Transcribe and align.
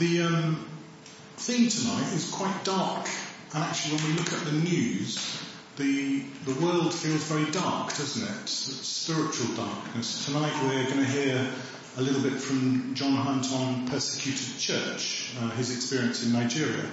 The 0.00 0.22
um, 0.22 0.66
theme 1.36 1.68
tonight 1.68 2.14
is 2.14 2.30
quite 2.30 2.64
dark, 2.64 3.06
and 3.52 3.62
actually, 3.62 3.96
when 3.96 4.06
we 4.06 4.12
look 4.18 4.32
at 4.32 4.46
the 4.46 4.52
news, 4.52 5.44
the 5.76 6.20
the 6.46 6.54
world 6.54 6.94
feels 6.94 7.22
very 7.24 7.44
dark, 7.50 7.88
doesn't 7.88 8.26
it? 8.26 8.48
Spiritual 8.48 9.54
darkness. 9.56 10.24
Tonight, 10.24 10.54
we're 10.62 10.84
going 10.84 11.04
to 11.04 11.12
hear 11.12 11.46
a 11.98 12.00
little 12.00 12.22
bit 12.22 12.40
from 12.40 12.94
John 12.94 13.12
Hunt 13.12 13.52
on 13.52 13.88
persecuted 13.88 14.58
church, 14.58 15.34
uh, 15.38 15.50
his 15.50 15.70
experience 15.76 16.24
in 16.24 16.32
Nigeria. 16.32 16.86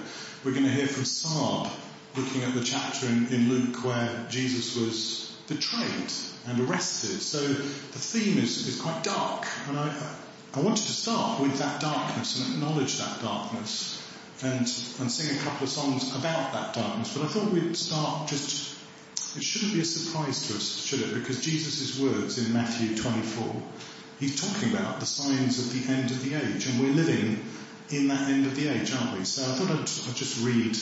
We're 0.44 0.52
going 0.52 0.66
to 0.66 0.70
hear 0.70 0.86
from 0.86 1.04
Saab, 1.04 1.70
looking 2.14 2.42
at 2.42 2.52
the 2.52 2.62
chapter 2.62 3.06
in, 3.06 3.28
in 3.28 3.48
Luke 3.48 3.86
where 3.86 4.26
Jesus 4.28 4.76
was 4.76 5.34
betrayed 5.48 6.12
and 6.46 6.60
arrested. 6.68 7.22
So 7.22 7.40
the 7.40 7.98
theme 7.98 8.36
is, 8.36 8.68
is 8.68 8.78
quite 8.78 9.02
dark, 9.02 9.46
and 9.66 9.78
I, 9.78 10.14
I 10.54 10.60
wanted 10.60 10.86
to 10.86 10.92
start 10.92 11.40
with 11.40 11.58
that 11.58 11.80
darkness 11.80 12.40
and 12.40 12.54
acknowledge 12.54 12.98
that 12.98 13.20
darkness 13.20 14.02
and, 14.42 14.60
and 14.60 15.10
sing 15.10 15.36
a 15.36 15.42
couple 15.42 15.64
of 15.64 15.68
songs 15.68 16.14
about 16.16 16.52
that 16.52 16.72
darkness. 16.72 17.16
But 17.16 17.24
I 17.24 17.28
thought 17.28 17.52
we'd 17.52 17.76
start 17.76 18.28
just, 18.28 18.78
it 19.36 19.42
shouldn't 19.42 19.74
be 19.74 19.80
a 19.80 19.84
surprise 19.84 20.48
to 20.48 20.54
us, 20.54 20.84
should 20.84 21.02
it? 21.02 21.14
Because 21.14 21.40
Jesus' 21.40 22.00
words 22.00 22.38
in 22.38 22.54
Matthew 22.54 22.96
24, 22.96 23.62
he's 24.20 24.40
talking 24.40 24.74
about 24.74 25.00
the 25.00 25.06
signs 25.06 25.58
of 25.58 25.72
the 25.72 25.92
end 25.92 26.10
of 26.10 26.24
the 26.24 26.34
age, 26.34 26.66
and 26.66 26.80
we're 26.80 26.94
living 26.94 27.44
in 27.90 28.08
that 28.08 28.30
end 28.30 28.46
of 28.46 28.56
the 28.56 28.68
age, 28.68 28.92
aren't 28.94 29.18
we? 29.18 29.24
So 29.24 29.42
I 29.42 29.54
thought 29.54 29.70
I'd, 29.70 29.80
I'd 29.80 30.16
just 30.16 30.42
read 30.44 30.76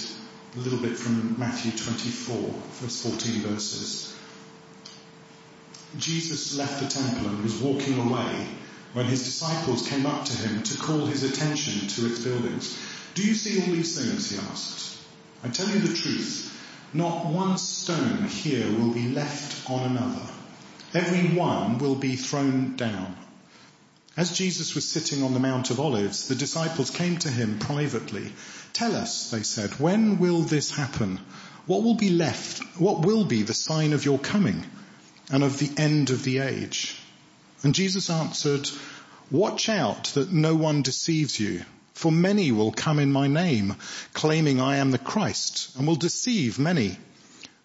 a 0.57 0.61
little 0.61 0.79
bit 0.79 0.97
from 0.97 1.39
Matthew 1.41 1.73
24, 1.73 2.53
first 2.71 3.03
14 3.03 3.41
verses. 3.43 4.17
Jesus 5.99 6.57
left 6.57 6.81
the 6.83 6.89
temple 6.89 7.31
and 7.31 7.43
was 7.43 7.61
walking 7.61 7.99
away 7.99 8.47
when 8.97 9.05
his 9.05 9.25
disciples 9.25 9.87
came 9.87 10.07
up 10.07 10.25
to 10.25 10.33
him 10.33 10.63
to 10.63 10.79
call 10.79 11.05
his 11.05 11.23
attention 11.23 11.87
to 11.87 12.07
its 12.07 12.25
buildings. 12.25 12.79
Do 13.13 13.23
you 13.27 13.35
see 13.35 13.61
all 13.61 13.67
these 13.67 13.95
things? 13.95 14.31
He 14.31 14.39
asked. 14.39 14.99
I 15.45 15.49
tell 15.49 15.69
you 15.69 15.81
the 15.81 15.95
truth. 15.95 16.51
Not 16.95 17.27
one 17.27 17.59
stone 17.59 18.25
here 18.25 18.67
will 18.73 18.95
be 18.95 19.11
left 19.11 19.71
on 19.71 19.91
another. 19.91 20.23
Every 20.95 21.37
one 21.37 21.77
will 21.77 21.97
be 21.97 22.17
thrown 22.17 22.77
down. 22.77 23.15
As 24.17 24.33
Jesus 24.33 24.75
was 24.75 24.89
sitting 24.89 25.23
on 25.23 25.35
the 25.35 25.41
Mount 25.41 25.71
of 25.71 25.79
Olives, 25.79 26.29
the 26.29 26.35
disciples 26.35 26.89
came 26.89 27.19
to 27.19 27.29
him 27.29 27.59
privately. 27.59 28.33
Tell 28.73 28.97
us, 28.97 29.31
they 29.31 29.43
said, 29.43 29.79
when 29.79 30.21
will 30.21 30.41
this 30.41 30.71
happen? 30.71 31.21
What 31.67 31.83
will 31.83 31.97
be 31.97 32.09
left? 32.09 32.63
What 32.81 33.05
will 33.05 33.27
be 33.27 33.43
the 33.43 33.53
sign 33.53 33.93
of 33.93 34.07
your 34.07 34.19
coming 34.19 34.65
and 35.31 35.45
of 35.45 35.59
the 35.59 35.71
end 35.77 36.09
of 36.09 36.25
the 36.25 36.39
age? 36.39 36.99
And 37.67 37.75
Jesus 37.75 38.11
answered, 38.11 38.71
Watch 39.29 39.69
out 39.69 40.05
that 40.15 40.31
no 40.31 40.55
one 40.55 40.83
deceives 40.83 41.41
you, 41.41 41.65
for 41.95 42.13
many 42.13 42.53
will 42.53 42.71
come 42.71 43.01
in 43.01 43.11
my 43.11 43.27
name, 43.27 43.75
claiming 44.13 44.61
I 44.61 44.77
am 44.77 44.93
the 44.93 44.99
Christ, 44.99 45.77
and 45.77 45.85
will 45.85 45.97
deceive 45.97 46.61
many. 46.61 46.97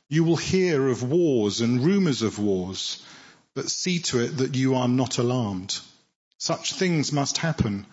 You 0.10 0.24
will 0.24 0.38
hear 0.38 0.88
of 0.88 1.04
wars 1.04 1.62
and 1.62 1.86
rumors 1.86 2.24
of 2.24 2.40
wars, 2.40 3.06
but 3.54 3.70
see 3.70 4.00
to 4.00 4.22
it 4.22 4.38
that 4.38 4.56
you 4.56 4.74
are 4.74 4.88
not 4.88 5.20
alarmed. 5.20 5.78
Such 6.40 6.74
things 6.74 7.12
must 7.12 7.38
happen, 7.38 7.86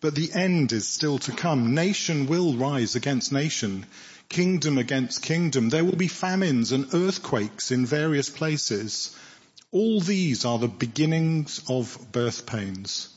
but 0.00 0.14
the 0.14 0.32
end 0.32 0.70
is 0.70 0.86
still 0.86 1.18
to 1.18 1.32
come. 1.32 1.74
Nation 1.74 2.28
will 2.28 2.54
rise 2.54 2.94
against 2.94 3.32
nation, 3.32 3.86
kingdom 4.28 4.78
against 4.78 5.20
kingdom. 5.20 5.70
There 5.70 5.84
will 5.84 5.96
be 5.96 6.06
famines 6.06 6.70
and 6.70 6.94
earthquakes 6.94 7.72
in 7.72 7.86
various 7.86 8.30
places. 8.30 9.16
All 9.76 10.00
these 10.00 10.46
are 10.46 10.58
the 10.58 10.68
beginnings 10.68 11.60
of 11.68 11.98
birth 12.10 12.46
pains. 12.46 13.10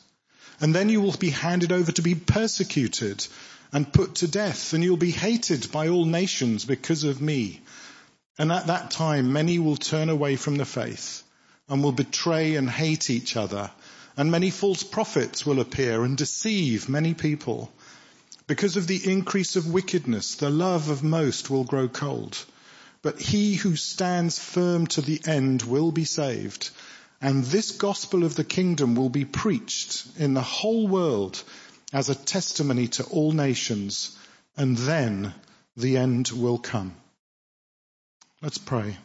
And 0.60 0.74
then 0.74 0.90
you 0.90 1.00
will 1.00 1.16
be 1.16 1.30
handed 1.30 1.72
over 1.72 1.90
to 1.90 2.02
be 2.02 2.14
persecuted 2.14 3.26
and 3.72 3.90
put 3.90 4.16
to 4.16 4.28
death, 4.28 4.74
and 4.74 4.84
you'll 4.84 4.98
be 4.98 5.10
hated 5.10 5.72
by 5.72 5.88
all 5.88 6.04
nations 6.04 6.66
because 6.66 7.04
of 7.04 7.22
me. 7.22 7.62
And 8.38 8.52
at 8.52 8.66
that 8.66 8.90
time, 8.90 9.32
many 9.32 9.58
will 9.58 9.78
turn 9.78 10.10
away 10.10 10.36
from 10.36 10.56
the 10.56 10.66
faith 10.66 11.22
and 11.66 11.82
will 11.82 11.92
betray 11.92 12.56
and 12.56 12.68
hate 12.68 13.08
each 13.08 13.36
other. 13.36 13.70
And 14.18 14.30
many 14.30 14.50
false 14.50 14.82
prophets 14.82 15.46
will 15.46 15.60
appear 15.60 16.04
and 16.04 16.14
deceive 16.14 16.90
many 16.90 17.14
people. 17.14 17.72
Because 18.46 18.76
of 18.76 18.86
the 18.86 19.10
increase 19.10 19.56
of 19.56 19.72
wickedness, 19.72 20.34
the 20.34 20.50
love 20.50 20.90
of 20.90 21.02
most 21.02 21.48
will 21.48 21.64
grow 21.64 21.88
cold. 21.88 22.36
But 23.02 23.20
he 23.20 23.54
who 23.54 23.76
stands 23.76 24.38
firm 24.38 24.86
to 24.88 25.00
the 25.00 25.20
end 25.26 25.62
will 25.62 25.90
be 25.90 26.04
saved. 26.04 26.70
And 27.20 27.44
this 27.44 27.72
gospel 27.72 28.24
of 28.24 28.34
the 28.34 28.44
kingdom 28.44 28.94
will 28.94 29.08
be 29.08 29.24
preached 29.24 30.06
in 30.18 30.34
the 30.34 30.42
whole 30.42 30.86
world 30.86 31.42
as 31.92 32.08
a 32.08 32.14
testimony 32.14 32.88
to 32.88 33.04
all 33.04 33.32
nations. 33.32 34.16
And 34.56 34.76
then 34.76 35.34
the 35.76 35.96
end 35.96 36.28
will 36.28 36.58
come. 36.58 36.94
Let's 38.42 38.58
pray. 38.58 38.96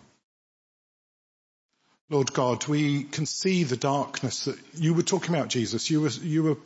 Lord 2.09 2.34
God, 2.34 2.67
we 2.67 3.03
can 3.03 3.25
see 3.25 3.63
the 3.63 3.78
darkness 3.78 4.45
that 4.45 4.59
you 4.75 4.94
were 4.94 5.03
talking 5.03 5.34
about, 5.34 5.47
Jesus. 5.47 5.89
You 5.89 6.01
were, 6.01 6.09
you 6.09 6.44
were 6.44 6.57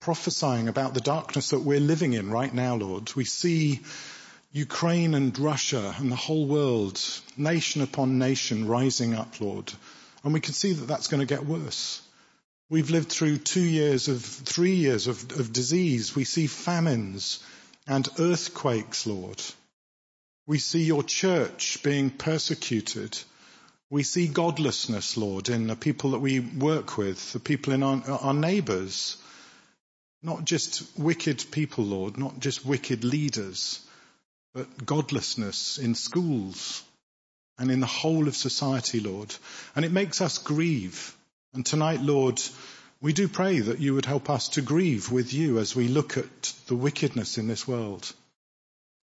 prophesying 0.00 0.68
about 0.68 0.94
the 0.94 1.00
darkness 1.00 1.50
that 1.50 1.60
we're 1.60 1.78
living 1.78 2.14
in 2.14 2.30
right 2.30 2.52
now, 2.52 2.76
Lord. 2.76 3.14
We 3.14 3.24
see 3.24 3.80
Ukraine 4.54 5.14
and 5.14 5.38
Russia 5.38 5.94
and 5.98 6.12
the 6.12 6.16
whole 6.16 6.46
world, 6.46 7.00
nation 7.38 7.80
upon 7.80 8.18
nation 8.18 8.68
rising 8.68 9.14
up, 9.14 9.40
Lord. 9.40 9.72
And 10.22 10.34
we 10.34 10.40
can 10.40 10.52
see 10.52 10.74
that 10.74 10.86
that's 10.86 11.08
going 11.08 11.26
to 11.26 11.34
get 11.34 11.46
worse. 11.46 12.02
We've 12.68 12.90
lived 12.90 13.08
through 13.08 13.38
two 13.38 13.64
years 13.64 14.08
of, 14.08 14.22
three 14.22 14.74
years 14.74 15.06
of, 15.06 15.40
of 15.40 15.54
disease. 15.54 16.14
We 16.14 16.24
see 16.24 16.46
famines 16.46 17.42
and 17.86 18.06
earthquakes, 18.18 19.06
Lord. 19.06 19.40
We 20.46 20.58
see 20.58 20.82
your 20.82 21.02
church 21.02 21.82
being 21.82 22.10
persecuted. 22.10 23.18
We 23.88 24.02
see 24.02 24.28
godlessness, 24.28 25.16
Lord, 25.16 25.48
in 25.48 25.66
the 25.66 25.76
people 25.76 26.10
that 26.10 26.18
we 26.18 26.40
work 26.40 26.98
with, 26.98 27.32
the 27.32 27.40
people 27.40 27.72
in 27.72 27.82
our, 27.82 28.02
our 28.06 28.34
neighbours. 28.34 29.16
Not 30.22 30.44
just 30.44 30.82
wicked 30.98 31.42
people, 31.50 31.84
Lord, 31.84 32.18
not 32.18 32.38
just 32.38 32.66
wicked 32.66 33.02
leaders 33.02 33.80
but 34.54 34.84
godlessness 34.84 35.78
in 35.78 35.94
schools 35.94 36.82
and 37.58 37.70
in 37.70 37.80
the 37.80 37.86
whole 37.86 38.28
of 38.28 38.36
society, 38.36 39.00
Lord. 39.00 39.34
And 39.74 39.84
it 39.84 39.92
makes 39.92 40.20
us 40.20 40.38
grieve. 40.38 41.16
And 41.54 41.64
tonight, 41.64 42.00
Lord, 42.00 42.40
we 43.00 43.12
do 43.12 43.28
pray 43.28 43.60
that 43.60 43.80
you 43.80 43.94
would 43.94 44.04
help 44.04 44.30
us 44.30 44.50
to 44.50 44.62
grieve 44.62 45.10
with 45.10 45.32
you 45.32 45.58
as 45.58 45.74
we 45.74 45.88
look 45.88 46.16
at 46.16 46.54
the 46.66 46.76
wickedness 46.76 47.38
in 47.38 47.46
this 47.46 47.66
world. 47.66 48.12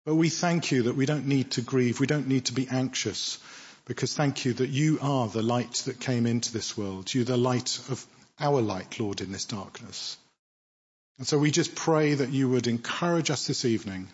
But 0.05 0.17
we 0.17 0.29
thank 0.29 0.73
you 0.73 0.85
that 0.85 0.97
we 0.97 1.07
don't 1.07 1.27
need 1.27 1.53
to 1.53 1.63
grieve. 1.63 2.01
We 2.01 2.07
don't 2.07 2.29
need 2.29 2.47
to 2.47 2.53
be 2.53 2.69
anxious 2.69 3.39
because 3.85 4.15
thank 4.15 4.45
you 4.45 4.55
that 4.55 4.71
you 4.71 4.99
are 5.01 5.29
the 5.29 5.43
light 5.43 5.75
that 5.87 6.01
came 6.01 6.27
into 6.27 6.53
this 6.53 6.77
world. 6.77 7.13
You're 7.13 7.25
the 7.25 7.37
light 7.37 7.79
of 7.89 8.05
our 8.39 8.61
light, 8.61 8.99
Lord, 8.99 9.21
in 9.21 9.33
this 9.33 9.45
darkness. 9.45 10.17
And 11.19 11.27
so 11.27 11.39
we 11.39 11.51
just 11.51 11.75
pray 11.75 12.15
that 12.15 12.31
you 12.31 12.49
would 12.49 12.67
encourage 12.67 13.31
us 13.31 13.47
this 13.47 13.65
evening 13.65 14.09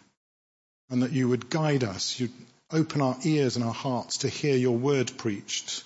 and 0.91 1.03
that 1.03 1.13
you 1.13 1.29
would 1.29 1.51
guide 1.51 1.85
us. 1.85 2.19
You'd 2.19 2.33
open 2.71 3.01
our 3.01 3.17
ears 3.25 3.57
and 3.57 3.65
our 3.65 3.73
hearts 3.73 4.19
to 4.19 4.29
hear 4.29 4.57
your 4.57 4.77
word 4.77 5.17
preached. 5.17 5.85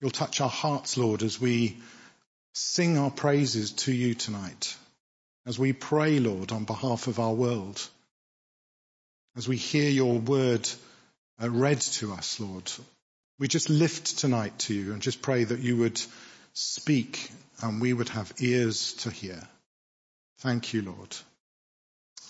You'll 0.00 0.10
touch 0.10 0.40
our 0.40 0.48
hearts, 0.48 0.96
Lord, 0.96 1.22
as 1.22 1.40
we 1.40 1.78
sing 2.54 2.98
our 2.98 3.10
praises 3.10 3.72
to 3.72 3.92
you 3.92 4.14
tonight, 4.14 4.76
as 5.46 5.58
we 5.58 5.72
pray, 5.72 6.18
Lord, 6.18 6.52
on 6.52 6.64
behalf 6.64 7.06
of 7.06 7.18
our 7.18 7.32
world, 7.32 7.86
as 9.36 9.48
we 9.48 9.56
hear 9.56 9.90
your 9.90 10.18
word 10.18 10.68
uh, 11.42 11.50
read 11.50 11.80
to 11.80 12.12
us, 12.12 12.40
Lord. 12.40 12.70
We 13.38 13.48
just 13.48 13.70
lift 13.70 14.18
tonight 14.18 14.58
to 14.60 14.74
you 14.74 14.92
and 14.92 15.00
just 15.00 15.22
pray 15.22 15.44
that 15.44 15.60
you 15.60 15.78
would 15.78 16.00
speak 16.52 17.30
and 17.62 17.80
we 17.80 17.92
would 17.92 18.10
have 18.10 18.32
ears 18.38 18.94
to 18.94 19.10
hear. 19.10 19.40
Thank 20.38 20.74
you, 20.74 20.82
Lord. 20.82 21.16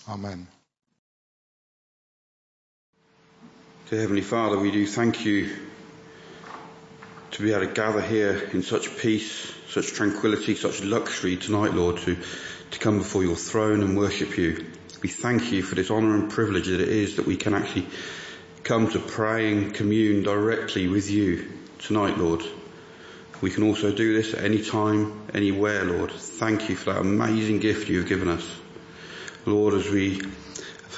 Amen. 0.07 0.47
Dear 3.91 3.99
Heavenly 3.99 4.21
Father, 4.21 4.57
we 4.57 4.71
do 4.71 4.87
thank 4.87 5.25
you 5.25 5.53
to 7.31 7.43
be 7.43 7.51
able 7.51 7.67
to 7.67 7.73
gather 7.73 7.99
here 7.99 8.49
in 8.53 8.63
such 8.63 8.97
peace, 8.97 9.53
such 9.67 9.87
tranquility, 9.87 10.55
such 10.55 10.81
luxury 10.81 11.35
tonight, 11.35 11.73
Lord, 11.73 11.97
to, 12.03 12.15
to 12.15 12.79
come 12.79 12.99
before 12.99 13.21
your 13.21 13.35
throne 13.35 13.83
and 13.83 13.97
worship 13.97 14.37
you. 14.37 14.65
We 15.03 15.09
thank 15.09 15.51
you 15.51 15.61
for 15.61 15.75
this 15.75 15.91
honour 15.91 16.15
and 16.15 16.31
privilege 16.31 16.67
that 16.67 16.79
it 16.79 16.87
is 16.87 17.17
that 17.17 17.27
we 17.27 17.35
can 17.35 17.53
actually 17.53 17.85
come 18.63 18.89
to 18.91 18.99
pray 18.99 19.51
and 19.51 19.75
commune 19.75 20.23
directly 20.23 20.87
with 20.87 21.11
you 21.11 21.51
tonight, 21.79 22.17
Lord. 22.17 22.43
We 23.41 23.49
can 23.49 23.63
also 23.63 23.93
do 23.93 24.13
this 24.13 24.33
at 24.33 24.45
any 24.45 24.63
time, 24.63 25.21
anywhere, 25.33 25.83
Lord. 25.83 26.13
Thank 26.13 26.69
you 26.69 26.77
for 26.77 26.93
that 26.93 27.01
amazing 27.01 27.59
gift 27.59 27.89
you 27.89 27.97
have 27.97 28.07
given 28.07 28.29
us. 28.29 28.49
Lord, 29.45 29.73
as 29.73 29.89
we 29.89 30.21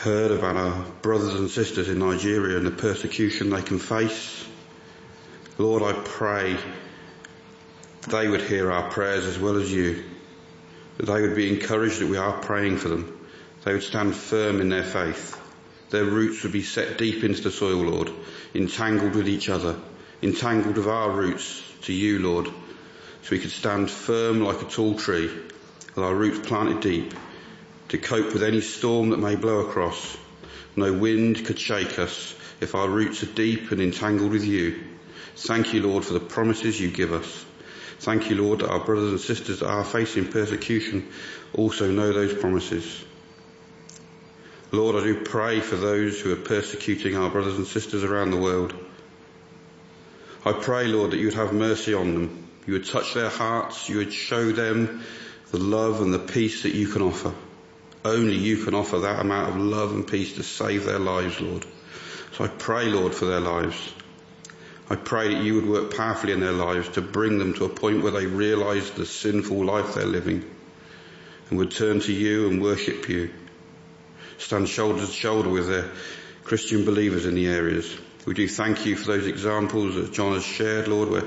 heard 0.03 0.31
about 0.31 0.57
our 0.57 0.83
brothers 1.01 1.33
and 1.35 1.49
sisters 1.49 1.87
in 1.87 1.99
Nigeria 1.99 2.57
and 2.57 2.67
the 2.67 2.71
persecution 2.71 3.49
they 3.49 3.61
can 3.61 3.79
face. 3.79 4.45
Lord, 5.57 5.81
I 5.81 5.93
pray 5.93 6.57
they 8.09 8.27
would 8.27 8.41
hear 8.41 8.69
our 8.69 8.91
prayers 8.91 9.23
as 9.23 9.39
well 9.39 9.55
as 9.55 9.71
you, 9.71 10.03
that 10.97 11.05
they 11.05 11.21
would 11.21 11.37
be 11.37 11.47
encouraged 11.47 11.99
that 11.99 12.09
we 12.09 12.17
are 12.17 12.37
praying 12.41 12.79
for 12.79 12.89
them, 12.89 13.17
They 13.63 13.71
would 13.71 13.83
stand 13.83 14.13
firm 14.13 14.59
in 14.59 14.67
their 14.67 14.83
faith. 14.83 15.39
Their 15.89 16.03
roots 16.03 16.43
would 16.43 16.51
be 16.51 16.63
set 16.63 16.97
deep 16.97 17.23
into 17.23 17.41
the 17.41 17.51
soil, 17.51 17.77
Lord, 17.77 18.11
entangled 18.53 19.15
with 19.15 19.29
each 19.29 19.47
other, 19.47 19.79
entangled 20.21 20.75
with 20.75 20.87
our 20.87 21.11
roots 21.11 21.63
to 21.83 21.93
you, 21.93 22.19
Lord, 22.19 22.47
so 22.47 23.29
we 23.31 23.39
could 23.39 23.51
stand 23.51 23.89
firm 23.89 24.41
like 24.41 24.61
a 24.61 24.65
tall 24.65 24.95
tree 24.95 25.27
with 25.95 26.03
our 26.03 26.13
roots 26.13 26.45
planted 26.45 26.81
deep 26.81 27.13
to 27.93 27.99
cope 27.99 28.33
with 28.33 28.41
any 28.41 28.59
storm 28.59 29.11
that 29.11 29.19
may 29.19 29.35
blow 29.35 29.59
across. 29.59 30.17
No 30.75 30.91
wind 30.91 31.45
could 31.45 31.59
shake 31.59 31.99
us 31.99 32.33
if 32.59 32.73
our 32.73 32.89
roots 32.89 33.21
are 33.21 33.27
deep 33.27 33.71
and 33.71 33.79
entangled 33.79 34.31
with 34.31 34.43
you. 34.43 34.83
Thank 35.35 35.75
you, 35.75 35.83
Lord, 35.83 36.03
for 36.03 36.13
the 36.13 36.19
promises 36.19 36.81
you 36.81 36.89
give 36.89 37.13
us. 37.13 37.45
Thank 37.99 38.31
you, 38.31 38.41
Lord, 38.41 38.61
that 38.61 38.71
our 38.71 38.83
brothers 38.83 39.11
and 39.11 39.19
sisters 39.19 39.59
that 39.59 39.69
are 39.69 39.83
facing 39.83 40.31
persecution 40.31 41.07
also 41.53 41.91
know 41.91 42.11
those 42.11 42.33
promises. 42.33 43.05
Lord, 44.71 44.95
I 44.95 45.03
do 45.03 45.23
pray 45.23 45.59
for 45.59 45.75
those 45.75 46.19
who 46.19 46.33
are 46.33 46.47
persecuting 46.47 47.15
our 47.15 47.29
brothers 47.29 47.57
and 47.59 47.67
sisters 47.67 48.03
around 48.03 48.31
the 48.31 48.41
world. 48.41 48.73
I 50.43 50.53
pray, 50.53 50.87
Lord, 50.87 51.11
that 51.11 51.17
you 51.17 51.25
would 51.27 51.35
have 51.35 51.53
mercy 51.53 51.93
on 51.93 52.15
them. 52.15 52.49
You 52.65 52.73
would 52.73 52.87
touch 52.87 53.13
their 53.13 53.29
hearts. 53.29 53.87
You 53.87 53.97
would 53.97 54.13
show 54.13 54.51
them 54.51 55.03
the 55.51 55.59
love 55.59 56.01
and 56.01 56.11
the 56.11 56.17
peace 56.17 56.63
that 56.63 56.73
you 56.73 56.87
can 56.87 57.03
offer. 57.03 57.31
Only 58.05 58.35
you 58.35 58.57
can 58.57 58.73
offer 58.73 58.99
that 58.99 59.19
amount 59.19 59.49
of 59.49 59.57
love 59.57 59.93
and 59.93 60.05
peace 60.05 60.33
to 60.33 60.43
save 60.43 60.85
their 60.85 60.99
lives, 60.99 61.39
Lord. 61.39 61.65
So 62.33 62.43
I 62.43 62.47
pray, 62.47 62.85
Lord, 62.85 63.13
for 63.13 63.25
their 63.25 63.39
lives. 63.39 63.93
I 64.89 64.95
pray 64.95 65.33
that 65.33 65.43
you 65.43 65.55
would 65.55 65.67
work 65.67 65.95
powerfully 65.95 66.33
in 66.33 66.41
their 66.41 66.51
lives 66.51 66.89
to 66.89 67.01
bring 67.01 67.37
them 67.37 67.53
to 67.55 67.65
a 67.65 67.69
point 67.69 68.03
where 68.03 68.11
they 68.11 68.25
realize 68.25 68.91
the 68.91 69.05
sinful 69.05 69.63
life 69.63 69.95
they're 69.95 70.05
living 70.05 70.43
and 71.49 71.57
would 71.57 71.71
turn 71.71 72.01
to 72.01 72.11
you 72.11 72.49
and 72.49 72.61
worship 72.61 73.07
you 73.07 73.31
stand 74.37 74.67
shoulder 74.67 75.05
to 75.05 75.11
shoulder 75.11 75.49
with 75.49 75.67
their 75.67 75.89
Christian 76.43 76.85
believers 76.85 77.25
in 77.25 77.35
the 77.35 77.47
areas. 77.47 77.95
We 78.25 78.33
do 78.33 78.47
thank 78.47 78.85
you 78.85 78.95
for 78.95 79.07
those 79.07 79.27
examples 79.27 79.95
that 79.95 80.13
John 80.13 80.33
has 80.33 80.43
shared, 80.43 80.87
Lord, 80.87 81.09
where 81.09 81.23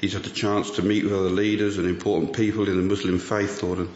he's 0.00 0.14
had 0.14 0.22
the 0.22 0.30
chance 0.30 0.72
to 0.72 0.82
meet 0.82 1.04
with 1.04 1.12
other 1.12 1.30
leaders 1.30 1.78
and 1.78 1.86
important 1.88 2.34
people 2.34 2.68
in 2.68 2.76
the 2.76 2.82
Muslim 2.82 3.18
faith, 3.18 3.62
Lord, 3.62 3.78
and 3.80 3.90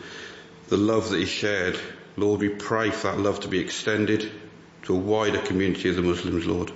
the 0.68 0.76
love 0.76 1.10
that 1.10 1.20
is 1.20 1.28
shared. 1.28 1.78
Lord, 2.20 2.40
we 2.40 2.50
pray 2.50 2.90
for 2.90 3.06
that 3.06 3.18
love 3.18 3.40
to 3.40 3.48
be 3.48 3.60
extended 3.60 4.30
to 4.82 4.94
a 4.94 4.98
wider 4.98 5.38
community 5.38 5.88
of 5.88 5.96
the 5.96 6.02
Muslims, 6.02 6.46
Lord, 6.46 6.70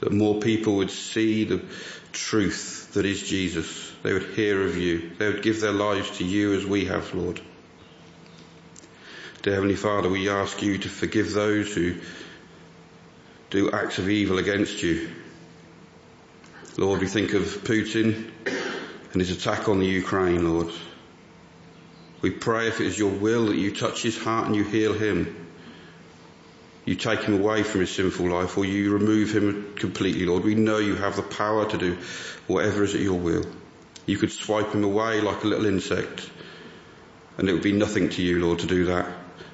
that 0.00 0.10
more 0.10 0.40
people 0.40 0.76
would 0.76 0.90
see 0.90 1.44
the 1.44 1.62
truth 2.12 2.94
that 2.94 3.04
is 3.04 3.22
Jesus. 3.22 3.92
They 4.02 4.14
would 4.14 4.30
hear 4.30 4.66
of 4.66 4.78
you. 4.78 5.10
They 5.18 5.26
would 5.26 5.42
give 5.42 5.60
their 5.60 5.72
lives 5.72 6.16
to 6.16 6.24
you 6.24 6.54
as 6.54 6.64
we 6.64 6.86
have, 6.86 7.14
Lord. 7.14 7.42
Dear 9.42 9.52
Heavenly 9.54 9.76
Father, 9.76 10.08
we 10.08 10.30
ask 10.30 10.62
you 10.62 10.78
to 10.78 10.88
forgive 10.88 11.32
those 11.32 11.74
who 11.74 11.96
do 13.50 13.70
acts 13.72 13.98
of 13.98 14.08
evil 14.08 14.38
against 14.38 14.82
you. 14.82 15.10
Lord, 16.78 17.00
we 17.00 17.06
think 17.06 17.34
of 17.34 17.42
Putin 17.64 18.30
and 19.12 19.20
his 19.20 19.30
attack 19.30 19.68
on 19.68 19.78
the 19.78 19.86
Ukraine, 19.86 20.50
Lord. 20.50 20.72
We 22.22 22.30
pray 22.30 22.68
if 22.68 22.80
it 22.80 22.86
is 22.86 22.98
your 22.98 23.10
will 23.10 23.46
that 23.46 23.56
you 23.56 23.74
touch 23.74 24.02
his 24.02 24.18
heart 24.18 24.46
and 24.46 24.54
you 24.54 24.64
heal 24.64 24.92
him. 24.92 25.48
You 26.84 26.94
take 26.94 27.20
him 27.20 27.40
away 27.40 27.62
from 27.62 27.80
his 27.80 27.90
sinful 27.90 28.28
life 28.28 28.58
or 28.58 28.64
you 28.64 28.92
remove 28.92 29.34
him 29.34 29.74
completely, 29.76 30.26
Lord. 30.26 30.44
We 30.44 30.54
know 30.54 30.78
you 30.78 30.96
have 30.96 31.16
the 31.16 31.22
power 31.22 31.68
to 31.70 31.78
do 31.78 31.98
whatever 32.46 32.84
is 32.84 32.94
at 32.94 33.00
your 33.00 33.18
will. 33.18 33.44
You 34.06 34.18
could 34.18 34.32
swipe 34.32 34.72
him 34.72 34.84
away 34.84 35.20
like 35.20 35.44
a 35.44 35.46
little 35.46 35.66
insect 35.66 36.28
and 37.38 37.48
it 37.48 37.52
would 37.52 37.62
be 37.62 37.72
nothing 37.72 38.10
to 38.10 38.22
you, 38.22 38.44
Lord, 38.44 38.58
to 38.58 38.66
do 38.66 38.86
that. 38.86 39.06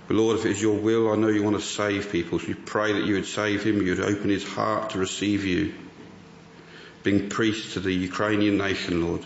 But 0.08 0.16
Lord, 0.16 0.38
if 0.38 0.46
it 0.46 0.52
is 0.52 0.62
your 0.62 0.78
will, 0.78 1.12
I 1.12 1.16
know 1.16 1.28
you 1.28 1.42
want 1.42 1.56
to 1.56 1.62
save 1.62 2.10
people. 2.10 2.38
So 2.38 2.48
we 2.48 2.54
pray 2.54 2.92
that 2.92 3.04
you 3.04 3.14
would 3.14 3.26
save 3.26 3.64
him, 3.64 3.82
you 3.82 3.94
would 3.94 4.00
open 4.00 4.30
his 4.30 4.44
heart 4.44 4.90
to 4.90 4.98
receive 4.98 5.44
you. 5.44 5.74
Being 7.02 7.28
priest 7.28 7.74
to 7.74 7.80
the 7.80 7.92
Ukrainian 7.92 8.56
nation, 8.56 9.06
Lord. 9.06 9.24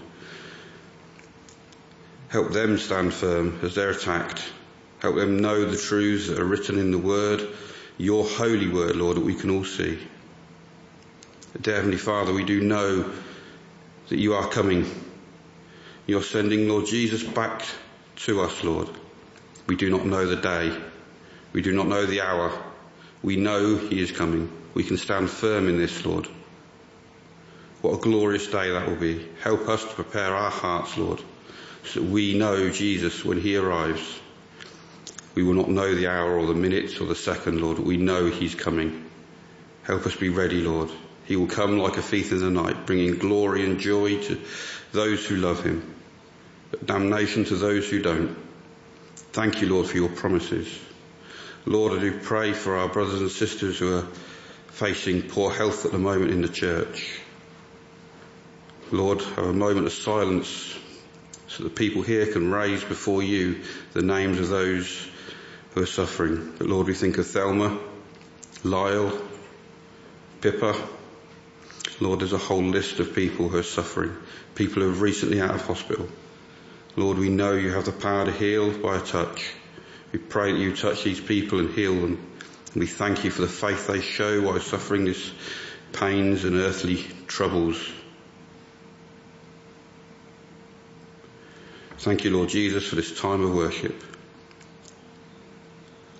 Help 2.31 2.53
them 2.53 2.79
stand 2.79 3.13
firm 3.13 3.59
as 3.65 3.75
they're 3.75 3.91
attacked. 3.91 4.41
Help 5.01 5.17
them 5.17 5.41
know 5.41 5.65
the 5.65 5.77
truths 5.77 6.29
that 6.29 6.39
are 6.39 6.45
written 6.45 6.79
in 6.79 6.93
the 6.93 6.99
word, 6.99 7.47
your 7.99 8.25
holy 8.25 8.69
word, 8.69 8.95
Lord, 8.95 9.17
that 9.17 9.25
we 9.25 9.35
can 9.35 9.51
all 9.51 9.65
see. 9.65 9.99
Dear 11.61 11.75
Heavenly 11.75 11.99
Father, 11.99 12.33
we 12.33 12.45
do 12.45 12.61
know 12.61 13.13
that 14.09 14.19
you 14.19 14.35
are 14.35 14.49
coming. 14.49 14.89
You're 16.07 16.23
sending 16.23 16.69
Lord 16.69 16.87
Jesus 16.87 17.25
back 17.25 17.65
to 18.17 18.43
us, 18.43 18.63
Lord. 18.63 18.89
We 19.67 19.75
do 19.75 19.91
not 19.91 20.07
know 20.07 20.25
the 20.25 20.37
day. 20.37 20.73
We 21.53 21.63
do 21.63 21.73
not 21.73 21.89
know 21.89 22.07
the 22.07 22.21
hour. 22.21 22.57
We 23.25 23.37
know 23.37 23.77
He 23.77 24.01
is 24.01 24.13
coming. 24.13 24.49
We 24.75 24.85
can 24.85 24.99
stand 24.99 25.31
firm 25.31 25.69
in 25.69 25.79
this, 25.79 26.07
Lord. 26.07 26.29
What 27.83 27.95
a 27.95 28.01
glorious 28.01 28.47
day 28.47 28.71
that 28.71 28.89
will 28.89 28.95
be. 28.95 29.27
Help 29.43 29.69
us 29.69 29.83
to 29.83 29.95
prepare 29.95 30.33
our 30.33 30.51
hearts, 30.51 30.97
Lord, 30.97 31.21
so 31.85 32.03
we 32.03 32.35
know 32.37 32.71
Jesus 32.71 33.25
when 33.25 33.41
He 33.41 33.57
arrives. 33.57 34.21
We 35.35 35.43
will 35.43 35.55
not 35.55 35.69
know 35.69 35.95
the 35.95 36.09
hour 36.09 36.37
or 36.37 36.47
the 36.47 36.55
minutes 36.55 37.01
or 37.01 37.07
the 37.07 37.15
second, 37.15 37.61
Lord. 37.61 37.79
We 37.79 37.97
know 37.97 38.27
He's 38.27 38.55
coming. 38.55 39.11
Help 39.85 40.07
us 40.07 40.15
be 40.15 40.29
ready, 40.29 40.63
Lord. 40.63 40.91
He 41.25 41.37
will 41.37 41.47
come 41.47 41.79
like 41.79 41.97
a 41.97 42.03
thief 42.03 42.33
in 42.33 42.41
the 42.41 42.51
night, 42.51 42.87
bringing 42.87 43.17
glory 43.17 43.65
and 43.65 43.79
joy 43.79 44.23
to 44.25 44.41
those 44.93 45.25
who 45.25 45.37
love 45.37 45.65
Him, 45.65 45.95
but 46.71 46.87
damnation 46.87 47.45
to 47.47 47.57
those 47.57 47.89
who 47.89 48.03
don't. 48.03 48.37
Thank 49.33 49.63
you, 49.63 49.69
Lord, 49.69 49.87
for 49.87 49.97
your 49.97 50.09
promises. 50.09 50.67
Lord, 51.67 51.99
I 51.99 52.01
do 52.01 52.19
pray 52.19 52.53
for 52.53 52.77
our 52.77 52.89
brothers 52.89 53.21
and 53.21 53.31
sisters 53.31 53.79
who 53.79 53.99
are 53.99 54.07
facing 54.69 55.23
poor 55.23 55.53
health 55.53 55.85
at 55.85 55.93
the 55.93 55.99
moment 55.99 56.33
in 56.33 56.43
the 56.43 56.49
church. 56.49 57.21
Lord, 58.91 59.21
have 59.23 59.47
a 59.47 59.53
moment 59.53 59.87
of 59.87 59.93
silence 59.93 60.75
so 61.51 61.65
that 61.65 61.75
people 61.75 62.03
here 62.03 62.27
can 62.33 62.51
raise 62.51 62.83
before 62.85 63.23
you 63.23 63.63
the 63.93 64.03
names 64.03 64.39
of 64.39 64.49
those 64.49 65.09
who 65.75 65.83
are 65.83 65.87
suffering. 65.87 66.55
But 66.57 66.69
Lord, 66.69 66.87
we 66.87 66.95
think 66.95 67.19
of 67.19 67.27
Thelma, 67.27 67.77
Lyle, 68.63 69.21
Pippa. 70.41 70.77
Lord, 71.99 72.21
there's 72.21 72.33
a 72.33 72.39
whole 72.39 72.63
list 72.63 73.01
of 73.01 73.17
people 73.17 73.49
who 73.49 73.59
are 73.59 73.65
suffering, 73.65 74.17
people 74.55 74.83
who 74.83 74.91
are 74.91 74.93
recently 74.93 75.41
out 75.41 75.55
of 75.55 75.67
hospital. 75.67 76.09
Lord, 76.95 77.19
we 77.19 77.29
know 77.29 77.53
you 77.53 77.73
have 77.73 77.85
the 77.85 77.93
power 77.93 78.27
to 78.27 78.33
heal 78.33 78.77
by 78.79 78.99
a 78.99 79.01
touch. 79.01 79.53
We 80.13 80.21
pray 80.21 80.53
that 80.53 80.59
you 80.59 80.77
touch 80.77 81.03
these 81.03 81.21
people 81.21 81.59
and 81.59 81.71
heal 81.71 81.95
them. 81.95 82.25
And 82.73 82.81
we 82.81 82.87
thank 82.87 83.25
you 83.25 83.31
for 83.31 83.43
the 83.43 83.49
faith 83.49 83.89
they 83.89 84.01
show 84.01 84.41
while 84.41 84.61
suffering 84.61 85.05
these 85.05 85.33
pains 85.93 86.45
and 86.45 86.57
earthly 86.57 87.05
troubles. 87.27 87.77
Thank 92.01 92.25
you, 92.25 92.31
Lord 92.37 92.49
Jesus, 92.49 92.87
for 92.87 92.97
this 92.97 93.19
time 93.19 93.43
of 93.43 93.55
worship. 93.55 94.03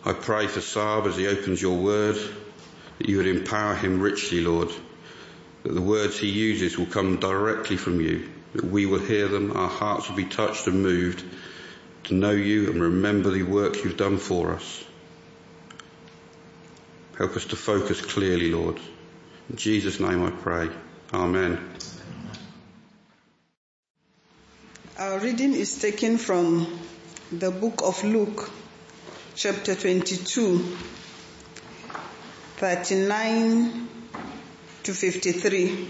I 0.05 0.13
pray 0.13 0.47
for 0.47 0.61
Saab 0.61 1.07
as 1.07 1.17
he 1.17 1.27
opens 1.27 1.61
your 1.61 1.77
word, 1.77 2.17
that 2.99 3.09
you 3.09 3.19
would 3.19 3.27
empower 3.27 3.75
him 3.75 4.01
richly, 4.01 4.41
Lord, 4.41 4.71
that 5.65 5.73
the 5.75 5.83
words 5.83 6.19
he 6.19 6.29
uses 6.29 6.79
will 6.79 6.87
come 6.87 7.19
directly 7.19 7.77
from 7.77 8.01
you 8.01 8.29
that 8.55 8.65
we 8.65 8.87
will 8.87 8.99
hear 8.99 9.29
them, 9.29 9.57
our 9.57 9.69
hearts 9.69 10.09
will 10.09 10.17
be 10.17 10.25
touched 10.25 10.67
and 10.67 10.83
moved 10.83 11.25
to 12.05 12.15
know 12.15 12.31
you 12.31 12.71
and 12.71 12.83
remember 12.83 13.31
the 13.31 13.43
work 13.43 13.77
you've 13.77 13.97
done 13.97 14.17
for 14.17 14.55
us. 14.55 14.85
Help 17.17 17.37
us 17.37 17.45
to 17.47 17.57
focus 17.57 18.01
clearly, 18.01 18.51
Lord. 18.51 18.81
In 19.51 19.57
Jesus' 19.57 20.01
name 20.01 20.25
I 20.25 20.31
pray. 20.31 20.69
Amen. 21.13 21.59
Our 25.01 25.19
reading 25.19 25.55
is 25.55 25.79
taken 25.81 26.19
from 26.19 26.79
the 27.33 27.51
book 27.51 27.81
of 27.83 28.05
Luke, 28.05 28.51
chapter 29.35 29.75
22, 29.75 30.77
39 32.59 33.89
to 34.83 34.93
53. 34.93 35.89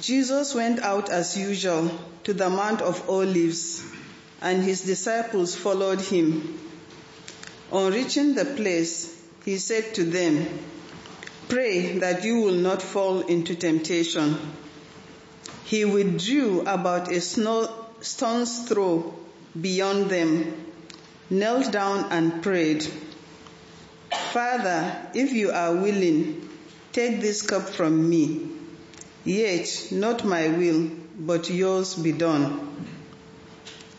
Jesus 0.00 0.56
went 0.56 0.80
out 0.80 1.08
as 1.08 1.36
usual 1.38 1.88
to 2.24 2.34
the 2.34 2.50
Mount 2.50 2.82
of 2.82 3.08
Olives, 3.08 3.80
and 4.42 4.64
his 4.64 4.80
disciples 4.82 5.54
followed 5.54 6.00
him. 6.00 6.58
On 7.70 7.92
reaching 7.92 8.34
the 8.34 8.44
place, 8.44 9.16
he 9.44 9.58
said 9.58 9.94
to 9.94 10.02
them, 10.02 10.48
Pray 11.48 11.98
that 11.98 12.24
you 12.24 12.40
will 12.40 12.58
not 12.58 12.82
fall 12.82 13.20
into 13.20 13.54
temptation. 13.54 14.36
He 15.68 15.84
withdrew 15.84 16.62
about 16.62 17.12
a 17.12 17.20
stone's 17.20 18.58
throw 18.68 19.14
beyond 19.60 20.08
them, 20.08 20.54
knelt 21.28 21.70
down 21.70 22.06
and 22.10 22.42
prayed, 22.42 22.86
Father, 24.32 24.96
if 25.12 25.34
you 25.34 25.50
are 25.50 25.74
willing, 25.74 26.48
take 26.94 27.20
this 27.20 27.42
cup 27.42 27.68
from 27.68 28.08
me. 28.08 28.48
Yet 29.26 29.88
not 29.90 30.24
my 30.24 30.48
will, 30.48 30.90
but 31.18 31.50
yours 31.50 31.96
be 31.96 32.12
done. 32.12 32.88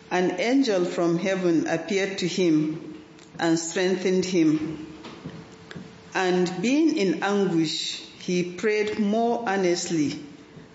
An 0.10 0.40
angel 0.40 0.86
from 0.86 1.20
heaven 1.20 1.68
appeared 1.68 2.18
to 2.18 2.28
him, 2.28 2.98
and 3.38 3.60
strengthened 3.60 4.26
him. 4.26 4.88
And 6.16 6.52
being 6.64 6.98
in 6.98 7.22
anguish, 7.22 8.02
he 8.18 8.42
prayed 8.54 8.98
more 8.98 9.46
earnestly, 9.48 10.20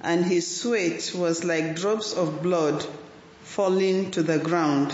and 0.05 0.25
his 0.25 0.61
sweat 0.61 1.13
was 1.15 1.45
like 1.45 1.77
drops 1.77 2.13
of 2.13 2.43
blood 2.43 2.87
falling 3.43 4.11
to 4.11 4.23
the 4.23 4.39
ground. 4.39 4.93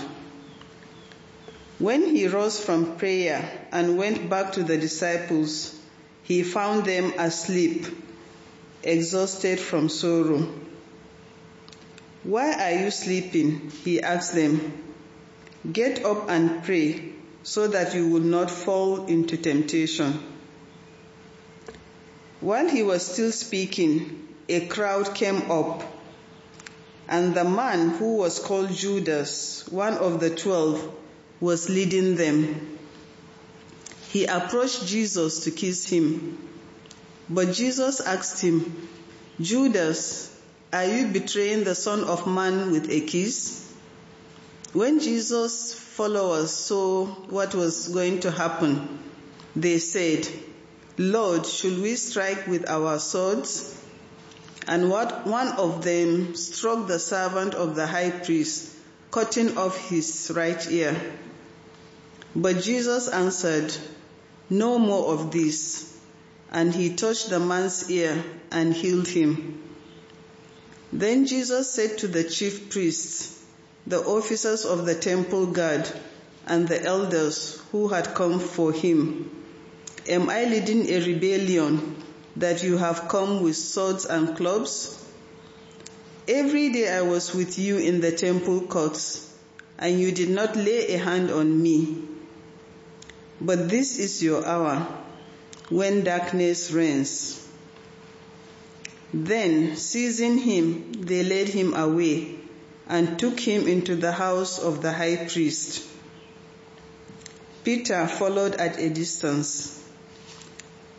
When 1.80 2.14
he 2.14 2.28
rose 2.28 2.62
from 2.62 2.96
prayer 2.96 3.66
and 3.72 3.98
went 3.98 4.30
back 4.30 4.52
to 4.52 4.62
the 4.62 4.78
disciples, 4.78 5.76
he 6.22 6.44
found 6.44 6.84
them 6.84 7.12
asleep, 7.18 7.86
exhausted 8.84 9.58
from 9.58 9.88
sorrow. 9.88 10.48
Why 12.22 12.52
are 12.52 12.84
you 12.84 12.90
sleeping? 12.90 13.72
He 13.82 14.00
asked 14.00 14.34
them. 14.34 14.74
Get 15.72 16.04
up 16.04 16.28
and 16.28 16.62
pray 16.62 17.12
so 17.42 17.66
that 17.66 17.94
you 17.94 18.08
will 18.08 18.20
not 18.20 18.50
fall 18.50 19.06
into 19.06 19.36
temptation. 19.36 20.20
While 22.40 22.68
he 22.68 22.82
was 22.82 23.04
still 23.04 23.32
speaking, 23.32 24.28
a 24.50 24.66
crowd 24.66 25.14
came 25.14 25.50
up, 25.50 25.83
and 27.09 27.35
the 27.35 27.45
man 27.45 27.90
who 27.90 28.16
was 28.16 28.38
called 28.38 28.71
Judas, 28.71 29.66
one 29.69 29.95
of 29.95 30.21
the 30.21 30.30
twelve, 30.30 30.92
was 31.40 31.69
leading 31.69 32.16
them. 32.16 32.78
He 34.11 34.26
approached 34.26 34.87
Jesus 34.87 35.45
to 35.45 35.50
kiss 35.50 35.88
him, 35.88 36.38
but 37.28 37.52
Jesus 37.52 38.00
asked 38.00 38.40
him, 38.40 38.88
Judas, 39.40 40.37
are 40.73 40.85
you 40.85 41.09
betraying 41.09 41.64
the 41.64 41.75
Son 41.75 42.04
of 42.04 42.26
Man 42.26 42.71
with 42.73 42.90
a 42.90 43.00
kiss? 43.00 43.73
When 44.73 45.00
Jesus' 45.00 45.75
followers 45.75 46.50
saw 46.50 47.07
what 47.07 47.54
was 47.54 47.88
going 47.88 48.21
to 48.21 48.30
happen, 48.30 48.99
they 49.57 49.78
said, 49.78 50.28
Lord, 50.97 51.47
should 51.47 51.80
we 51.80 51.97
strike 51.97 52.47
with 52.47 52.69
our 52.69 52.99
swords? 52.99 53.76
And 54.70 54.88
what, 54.88 55.26
one 55.26 55.48
of 55.48 55.82
them 55.82 56.36
struck 56.36 56.86
the 56.86 57.00
servant 57.00 57.54
of 57.54 57.74
the 57.74 57.88
high 57.88 58.10
priest, 58.10 58.68
cutting 59.10 59.58
off 59.58 59.76
his 59.88 60.30
right 60.32 60.64
ear. 60.70 60.96
But 62.36 62.62
Jesus 62.62 63.08
answered, 63.08 63.76
No 64.48 64.78
more 64.78 65.12
of 65.12 65.32
this. 65.32 65.92
And 66.52 66.72
he 66.72 66.94
touched 66.94 67.30
the 67.30 67.40
man's 67.40 67.90
ear 67.90 68.22
and 68.52 68.72
healed 68.72 69.08
him. 69.08 69.60
Then 70.92 71.26
Jesus 71.26 71.72
said 71.72 71.98
to 71.98 72.06
the 72.06 72.22
chief 72.22 72.70
priests, 72.70 73.42
the 73.88 73.98
officers 73.98 74.64
of 74.64 74.86
the 74.86 74.94
temple 74.94 75.46
guard, 75.46 75.90
and 76.46 76.68
the 76.68 76.80
elders 76.80 77.60
who 77.72 77.88
had 77.88 78.14
come 78.14 78.38
for 78.38 78.72
him, 78.72 79.30
Am 80.06 80.30
I 80.30 80.44
leading 80.44 80.88
a 80.90 81.00
rebellion 81.04 81.96
that 82.37 82.62
you 82.62 82.76
have 82.76 83.08
come 83.08 83.42
with 83.42 83.56
swords 83.56 84.04
and 84.06 84.37
clubs? 84.37 85.04
Every 86.28 86.70
day 86.70 86.88
I 86.88 87.02
was 87.02 87.34
with 87.34 87.58
you 87.58 87.78
in 87.78 88.00
the 88.00 88.12
temple 88.12 88.62
courts, 88.62 89.34
and 89.78 89.99
you 89.99 90.12
did 90.12 90.30
not 90.30 90.54
lay 90.54 90.94
a 90.94 90.99
hand 90.99 91.30
on 91.30 91.60
me. 91.60 92.04
But 93.40 93.68
this 93.68 93.99
is 93.99 94.22
your 94.22 94.46
hour 94.46 94.87
when 95.70 96.04
darkness 96.04 96.70
reigns. 96.70 97.46
Then, 99.12 99.76
seizing 99.76 100.38
him, 100.38 100.92
they 100.92 101.25
led 101.25 101.49
him 101.49 101.75
away 101.75 102.37
and 102.88 103.18
took 103.18 103.40
him 103.40 103.66
into 103.66 103.96
the 103.96 104.12
house 104.12 104.58
of 104.58 104.82
the 104.82 104.92
high 104.92 105.28
priest. 105.28 105.87
Peter 107.64 108.06
followed 108.06 108.54
at 108.54 108.78
a 108.78 108.88
distance. 108.90 109.79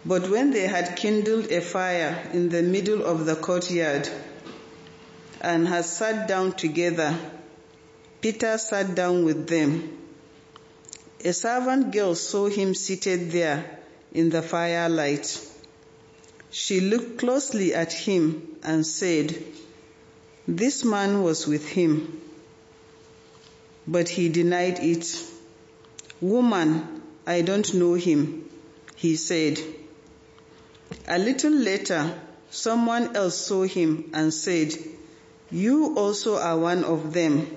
But 0.04 0.30
when 0.30 0.52
they 0.52 0.68
had 0.68 0.98
kindled 0.98 1.52
a 1.52 1.62
fire 1.62 2.30
in 2.34 2.50
the 2.50 2.64
middle 2.64 3.06
of 3.06 3.26
the 3.26 3.36
courtyard 3.36 4.10
and 5.40 5.68
had 5.68 5.86
sat 5.86 6.28
down 6.28 6.54
together, 6.54 7.16
Peter 8.20 8.58
sat 8.58 8.96
down 8.96 9.26
with 9.26 9.48
them. 9.48 9.98
A 11.24 11.34
servant 11.34 11.92
girl 11.92 12.16
saw 12.16 12.48
him 12.48 12.74
seated 12.74 13.32
there 13.32 13.80
in 14.12 14.32
the 14.32 14.42
firelight. 14.42 15.40
She 16.50 16.80
looked 16.80 17.20
closely 17.20 17.76
at 17.76 17.94
him 17.94 18.58
and 18.64 18.86
said, 18.86 19.38
This 20.48 20.84
man 20.84 21.22
was 21.22 21.46
with 21.48 21.68
him. 21.68 22.22
But 23.88 24.10
he 24.10 24.30
denied 24.30 24.80
it. 24.80 25.24
Woman, 26.20 27.02
I 27.26 27.42
don't 27.42 27.72
know 27.76 27.94
him, 27.94 28.50
he 28.96 29.16
said. 29.16 29.60
A 31.08 31.18
little 31.18 31.52
later, 31.52 32.14
someone 32.50 33.16
else 33.16 33.38
saw 33.38 33.64
him 33.64 34.12
and 34.14 34.34
said, 34.34 34.74
You 35.50 35.96
also 35.98 36.38
are 36.38 36.58
one 36.58 36.84
of 36.84 37.14
them. 37.14 37.48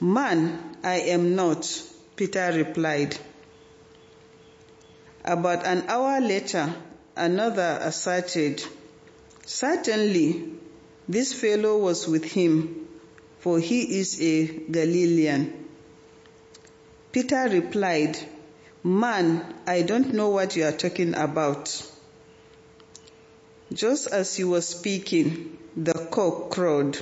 Man, 0.00 0.76
I 0.82 1.00
am 1.00 1.34
not, 1.34 1.82
Peter 2.16 2.52
replied. 2.54 3.16
About 5.24 5.64
an 5.66 5.84
hour 5.88 6.20
later, 6.20 6.74
another 7.16 7.78
asserted, 7.82 8.62
Certainly, 9.46 10.52
this 11.08 11.32
fellow 11.32 11.78
was 11.78 12.06
with 12.08 12.24
him, 12.24 12.86
for 13.40 13.58
he 13.58 13.98
is 14.00 14.20
a 14.20 14.46
Galilean. 14.46 15.66
Peter 17.12 17.48
replied, 17.50 18.18
Man, 18.86 19.54
I 19.66 19.80
don't 19.80 20.12
know 20.12 20.28
what 20.28 20.56
you 20.56 20.64
are 20.64 20.72
talking 20.72 21.14
about. 21.14 21.90
Just 23.72 24.08
as 24.08 24.36
he 24.36 24.44
was 24.44 24.68
speaking, 24.68 25.56
the 25.74 25.94
cock 25.94 26.50
crowed. 26.50 27.00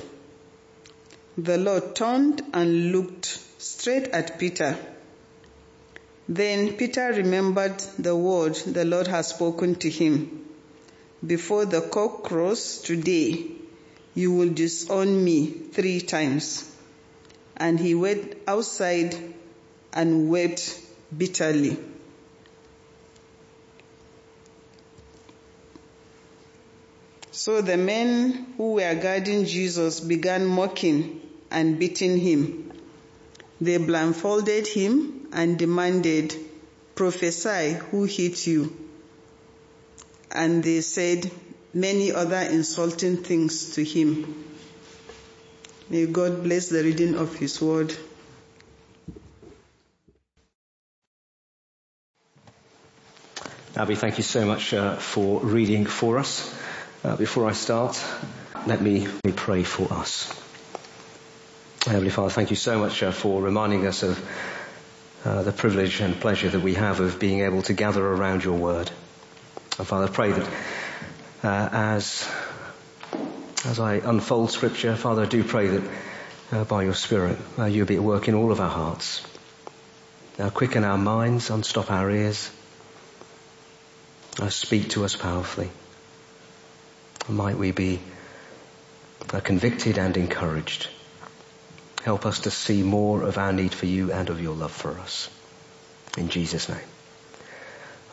The 1.37 1.57
Lord 1.57 1.93
turned 1.93 2.41
and 2.53 2.93
looked 2.93 3.37
straight 3.57 4.07
at 4.07 4.39
Peter. 4.39 4.77
Then 6.29 6.71
Peter 6.77 7.11
remembered 7.11 7.79
the 7.99 8.15
word 8.15 8.55
the 8.55 8.85
Lord 8.85 9.07
had 9.07 9.25
spoken 9.25 9.75
to 9.75 9.89
him. 9.89 10.45
Before 11.25 11.65
the 11.65 11.81
cock 11.81 12.23
crows 12.23 12.77
today, 12.77 13.45
you 14.15 14.31
will 14.31 14.53
disown 14.53 15.21
me 15.21 15.47
three 15.47 15.99
times. 15.99 16.73
And 17.57 17.77
he 17.77 17.93
went 17.93 18.37
outside 18.47 19.33
and 19.91 20.29
wept 20.29 20.79
bitterly. 21.17 21.77
So 27.31 27.61
the 27.61 27.77
men 27.77 28.53
who 28.57 28.73
were 28.73 28.95
guarding 28.95 29.45
Jesus 29.45 29.99
began 29.99 30.45
mocking 30.45 31.19
and 31.49 31.79
beating 31.79 32.17
him. 32.17 32.71
They 33.59 33.77
blindfolded 33.77 34.67
him 34.67 35.27
and 35.33 35.57
demanded, 35.57 36.35
Prophesy, 36.95 37.73
who 37.73 38.03
hit 38.03 38.45
you? 38.45 38.75
And 40.31 40.63
they 40.63 40.81
said 40.81 41.31
many 41.73 42.11
other 42.11 42.37
insulting 42.37 43.17
things 43.17 43.75
to 43.75 43.83
him. 43.83 44.45
May 45.89 46.05
God 46.05 46.43
bless 46.43 46.69
the 46.69 46.83
reading 46.83 47.15
of 47.15 47.35
his 47.35 47.61
word. 47.61 47.95
Abby, 53.75 53.95
thank 53.95 54.17
you 54.17 54.23
so 54.23 54.45
much 54.45 54.71
uh, 54.71 54.97
for 54.97 55.39
reading 55.39 55.87
for 55.87 56.19
us. 56.19 56.53
Uh, 57.03 57.15
before 57.15 57.49
I 57.49 57.53
start, 57.53 57.99
let 58.67 58.79
me, 58.79 59.07
pray 59.35 59.63
for 59.63 59.91
us. 59.91 60.31
Heavenly 61.83 62.11
Father, 62.11 62.29
thank 62.29 62.51
you 62.51 62.55
so 62.55 62.77
much 62.77 63.01
uh, 63.01 63.11
for 63.11 63.41
reminding 63.41 63.87
us 63.87 64.03
of 64.03 64.29
uh, 65.25 65.41
the 65.41 65.51
privilege 65.51 66.01
and 66.01 66.13
pleasure 66.21 66.49
that 66.49 66.59
we 66.59 66.75
have 66.75 66.99
of 66.99 67.19
being 67.19 67.39
able 67.39 67.63
to 67.63 67.73
gather 67.73 68.05
around 68.05 68.43
your 68.43 68.59
word. 68.59 68.91
And 69.79 69.87
Father, 69.87 70.05
I 70.05 70.09
pray 70.09 70.31
that 70.33 70.47
uh, 71.43 71.69
as 71.71 72.29
as 73.65 73.79
I 73.79 73.95
unfold 73.95 74.51
Scripture, 74.51 74.95
Father, 74.95 75.23
I 75.23 75.25
do 75.25 75.43
pray 75.43 75.67
that 75.69 75.91
uh, 76.51 76.63
by 76.65 76.83
your 76.83 76.93
Spirit 76.93 77.39
you'll 77.57 77.87
be 77.87 77.95
at 77.95 78.03
work 78.03 78.27
in 78.27 78.35
all 78.35 78.51
of 78.51 78.59
our 78.59 78.69
hearts. 78.69 79.25
Now 80.37 80.51
quicken 80.51 80.83
our 80.83 80.99
minds, 80.99 81.49
unstop 81.49 81.89
our 81.89 82.11
ears, 82.11 82.51
uh, 84.39 84.49
speak 84.49 84.89
to 84.89 85.05
us 85.05 85.15
powerfully. 85.15 85.69
Might 87.29 87.57
we 87.57 87.71
be 87.71 87.99
uh, 89.33 89.39
convicted 89.39 89.97
and 89.97 90.15
encouraged. 90.17 90.89
Help 92.03 92.25
us 92.25 92.41
to 92.41 92.51
see 92.51 92.83
more 92.83 93.23
of 93.23 93.37
our 93.37 93.53
need 93.53 93.73
for 93.73 93.85
you 93.85 94.11
and 94.11 94.29
of 94.29 94.41
your 94.41 94.55
love 94.55 94.71
for 94.71 94.99
us. 94.99 95.29
In 96.17 96.29
Jesus' 96.29 96.67
name. 96.67 96.77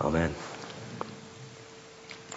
Amen. 0.00 0.34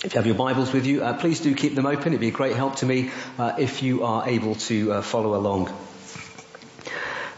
If 0.03 0.13
you 0.13 0.17
have 0.17 0.25
your 0.25 0.35
Bibles 0.35 0.73
with 0.73 0.85
you, 0.85 1.01
uh, 1.03 1.13
please 1.13 1.39
do 1.39 1.55
keep 1.55 1.75
them 1.75 1.85
open. 1.85 2.07
It'd 2.07 2.19
be 2.19 2.27
a 2.27 2.31
great 2.31 2.55
help 2.55 2.77
to 2.77 2.85
me 2.85 3.11
uh, 3.37 3.53
if 3.57 3.83
you 3.83 4.03
are 4.03 4.27
able 4.27 4.55
to 4.55 4.93
uh, 4.93 5.01
follow 5.01 5.35
along. 5.35 5.73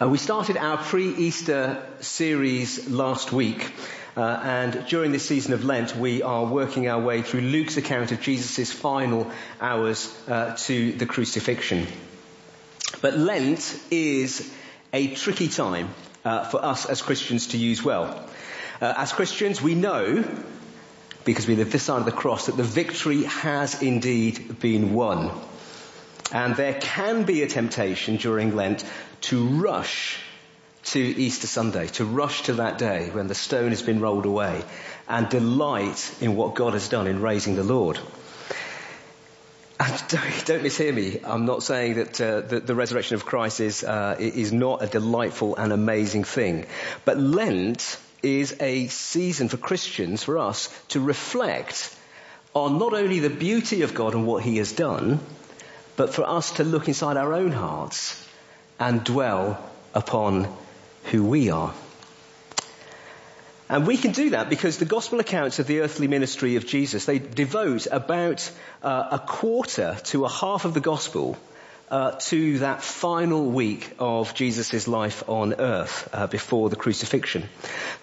Uh, 0.01 0.09
we 0.09 0.17
started 0.17 0.57
our 0.57 0.77
pre-Easter 0.77 1.85
series 1.99 2.89
last 2.89 3.31
week. 3.31 3.71
Uh, 4.17 4.39
and 4.43 4.85
during 4.87 5.11
this 5.11 5.25
season 5.25 5.53
of 5.53 5.65
Lent, 5.65 5.95
we 5.97 6.23
are 6.23 6.45
working 6.45 6.87
our 6.87 7.01
way 7.01 7.21
through 7.21 7.41
Luke's 7.41 7.75
account 7.75 8.13
of 8.13 8.21
Jesus' 8.21 8.71
final 8.71 9.29
hours 9.59 10.13
uh, 10.29 10.55
to 10.55 10.93
the 10.93 11.05
crucifixion. 11.05 11.85
But 13.01 13.17
Lent 13.17 13.77
is 13.91 14.49
a 14.93 15.13
tricky 15.15 15.49
time 15.49 15.89
uh, 16.23 16.45
for 16.45 16.63
us 16.63 16.85
as 16.85 17.01
Christians 17.01 17.47
to 17.47 17.57
use 17.57 17.83
well. 17.83 18.05
Uh, 18.79 18.93
as 18.97 19.11
Christians, 19.11 19.61
we 19.61 19.75
know, 19.75 20.23
because 21.25 21.45
we 21.45 21.57
live 21.57 21.73
this 21.73 21.83
side 21.83 21.99
of 21.99 22.05
the 22.05 22.11
cross, 22.13 22.45
that 22.45 22.55
the 22.55 22.63
victory 22.63 23.23
has 23.23 23.81
indeed 23.81 24.59
been 24.61 24.93
won. 24.93 25.31
And 26.31 26.55
there 26.55 26.73
can 26.73 27.23
be 27.23 27.43
a 27.43 27.47
temptation 27.47 28.15
during 28.15 28.55
Lent 28.55 28.85
to 29.21 29.45
rush 29.45 30.19
to 30.85 30.99
Easter 30.99 31.47
Sunday, 31.47 31.87
to 31.87 32.05
rush 32.05 32.43
to 32.43 32.53
that 32.53 32.77
day 32.77 33.09
when 33.11 33.27
the 33.27 33.35
stone 33.35 33.69
has 33.69 33.81
been 33.81 33.99
rolled 33.99 34.25
away 34.25 34.63
and 35.07 35.27
delight 35.29 36.15
in 36.21 36.35
what 36.35 36.55
God 36.55 36.73
has 36.73 36.87
done 36.89 37.07
in 37.07 37.21
raising 37.21 37.55
the 37.55 37.63
Lord. 37.63 37.99
And 39.79 40.03
don't, 40.07 40.45
don't 40.45 40.63
mishear 40.63 40.93
me. 40.93 41.19
I'm 41.23 41.45
not 41.45 41.63
saying 41.63 41.95
that, 41.95 42.21
uh, 42.21 42.41
that 42.41 42.67
the 42.67 42.75
resurrection 42.75 43.15
of 43.15 43.25
Christ 43.25 43.59
is, 43.59 43.83
uh, 43.83 44.15
is 44.19 44.53
not 44.53 44.83
a 44.83 44.87
delightful 44.87 45.55
and 45.55 45.73
amazing 45.73 46.23
thing. 46.23 46.65
But 47.03 47.17
Lent 47.17 47.97
is 48.21 48.55
a 48.59 48.87
season 48.87 49.49
for 49.49 49.57
Christians, 49.57 50.23
for 50.23 50.37
us, 50.37 50.69
to 50.89 50.99
reflect 50.99 51.95
on 52.53 52.79
not 52.79 52.93
only 52.93 53.19
the 53.19 53.29
beauty 53.29 53.81
of 53.81 53.93
God 53.93 54.13
and 54.13 54.25
what 54.25 54.43
He 54.43 54.57
has 54.57 54.71
done, 54.71 55.19
but 55.97 56.13
for 56.13 56.23
us 56.23 56.51
to 56.51 56.63
look 56.63 56.87
inside 56.87 57.17
our 57.17 57.33
own 57.33 57.51
hearts 57.51 58.21
and 58.79 59.03
dwell 59.03 59.57
upon 59.93 60.47
who 61.15 61.23
we 61.23 61.49
are. 61.49 61.73
And 63.69 63.87
we 63.87 63.97
can 63.97 64.11
do 64.11 64.31
that 64.31 64.49
because 64.49 64.77
the 64.77 64.85
gospel 64.85 65.19
accounts 65.19 65.59
of 65.59 65.67
the 65.67 65.79
earthly 65.79 66.07
ministry 66.07 66.57
of 66.57 66.67
Jesus, 66.67 67.05
they 67.05 67.19
devote 67.19 67.87
about 67.89 68.51
uh, 68.83 69.07
a 69.11 69.19
quarter 69.19 69.97
to 70.05 70.25
a 70.25 70.29
half 70.29 70.65
of 70.65 70.73
the 70.73 70.81
gospel 70.81 71.37
uh, 71.89 72.11
to 72.11 72.59
that 72.59 72.83
final 72.83 73.45
week 73.49 73.95
of 73.97 74.33
Jesus' 74.33 74.87
life 74.87 75.23
on 75.29 75.53
earth 75.53 76.09
uh, 76.11 76.27
before 76.27 76.69
the 76.69 76.75
crucifixion. 76.75 77.47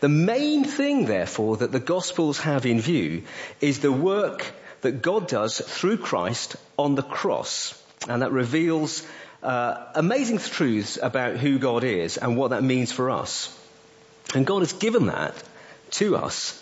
The 0.01 0.09
main 0.09 0.65
thing, 0.65 1.05
therefore, 1.05 1.59
that 1.59 1.73
the 1.73 1.81
Gospels 1.81 2.39
have 2.39 2.65
in 2.65 2.81
view 2.81 3.25
is 3.61 3.81
the 3.81 3.93
work 3.93 4.47
that 4.83 5.03
God 5.03 5.29
does 5.29 5.59
through 5.59 5.99
Christ 5.99 6.57
on 6.79 6.95
the 6.95 7.03
cross, 7.03 7.75
and 8.09 8.23
that 8.23 8.33
reveals 8.33 9.05
uh, 9.43 9.87
amazing 9.95 10.39
truths 10.39 10.99
about 11.03 11.37
who 11.37 11.59
God 11.59 11.85
is 11.85 12.17
and 12.17 12.37
what 12.37 12.51
that 12.51 12.63
means 12.63 12.93
for 12.93 13.11
us. 13.11 13.57
And 14.35 14.47
God 14.47 14.61
has 14.61 14.73
given 14.73 15.07
that 15.07 15.35
to 15.93 16.17
us 16.17 16.59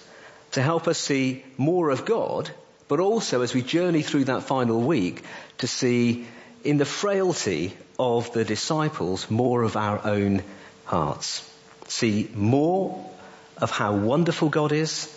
to 0.53 0.63
help 0.63 0.89
us 0.89 0.99
see 0.99 1.45
more 1.57 1.91
of 1.91 2.05
God, 2.05 2.51
but 2.89 3.01
also 3.01 3.43
as 3.43 3.55
we 3.55 3.63
journey 3.63 4.03
through 4.03 4.25
that 4.25 4.43
final 4.43 4.81
week 4.81 5.23
to 5.59 5.67
see 5.67 6.27
in 6.65 6.79
the 6.79 6.85
frailty 6.85 7.77
of 7.99 8.33
the 8.33 8.45
disciples 8.45 9.31
more 9.31 9.63
of 9.63 9.77
our 9.77 10.05
own 10.05 10.43
hearts. 10.85 11.49
See 11.87 12.31
more 12.35 13.11
of 13.59 13.71
how 13.71 13.95
wonderful 13.95 14.49
God 14.49 14.73
is 14.73 15.15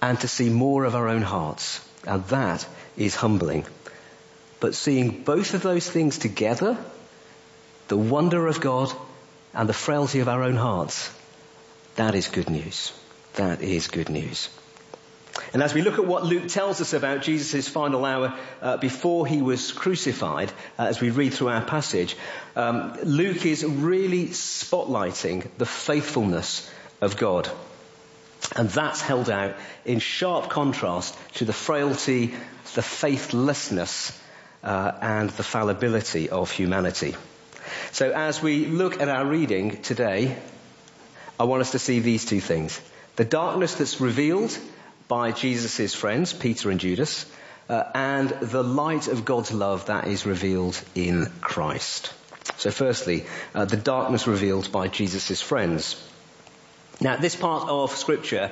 and 0.00 0.20
to 0.20 0.28
see 0.28 0.50
more 0.50 0.84
of 0.84 0.94
our 0.94 1.08
own 1.08 1.22
hearts. 1.22 1.80
And 2.06 2.24
that 2.26 2.66
is 2.96 3.14
humbling. 3.14 3.64
But 4.60 4.74
seeing 4.74 5.22
both 5.22 5.54
of 5.54 5.62
those 5.62 5.88
things 5.88 6.18
together, 6.18 6.76
the 7.88 7.96
wonder 7.96 8.46
of 8.46 8.60
God 8.60 8.92
and 9.54 9.68
the 9.68 9.74
frailty 9.74 10.20
of 10.20 10.28
our 10.28 10.42
own 10.42 10.56
hearts, 10.56 11.10
that 11.96 12.14
is 12.14 12.28
good 12.28 12.50
news. 12.50 12.92
That 13.34 13.62
is 13.62 13.88
good 13.88 14.08
news. 14.08 14.48
And 15.52 15.62
as 15.62 15.72
we 15.72 15.82
look 15.82 15.98
at 15.98 16.06
what 16.06 16.24
Luke 16.24 16.48
tells 16.48 16.80
us 16.80 16.92
about 16.92 17.22
Jesus' 17.22 17.68
final 17.68 18.04
hour 18.04 18.34
uh, 18.60 18.76
before 18.76 19.26
he 19.26 19.40
was 19.40 19.72
crucified, 19.72 20.50
uh, 20.78 20.84
as 20.84 21.00
we 21.00 21.10
read 21.10 21.32
through 21.32 21.48
our 21.48 21.64
passage, 21.64 22.16
um, 22.56 22.96
Luke 23.04 23.46
is 23.46 23.64
really 23.64 24.26
spotlighting 24.28 25.48
the 25.56 25.66
faithfulness 25.66 26.68
of 27.00 27.16
God. 27.16 27.48
And 28.56 28.68
that's 28.68 29.00
held 29.00 29.30
out 29.30 29.56
in 29.84 30.00
sharp 30.00 30.50
contrast 30.50 31.16
to 31.34 31.44
the 31.44 31.52
frailty, 31.52 32.34
the 32.74 32.82
faithlessness, 32.82 34.18
uh, 34.62 34.92
and 35.00 35.30
the 35.30 35.42
fallibility 35.42 36.30
of 36.30 36.50
humanity. 36.50 37.14
So 37.92 38.10
as 38.12 38.42
we 38.42 38.66
look 38.66 39.00
at 39.00 39.08
our 39.08 39.26
reading 39.26 39.82
today, 39.82 40.36
I 41.38 41.44
want 41.44 41.62
us 41.62 41.72
to 41.72 41.78
see 41.78 42.00
these 42.00 42.24
two 42.24 42.40
things. 42.40 42.80
The 43.16 43.24
darkness 43.24 43.74
that's 43.74 44.00
revealed 44.00 44.56
by 45.06 45.32
Jesus' 45.32 45.94
friends, 45.94 46.32
Peter 46.32 46.70
and 46.70 46.80
Judas, 46.80 47.26
uh, 47.68 47.84
and 47.94 48.30
the 48.30 48.62
light 48.62 49.08
of 49.08 49.24
God's 49.24 49.52
love 49.52 49.86
that 49.86 50.06
is 50.06 50.26
revealed 50.26 50.80
in 50.94 51.26
Christ. 51.40 52.12
So 52.56 52.70
firstly, 52.70 53.24
uh, 53.54 53.66
the 53.66 53.76
darkness 53.76 54.26
revealed 54.26 54.72
by 54.72 54.88
Jesus' 54.88 55.40
friends. 55.40 56.02
Now 57.00 57.16
this 57.16 57.36
part 57.36 57.68
of 57.68 57.92
scripture 57.92 58.50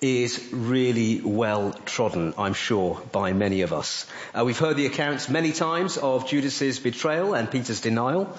is 0.00 0.50
really 0.52 1.20
well 1.22 1.72
trodden, 1.86 2.34
I'm 2.36 2.52
sure, 2.52 3.00
by 3.12 3.32
many 3.32 3.62
of 3.62 3.72
us. 3.72 4.06
Uh, 4.34 4.44
we've 4.44 4.58
heard 4.58 4.76
the 4.76 4.86
accounts 4.86 5.28
many 5.28 5.52
times 5.52 5.96
of 5.96 6.28
Judas's 6.28 6.78
betrayal 6.78 7.34
and 7.34 7.50
Peter's 7.50 7.80
denial. 7.80 8.36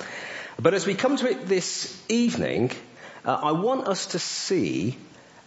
But 0.60 0.74
as 0.74 0.86
we 0.86 0.93
come 0.93 1.17
to 1.17 1.30
it 1.30 1.48
this 1.48 2.00
evening, 2.10 2.72
uh, 3.26 3.39
I 3.41 3.52
want 3.54 3.88
us 3.88 4.08
to 4.08 4.20
see 4.20 4.98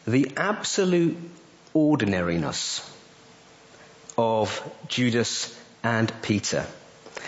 the 0.07 0.33
absolute 0.37 1.17
ordinariness 1.75 2.89
of 4.19 4.69
Judas 4.89 5.57
and 5.83 6.13
Peter. 6.23 6.67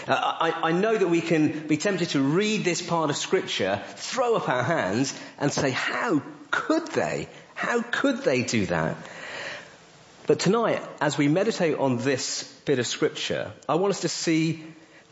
Uh, 0.07 0.15
I, 0.15 0.69
I, 0.69 0.73
know 0.73 0.97
that 0.97 1.09
we 1.09 1.21
can 1.21 1.67
be 1.67 1.77
tempted 1.77 2.11
to 2.11 2.21
read 2.21 2.65
this 2.65 2.83
part 2.83 3.11
of 3.11 3.17
scripture, 3.17 3.81
throw 3.97 4.35
up 4.37 4.49
our 4.49 4.63
hands 4.63 5.15
and 5.39 5.53
say, 5.53 5.71
how 5.71 6.23
could 6.51 6.89
they? 6.89 7.29
How 7.63 7.81
could 7.81 8.25
they 8.25 8.43
do 8.43 8.67
that? 8.67 8.97
But 10.27 10.41
tonight, 10.41 10.83
as 11.01 11.17
we 11.17 11.29
meditate 11.29 11.79
on 11.79 11.97
this 11.97 12.43
bit 12.65 12.81
of 12.81 12.89
scripture, 12.89 13.53
I 13.69 13.77
want 13.77 13.93
us 13.93 14.01
to 14.01 14.09
see 14.09 14.65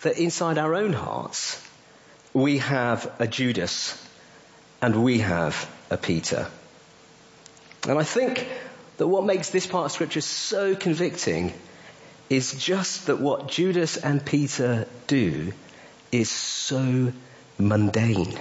that 0.03 0.19
inside 0.19 0.59
our 0.59 0.75
own 0.75 0.93
hearts, 0.93 1.65
we 2.35 2.59
have 2.59 3.09
a 3.21 3.29
Judas 3.29 3.97
and 4.83 5.05
we 5.05 5.21
have 5.21 5.71
a 5.91 5.97
Peter. 5.97 6.49
And 7.87 7.97
I 7.97 8.03
think 8.03 8.49
that 8.97 9.07
what 9.07 9.25
makes 9.25 9.51
this 9.51 9.69
part 9.69 9.85
of 9.85 9.93
scripture 9.93 10.21
so 10.21 10.75
convicting 10.75 11.55
is 12.29 12.53
just 12.55 13.07
that 13.07 13.21
what 13.21 13.47
Judas 13.47 13.97
and 13.97 14.27
Peter 14.27 14.89
do 15.07 15.53
is 16.11 16.29
so 16.29 17.13
mundane. 17.59 18.37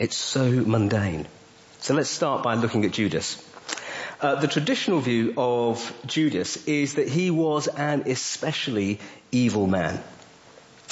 It's 0.00 0.16
so 0.16 0.50
mundane. 0.50 1.28
So 1.88 1.94
let's 1.94 2.10
start 2.10 2.42
by 2.42 2.54
looking 2.56 2.84
at 2.84 2.90
Judas. 2.90 3.42
Uh, 4.20 4.34
the 4.34 4.46
traditional 4.46 5.00
view 5.00 5.32
of 5.38 5.80
Judas 6.04 6.66
is 6.66 6.96
that 6.96 7.08
he 7.08 7.30
was 7.30 7.66
an 7.66 8.02
especially 8.04 9.00
evil 9.32 9.66
man. 9.66 9.98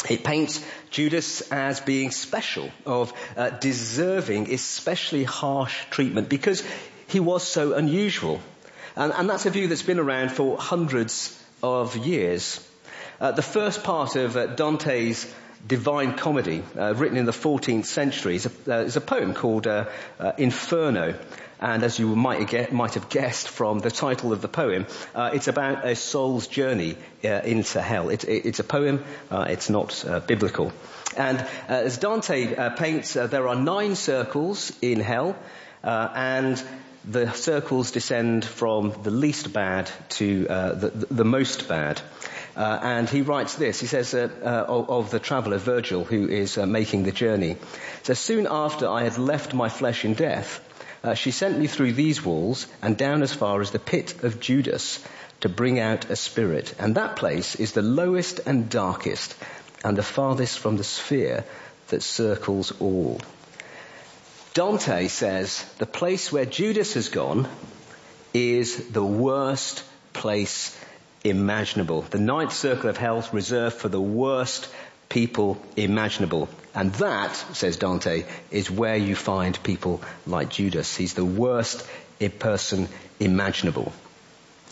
It 0.09 0.25
paints 0.25 0.65
Judas 0.89 1.43
as 1.53 1.81
being 1.81 2.13
special, 2.13 2.71
of 2.87 3.13
uh, 3.37 3.51
deserving 3.51 4.51
especially 4.51 5.25
harsh 5.25 5.85
treatment 5.91 6.31
because 6.31 6.65
he 7.09 7.21
was 7.21 7.43
so 7.43 7.75
unusual. 7.75 8.41
And, 8.97 9.13
and 9.13 9.29
that's 9.29 9.45
a 9.45 9.51
view 9.51 9.69
that's 9.69 9.83
been 9.83 9.99
around 9.99 10.33
for 10.33 10.57
hundreds 10.57 11.39
of 11.63 11.95
years. 11.99 12.67
Uh, 13.21 13.33
the 13.33 13.43
first 13.43 13.85
part 13.85 14.17
of 14.17 14.35
uh, 14.35 14.47
Dante's 14.47 15.31
Divine 15.67 16.15
Comedy, 16.15 16.63
uh, 16.79 16.95
written 16.95 17.17
in 17.17 17.25
the 17.25 17.33
14th 17.33 17.87
century, 17.87 18.37
is 18.37 18.47
a, 18.47 18.51
uh, 18.73 18.85
is 18.85 18.97
a 18.97 19.01
poem 19.01 19.35
called 19.35 19.67
uh, 19.67 19.87
uh, 20.21 20.33
Inferno. 20.39 21.19
And 21.59 21.83
as 21.83 21.99
you 21.99 22.15
might, 22.15 22.73
might, 22.73 22.95
have 22.95 23.09
guessed 23.09 23.49
from 23.49 23.79
the 23.79 23.91
title 23.91 24.33
of 24.33 24.43
the 24.43 24.49
poem, 24.49 24.85
it's 25.15 25.49
about 25.49 25.87
a 25.87 25.97
soul's 25.97 26.49
journey 26.49 26.99
into 27.23 27.81
hell. 27.81 28.11
It, 28.11 28.25
it, 28.25 28.45
it's 28.45 28.59
a 28.59 28.65
poem, 28.65 29.03
it's 29.31 29.71
not 29.71 30.05
biblical. 30.27 30.71
And 31.17 31.39
as 31.67 31.97
Dante 31.97 32.75
paints, 32.77 33.15
there 33.15 33.49
are 33.49 33.57
nine 33.57 33.97
circles 33.97 34.71
in 34.83 35.01
hell, 35.01 35.35
and 35.83 36.63
the 37.07 37.33
circles 37.33 37.93
descend 37.93 38.45
from 38.45 38.93
the 39.03 39.11
least 39.11 39.53
bad 39.53 39.91
to 40.09 40.47
uh, 40.49 40.73
the, 40.75 40.89
the, 41.11 41.25
most 41.25 41.69
bad. 41.69 42.01
Uh, 42.57 42.79
and 42.83 43.09
he 43.09 43.21
writes 43.21 43.57
this. 43.57 43.81
He 43.81 43.87
says 43.87 44.15
uh, 44.15 44.31
of, 44.67 44.89
of, 44.89 45.11
the 45.11 45.19
traveller 45.19 45.59
Virgil, 45.59 46.05
who 46.05 46.27
is 46.27 46.57
uh, 46.57 46.65
making 46.65 47.03
the 47.03 47.13
journey. 47.13 47.59
So 48.03 48.15
soon 48.15 48.47
after 48.51 48.89
I 48.89 49.03
had 49.03 49.19
left 49.19 49.53
my 49.53 49.69
flesh 49.69 50.07
in 50.07 50.15
death, 50.15 50.61
uh, 51.05 51.13
she 51.13 51.33
sent 51.33 51.59
me 51.59 51.67
through 51.67 51.93
these 51.93 52.25
walls 52.25 52.67
and 52.81 52.97
down 52.97 53.23
as 53.23 53.35
far 53.35 53.61
as 53.61 53.73
the 53.73 53.79
pit 53.79 54.25
of 54.25 54.41
Judas 54.41 55.05
to 55.41 55.51
bring 55.51 55.79
out 55.79 56.09
a 56.09 56.17
spirit. 56.17 56.75
And 56.79 56.95
that 56.95 57.17
place 57.17 57.57
is 57.57 57.73
the 57.73 57.83
lowest 57.83 58.41
and 58.47 58.71
darkest 58.71 59.37
and 59.85 59.97
the 59.97 60.03
farthest 60.03 60.59
from 60.59 60.79
the 60.79 60.85
sphere 60.85 61.45
that 61.89 62.03
circles 62.03 62.73
all. 62.81 63.21
Dante 64.55 65.09
says 65.09 65.63
the 65.77 65.87
place 65.87 66.33
where 66.33 66.47
Judas 66.47 66.95
has 66.95 67.11
gone 67.11 67.47
is 68.33 68.89
the 68.89 69.05
worst 69.05 69.85
place 70.15 70.75
imaginable. 71.29 72.03
The 72.03 72.19
ninth 72.19 72.53
circle 72.53 72.91
of 72.91 72.97
hell 72.97 73.27
reserved 73.33 73.77
for 73.77 73.89
the 73.89 74.01
worst 74.01 74.69
people 75.09 75.61
imaginable. 75.77 76.49
And 76.75 76.93
that, 76.95 77.35
says 77.53 77.77
Dante, 77.77 78.25
is 78.51 78.71
where 78.71 78.97
you 78.97 79.15
find 79.15 79.63
people 79.63 80.03
like 80.27 80.51
Judas. 80.51 80.97
He's 80.97 81.15
the 81.15 81.25
worst 81.25 81.87
person 82.39 82.89
imaginable. 83.21 83.93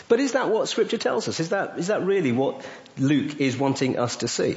But 0.08 0.20
is 0.20 0.32
that 0.32 0.50
what 0.50 0.68
scripture 0.68 0.98
tells 0.98 1.28
us? 1.28 1.40
Is 1.40 1.50
that, 1.50 1.78
is 1.78 1.86
that 1.86 2.04
really 2.04 2.32
what 2.32 2.64
Luke 2.98 3.40
is 3.40 3.56
wanting 3.56 3.98
us 3.98 4.16
to 4.16 4.28
see? 4.28 4.56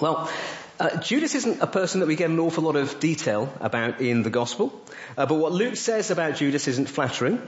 Well, 0.00 0.30
uh, 0.78 1.00
Judas 1.00 1.34
isn't 1.34 1.60
a 1.62 1.66
person 1.66 2.00
that 2.00 2.06
we 2.06 2.16
get 2.16 2.30
an 2.30 2.38
awful 2.38 2.64
lot 2.64 2.76
of 2.76 3.00
detail 3.00 3.52
about 3.60 4.00
in 4.00 4.22
the 4.22 4.30
gospel, 4.30 4.72
uh, 5.16 5.26
but 5.26 5.34
what 5.34 5.52
Luke 5.52 5.76
says 5.76 6.10
about 6.10 6.36
Judas 6.36 6.68
isn't 6.68 6.88
flattering. 6.88 7.40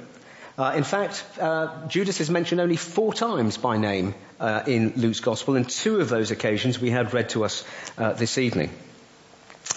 Uh, 0.58 0.74
in 0.76 0.84
fact, 0.84 1.24
uh, 1.40 1.86
Judas 1.88 2.20
is 2.20 2.28
mentioned 2.28 2.60
only 2.60 2.76
four 2.76 3.14
times 3.14 3.56
by 3.56 3.78
name 3.78 4.14
uh, 4.38 4.62
in 4.66 4.92
Luke's 4.96 5.20
gospel, 5.20 5.56
and 5.56 5.68
two 5.68 6.00
of 6.00 6.08
those 6.08 6.30
occasions 6.30 6.78
we 6.78 6.90
had 6.90 7.14
read 7.14 7.30
to 7.30 7.44
us 7.44 7.64
uh, 7.96 8.12
this 8.12 8.38
evening. 8.38 8.70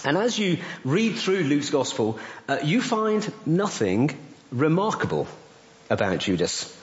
And 0.04 0.18
as 0.18 0.38
you 0.38 0.58
read 0.84 1.16
through 1.16 1.44
Luke's 1.44 1.70
gospel, 1.70 2.18
you 2.62 2.82
find 2.82 3.32
nothing 3.46 4.10
remarkable 4.50 5.26
about 5.88 6.18
Judas. 6.18 6.76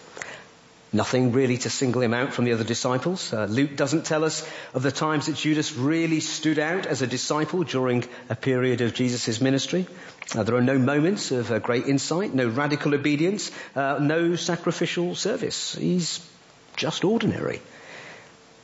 Nothing 0.95 1.31
really 1.31 1.57
to 1.57 1.71
single 1.71 2.03
him 2.03 2.13
out 2.13 2.33
from 2.33 2.45
the 2.45 2.53
other 2.53 2.63
disciples. 2.63 3.33
Uh, 3.33 3.45
Luke 3.45 3.75
doesn't 3.75 4.05
tell 4.05 4.23
us 4.23 4.47
of 4.75 4.83
the 4.83 4.91
times 4.91 5.25
that 5.25 5.35
Judas 5.35 5.75
really 5.75 6.19
stood 6.19 6.59
out 6.59 6.85
as 6.85 7.01
a 7.01 7.07
disciple 7.07 7.63
during 7.63 8.05
a 8.29 8.35
period 8.35 8.81
of 8.81 8.93
Jesus' 8.93 9.41
ministry. 9.41 9.87
Uh, 10.35 10.43
there 10.43 10.55
are 10.55 10.61
no 10.61 10.77
moments 10.77 11.31
of 11.31 11.51
uh, 11.51 11.57
great 11.57 11.87
insight, 11.87 12.35
no 12.35 12.47
radical 12.47 12.93
obedience, 12.93 13.49
uh, 13.75 13.97
no 13.99 14.35
sacrificial 14.35 15.15
service. 15.15 15.73
He's 15.73 16.19
just 16.75 17.03
ordinary. 17.03 17.59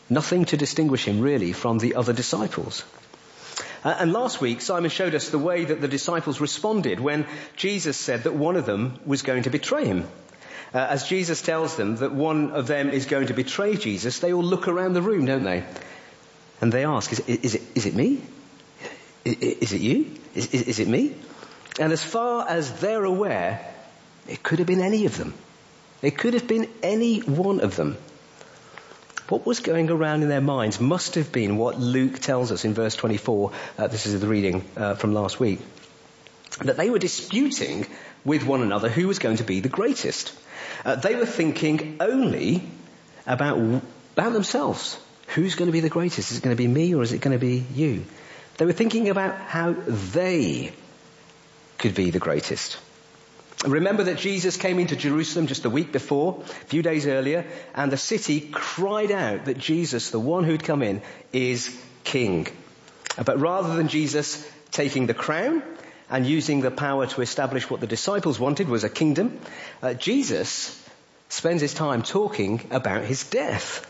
Nothing 0.07 0.45
to 0.45 0.57
distinguish 0.57 1.05
him 1.05 1.21
really 1.21 1.51
from 1.51 1.79
the 1.79 1.95
other 1.95 2.13
disciples. 2.13 2.83
Uh, 3.83 3.95
and 3.97 4.13
last 4.13 4.39
week, 4.39 4.61
Simon 4.61 4.91
showed 4.91 5.15
us 5.15 5.29
the 5.29 5.39
way 5.39 5.65
that 5.65 5.81
the 5.81 5.87
disciples 5.87 6.39
responded 6.39 6.99
when 6.99 7.25
Jesus 7.55 7.97
said 7.97 8.23
that 8.23 8.35
one 8.35 8.55
of 8.55 8.67
them 8.67 8.99
was 9.03 9.23
going 9.23 9.43
to 9.43 9.49
betray 9.49 9.85
him. 9.85 10.07
Uh, 10.73 10.77
as 10.77 11.07
Jesus 11.07 11.41
tells 11.41 11.75
them 11.75 11.95
that 11.97 12.11
one 12.11 12.51
of 12.51 12.67
them 12.67 12.89
is 12.89 13.05
going 13.05 13.27
to 13.27 13.33
betray 13.33 13.75
Jesus, 13.75 14.19
they 14.19 14.33
all 14.33 14.43
look 14.43 14.67
around 14.67 14.93
the 14.93 15.01
room, 15.01 15.25
don't 15.25 15.43
they? 15.43 15.63
And 16.61 16.71
they 16.71 16.85
ask, 16.85 17.11
is, 17.11 17.19
is, 17.21 17.55
it, 17.55 17.61
is 17.73 17.85
it 17.85 17.95
me? 17.95 18.21
Is, 19.25 19.73
it 19.73 19.81
you? 19.81 20.11
Is, 20.35 20.53
is 20.53 20.79
it 20.79 20.87
me? 20.87 21.15
And 21.79 21.91
as 21.91 22.03
far 22.03 22.47
as 22.47 22.79
they're 22.81 23.03
aware, 23.03 23.65
it 24.27 24.43
could 24.43 24.59
have 24.59 24.67
been 24.67 24.81
any 24.81 25.05
of 25.05 25.17
them. 25.17 25.33
It 26.01 26.17
could 26.17 26.33
have 26.33 26.47
been 26.47 26.69
any 26.83 27.19
one 27.19 27.61
of 27.61 27.75
them. 27.75 27.97
What 29.29 29.45
was 29.45 29.59
going 29.59 29.89
around 29.89 30.23
in 30.23 30.29
their 30.29 30.41
minds 30.41 30.79
must 30.79 31.15
have 31.15 31.31
been 31.31 31.57
what 31.57 31.79
Luke 31.79 32.19
tells 32.19 32.51
us 32.51 32.65
in 32.65 32.73
verse 32.73 32.95
24. 32.95 33.51
Uh, 33.77 33.87
this 33.87 34.05
is 34.05 34.19
the 34.19 34.27
reading 34.27 34.65
uh, 34.75 34.95
from 34.95 35.13
last 35.13 35.39
week. 35.39 35.59
That 36.61 36.77
they 36.77 36.89
were 36.89 36.99
disputing 36.99 37.85
with 38.25 38.43
one 38.43 38.61
another 38.61 38.89
who 38.89 39.07
was 39.07 39.19
going 39.19 39.37
to 39.37 39.43
be 39.43 39.59
the 39.59 39.69
greatest. 39.69 40.33
Uh, 40.85 40.95
they 40.95 41.15
were 41.15 41.25
thinking 41.25 41.97
only 41.99 42.63
about, 43.25 43.57
about 43.57 44.33
themselves. 44.33 44.99
Who's 45.27 45.55
going 45.55 45.67
to 45.67 45.73
be 45.73 45.81
the 45.81 45.89
greatest? 45.89 46.31
Is 46.31 46.37
it 46.37 46.43
going 46.43 46.55
to 46.55 46.61
be 46.61 46.67
me 46.67 46.95
or 46.95 47.03
is 47.03 47.13
it 47.13 47.21
going 47.21 47.37
to 47.37 47.39
be 47.39 47.65
you? 47.73 48.05
They 48.57 48.65
were 48.65 48.73
thinking 48.73 49.09
about 49.09 49.37
how 49.39 49.73
they 49.73 50.73
could 51.77 51.95
be 51.95 52.09
the 52.09 52.19
greatest. 52.19 52.77
Remember 53.65 54.03
that 54.03 54.17
Jesus 54.17 54.55
came 54.55 54.79
into 54.79 54.95
Jerusalem 54.95 55.47
just 55.47 55.65
a 55.65 55.69
week 55.69 55.91
before, 55.91 56.41
a 56.43 56.65
few 56.65 56.81
days 56.81 57.05
earlier, 57.07 57.45
and 57.75 57.91
the 57.91 57.97
city 57.97 58.39
cried 58.51 59.11
out 59.11 59.45
that 59.45 59.57
Jesus, 59.57 60.11
the 60.11 60.19
one 60.19 60.45
who'd 60.45 60.63
come 60.63 60.81
in, 60.81 61.01
is 61.33 61.77
king. 62.05 62.47
But 63.23 63.39
rather 63.39 63.75
than 63.75 63.89
Jesus 63.89 64.49
taking 64.71 65.07
the 65.07 65.13
crown 65.13 65.61
and 66.09 66.25
using 66.25 66.61
the 66.61 66.71
power 66.71 67.05
to 67.07 67.21
establish 67.21 67.69
what 67.69 67.81
the 67.81 67.87
disciples 67.87 68.39
wanted 68.39 68.67
was 68.67 68.83
a 68.83 68.89
kingdom, 68.89 69.39
uh, 69.81 69.93
Jesus 69.93 70.75
spends 71.29 71.61
his 71.61 71.73
time 71.73 72.01
talking 72.01 72.67
about 72.71 73.03
his 73.03 73.23
death. 73.29 73.85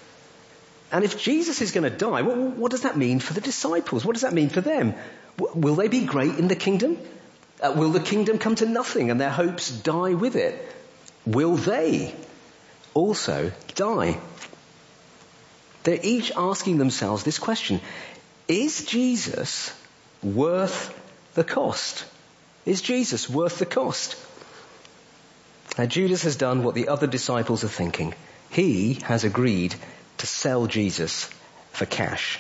And 0.92 1.04
if 1.04 1.22
Jesus 1.22 1.62
is 1.62 1.72
going 1.72 1.90
to 1.90 1.96
die, 1.96 2.22
what, 2.24 2.38
what, 2.38 2.72
does 2.72 2.82
that 2.82 2.98
mean 2.98 3.20
for 3.20 3.34
the 3.34 3.42
disciples? 3.42 4.06
What 4.06 4.14
does 4.14 4.24
that 4.24 4.34
mean 4.34 4.50
for 4.50 4.62
them? 4.62 4.96
W- 5.38 5.62
will 5.62 5.76
they 5.76 5.88
be 5.88 6.06
great 6.06 6.36
in 6.36 6.48
the 6.48 6.56
kingdom? 6.56 6.98
Uh, 7.62 7.74
will 7.76 7.92
the 7.92 8.00
kingdom 8.00 8.40
come 8.40 8.56
to 8.56 8.66
nothing 8.66 9.12
and 9.12 9.22
their 9.22 9.30
hopes 9.30 9.70
die 9.70 10.14
with 10.14 10.36
it? 10.36 10.60
Will 11.26 11.56
they 11.56 12.14
also 12.94 13.52
die? 13.76 14.20
They're 15.84 16.00
each 16.02 16.32
asking 16.36 16.78
themselves 16.78 17.24
this 17.24 17.40
question. 17.40 17.80
Is 18.48 18.84
Jesus 18.86 19.74
worth 20.24 20.99
the 21.40 21.46
cost? 21.46 22.04
Is 22.66 22.82
Jesus 22.82 23.30
worth 23.30 23.60
the 23.60 23.66
cost? 23.66 24.18
Now 25.78 25.86
Judas 25.86 26.24
has 26.24 26.36
done 26.36 26.64
what 26.64 26.76
the 26.76 26.90
other 26.90 27.08
disciples 27.08 27.64
are 27.64 27.76
thinking. 27.76 28.14
He 28.50 28.96
has 29.04 29.24
agreed 29.24 29.74
to 30.18 30.28
sell 30.28 30.68
Jesus 30.68 31.30
for 31.72 31.86
cash. 31.86 32.40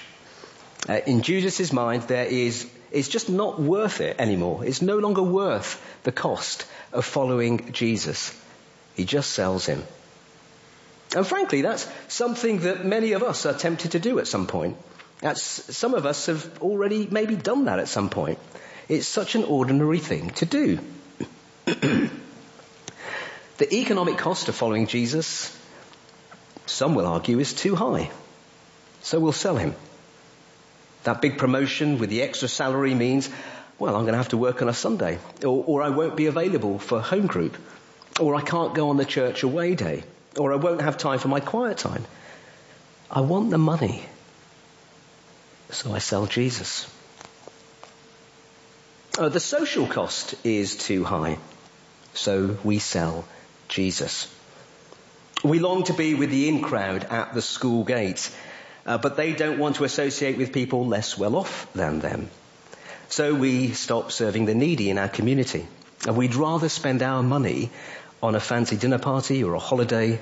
Uh, 0.90 1.00
in 1.08 1.22
Judas's 1.22 1.72
mind, 1.72 2.04
there 2.10 2.26
is, 2.26 2.70
it's 2.92 3.08
just 3.08 3.30
not 3.30 3.62
worth 3.62 4.02
it 4.02 4.20
anymore. 4.20 4.66
It's 4.66 4.82
no 4.82 4.98
longer 4.98 5.24
worth 5.24 5.82
the 6.04 6.12
cost 6.12 6.66
of 6.92 7.06
following 7.06 7.72
Jesus. 7.72 8.36
He 8.96 9.06
just 9.06 9.32
sells 9.32 9.66
him. 9.66 9.82
And 11.16 11.26
frankly, 11.26 11.62
that's 11.62 11.88
something 12.10 12.60
that 12.68 12.86
many 12.86 13.14
of 13.14 13.24
us 13.24 13.46
are 13.46 13.54
tempted 13.54 13.92
to 13.92 14.00
do 14.00 14.20
at 14.20 14.28
some 14.28 14.48
point. 14.48 14.76
That's, 15.22 15.42
some 15.76 15.94
of 15.94 16.06
us 16.06 16.26
have 16.26 16.62
already 16.62 17.08
maybe 17.10 17.38
done 17.38 17.66
that 17.66 17.80
at 17.80 17.88
some 17.88 18.10
point. 18.10 18.40
It's 18.89 19.08
such 19.08 19.36
an 19.36 19.43
ordinary 19.43 19.99
thing 19.99 20.32
to 20.32 20.45
do. 20.47 20.80
the 21.65 22.10
economic 23.71 24.17
cost 24.17 24.49
of 24.49 24.56
following 24.56 24.88
Jesus, 24.88 25.56
some 26.65 26.95
will 26.95 27.06
argue, 27.06 27.38
is 27.38 27.54
too 27.54 27.75
high. 27.75 28.10
So 29.04 29.19
we'll 29.19 29.32
sell 29.32 29.56
him. 29.56 29.75
That 31.04 31.21
big 31.21 31.38
promotion 31.38 31.99
with 31.99 32.10
the 32.10 32.23
extra 32.23 32.47
salary 32.47 32.95
means, 32.95 33.30
well, 33.78 33.95
I'm 33.95 34.02
going 34.02 34.13
to 34.13 34.17
have 34.17 34.30
to 34.30 34.38
work 34.38 34.63
on 34.63 34.69
a 34.69 34.73
Sunday, 34.73 35.19
or, 35.43 35.63
or 35.67 35.84
I 35.84 35.89
won't 35.89 36.17
be 36.17 36.25
available 36.25 36.80
for 36.80 36.99
home 36.99 37.28
group, 37.28 37.56
or 38.19 38.34
I 38.34 38.41
can't 38.41 38.73
go 38.73 38.89
on 38.89 38.97
the 38.97 39.06
church 39.06 39.43
away 39.43 39.75
day, 39.75 40.04
or 40.36 40.52
I 40.52 40.56
won't 40.56 40.82
have 40.82 40.97
time 40.97 41.19
for 41.19 41.28
my 41.28 41.41
quiet 41.41 41.78
time. 41.78 42.06
I 43.12 43.21
want 43.21 43.52
the 43.52 43.60
money, 43.60 44.04
so 45.69 45.93
I 45.93 45.99
sell 45.99 46.25
Jesus. 46.25 46.88
Uh, 49.17 49.30
the 49.30 49.39
social 49.39 49.88
cost 49.88 50.36
is 50.45 50.76
too 50.76 51.04
high, 51.04 51.38
so 52.13 52.58
we 52.63 52.80
sell 52.80 53.26
Jesus. 53.67 54.34
We 55.43 55.60
long 55.60 55.84
to 55.86 55.93
be 55.93 56.13
with 56.15 56.30
the 56.30 56.48
in 56.48 56.62
crowd 56.62 57.06
at 57.06 57.34
the 57.34 57.41
school 57.41 57.84
gate, 57.84 58.30
uh, 58.86 58.98
but 58.98 59.17
they 59.17 59.34
don't 59.34 59.60
want 59.60 59.78
to 59.78 59.84
associate 59.84 60.38
with 60.38 60.54
people 60.54 60.86
less 60.86 61.17
well 61.17 61.36
off 61.36 61.72
than 61.74 62.00
them. 62.00 62.30
So 63.10 63.34
we 63.34 63.72
stop 63.72 64.12
serving 64.12 64.45
the 64.45 64.54
needy 64.54 64.89
in 64.89 64.98
our 64.98 65.10
community. 65.10 65.67
And 66.06 66.15
we'd 66.15 66.36
rather 66.36 66.69
spend 66.69 67.02
our 67.02 67.24
money 67.24 67.72
on 68.22 68.36
a 68.36 68.39
fancy 68.39 68.78
dinner 68.78 69.00
party 69.00 69.43
or 69.43 69.54
a 69.54 69.60
holiday 69.60 70.19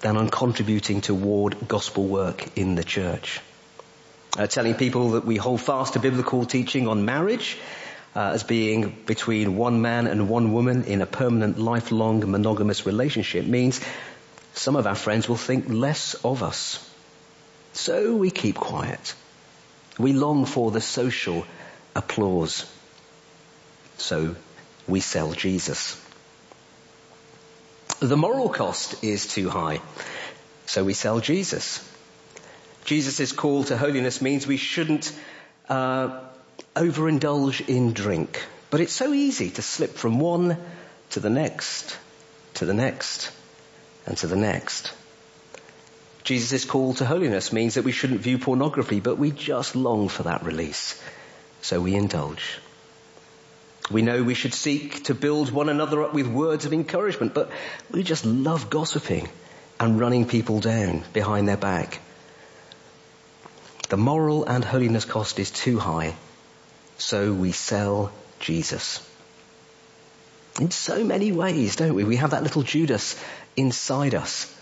than 0.00 0.16
on 0.16 0.28
contributing 0.28 1.00
toward 1.00 1.68
gospel 1.68 2.06
work 2.06 2.56
in 2.56 2.76
the 2.76 2.84
church. 2.84 3.40
Uh, 4.38 4.46
telling 4.46 4.74
people 4.74 5.10
that 5.10 5.24
we 5.24 5.36
hold 5.36 5.60
fast 5.60 5.94
to 5.94 5.98
biblical 5.98 6.46
teaching 6.46 6.88
on 6.88 7.04
marriage 7.04 7.58
uh, 8.14 8.32
as 8.34 8.42
being 8.42 8.96
between 9.06 9.56
one 9.56 9.80
man 9.80 10.06
and 10.06 10.28
one 10.28 10.52
woman 10.52 10.84
in 10.84 11.00
a 11.00 11.06
permanent, 11.06 11.58
lifelong, 11.58 12.30
monogamous 12.30 12.86
relationship 12.86 13.46
means 13.46 13.80
some 14.54 14.76
of 14.76 14.86
our 14.86 14.94
friends 14.94 15.28
will 15.28 15.36
think 15.36 15.66
less 15.68 16.14
of 16.24 16.42
us. 16.42 16.88
So 17.72 18.14
we 18.16 18.30
keep 18.30 18.56
quiet. 18.56 19.14
We 19.98 20.12
long 20.12 20.44
for 20.44 20.70
the 20.70 20.80
social 20.80 21.46
applause. 21.94 22.70
So 23.96 24.36
we 24.86 25.00
sell 25.00 25.32
Jesus. 25.32 25.98
The 28.00 28.16
moral 28.16 28.48
cost 28.48 29.02
is 29.04 29.26
too 29.26 29.48
high. 29.48 29.80
So 30.66 30.84
we 30.84 30.92
sell 30.92 31.20
Jesus. 31.20 31.88
Jesus' 32.84 33.32
call 33.32 33.64
to 33.64 33.76
holiness 33.76 34.20
means 34.20 34.46
we 34.46 34.56
shouldn't 34.56 35.12
uh, 35.68 36.20
overindulge 36.74 37.68
in 37.68 37.92
drink. 37.92 38.44
But 38.70 38.80
it's 38.80 38.92
so 38.92 39.12
easy 39.12 39.50
to 39.50 39.62
slip 39.62 39.94
from 39.94 40.18
one 40.18 40.56
to 41.10 41.20
the 41.20 41.30
next, 41.30 41.98
to 42.54 42.66
the 42.66 42.74
next, 42.74 43.30
and 44.06 44.16
to 44.18 44.26
the 44.26 44.36
next. 44.36 44.92
Jesus' 46.24 46.64
call 46.64 46.94
to 46.94 47.04
holiness 47.04 47.52
means 47.52 47.74
that 47.74 47.84
we 47.84 47.92
shouldn't 47.92 48.20
view 48.20 48.38
pornography, 48.38 49.00
but 49.00 49.18
we 49.18 49.30
just 49.30 49.74
long 49.76 50.08
for 50.08 50.22
that 50.24 50.44
release. 50.44 51.00
so 51.62 51.80
we 51.80 51.94
indulge. 51.94 52.58
We 53.90 54.02
know 54.02 54.22
we 54.22 54.34
should 54.34 54.54
seek 54.54 55.04
to 55.04 55.14
build 55.14 55.50
one 55.50 55.68
another 55.68 56.02
up 56.02 56.12
with 56.12 56.26
words 56.26 56.66
of 56.66 56.72
encouragement, 56.72 57.34
but 57.34 57.50
we 57.90 58.02
just 58.02 58.24
love 58.24 58.68
gossiping 58.68 59.28
and 59.78 59.98
running 59.98 60.26
people 60.26 60.60
down 60.60 61.04
behind 61.12 61.48
their 61.48 61.56
back. 61.56 62.00
The 63.88 63.96
moral 63.96 64.44
and 64.44 64.64
holiness 64.64 65.04
cost 65.04 65.38
is 65.38 65.50
too 65.50 65.78
high, 65.78 66.14
so 66.98 67.32
we 67.32 67.52
sell 67.52 68.12
Jesus. 68.40 69.06
In 70.60 70.70
so 70.70 71.02
many 71.02 71.32
ways, 71.32 71.76
don't 71.76 71.94
we? 71.94 72.04
We 72.04 72.16
have 72.16 72.30
that 72.30 72.42
little 72.42 72.62
Judas 72.62 73.16
inside 73.56 74.14
us. 74.14 74.54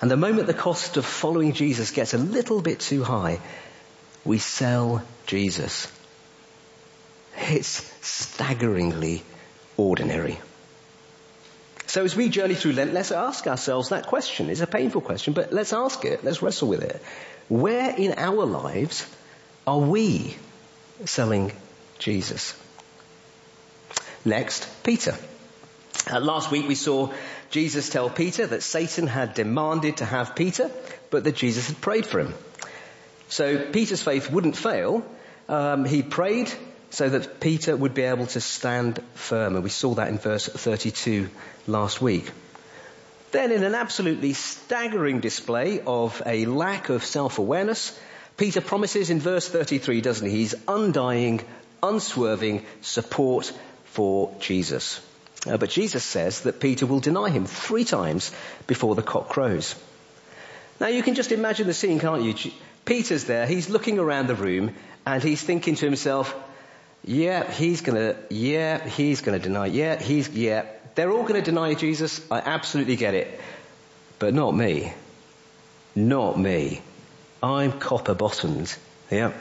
And 0.00 0.10
the 0.10 0.16
moment 0.16 0.46
the 0.46 0.54
cost 0.54 0.96
of 0.96 1.04
following 1.04 1.52
Jesus 1.52 1.90
gets 1.90 2.14
a 2.14 2.18
little 2.18 2.60
bit 2.60 2.80
too 2.80 3.02
high, 3.02 3.40
we 4.24 4.38
sell 4.38 5.02
Jesus. 5.26 5.90
It's 7.36 7.90
staggeringly 8.06 9.22
ordinary. 9.76 10.38
So 11.86 12.04
as 12.04 12.16
we 12.16 12.28
journey 12.28 12.54
through 12.54 12.72
Lent, 12.72 12.92
let's 12.94 13.12
ask 13.12 13.46
ourselves 13.46 13.90
that 13.90 14.06
question. 14.06 14.50
It's 14.50 14.60
a 14.60 14.66
painful 14.66 15.00
question, 15.00 15.32
but 15.32 15.52
let's 15.52 15.72
ask 15.72 16.04
it. 16.04 16.24
Let's 16.24 16.42
wrestle 16.42 16.68
with 16.68 16.82
it. 16.82 17.00
Where 17.48 17.94
in 17.94 18.14
our 18.16 18.46
lives 18.46 19.06
are 19.66 19.78
we 19.78 20.36
selling 21.04 21.52
Jesus? 21.98 22.54
Next, 24.24 24.66
Peter. 24.82 25.16
Uh, 26.10 26.20
last 26.20 26.50
week 26.50 26.68
we 26.68 26.74
saw 26.74 27.12
Jesus 27.50 27.88
tell 27.88 28.10
Peter 28.10 28.46
that 28.46 28.62
Satan 28.62 29.06
had 29.06 29.34
demanded 29.34 29.98
to 29.98 30.04
have 30.04 30.34
Peter, 30.34 30.70
but 31.10 31.24
that 31.24 31.36
Jesus 31.36 31.68
had 31.68 31.80
prayed 31.80 32.06
for 32.06 32.20
him. 32.20 32.34
So 33.28 33.70
Peter's 33.70 34.02
faith 34.02 34.30
wouldn't 34.30 34.56
fail. 34.56 35.04
Um, 35.48 35.84
he 35.84 36.02
prayed 36.02 36.52
so 36.90 37.08
that 37.08 37.40
Peter 37.40 37.76
would 37.76 37.94
be 37.94 38.02
able 38.02 38.26
to 38.26 38.40
stand 38.40 39.02
firm, 39.14 39.54
and 39.54 39.64
we 39.64 39.70
saw 39.70 39.94
that 39.94 40.08
in 40.08 40.18
verse 40.18 40.46
32 40.46 41.28
last 41.66 42.00
week. 42.00 42.30
Then 43.32 43.50
in 43.50 43.64
an 43.64 43.74
absolutely 43.74 44.32
staggering 44.32 45.18
display 45.18 45.80
of 45.84 46.22
a 46.24 46.46
lack 46.46 46.88
of 46.88 47.04
self-awareness, 47.04 47.98
Peter 48.36 48.60
promises 48.60 49.10
in 49.10 49.18
verse 49.20 49.48
33, 49.48 50.00
doesn't 50.00 50.28
he? 50.28 50.36
He's 50.36 50.54
undying, 50.68 51.40
unswerving 51.84 52.64
support 52.80 53.52
for 53.84 54.34
Jesus. 54.40 55.00
Uh, 55.46 55.56
but 55.56 55.70
Jesus 55.70 56.02
says 56.02 56.40
that 56.42 56.60
Peter 56.60 56.86
will 56.86 57.00
deny 57.00 57.28
him 57.28 57.44
three 57.44 57.84
times 57.84 58.32
before 58.66 58.94
the 58.94 59.02
cock 59.02 59.28
crows. 59.28 59.74
Now 60.80 60.88
you 60.88 61.02
can 61.02 61.14
just 61.14 61.32
imagine 61.32 61.66
the 61.66 61.74
scene, 61.74 62.00
can't 62.00 62.22
you? 62.22 62.52
Peter's 62.84 63.24
there, 63.24 63.46
he's 63.46 63.70
looking 63.70 63.98
around 63.98 64.26
the 64.26 64.34
room 64.34 64.74
and 65.06 65.22
he's 65.22 65.42
thinking 65.42 65.74
to 65.76 65.84
himself, 65.84 66.34
yeah, 67.04 67.50
he's 67.50 67.82
gonna, 67.82 68.16
yeah, 68.30 68.86
he's 68.86 69.20
gonna 69.20 69.38
deny, 69.38 69.66
yeah, 69.66 70.00
he's, 70.00 70.28
yeah, 70.30 70.64
they're 70.94 71.10
all 71.10 71.24
gonna 71.24 71.42
deny 71.42 71.74
Jesus. 71.74 72.20
I 72.30 72.38
absolutely 72.38 72.96
get 72.96 73.14
it. 73.14 73.40
But 74.18 74.32
not 74.32 74.54
me. 74.54 74.92
Not 75.94 76.38
me. 76.38 76.82
I'm 77.42 77.72
copper 77.78 78.14
bottomed. 78.14 78.74
Yeah. 79.10 79.32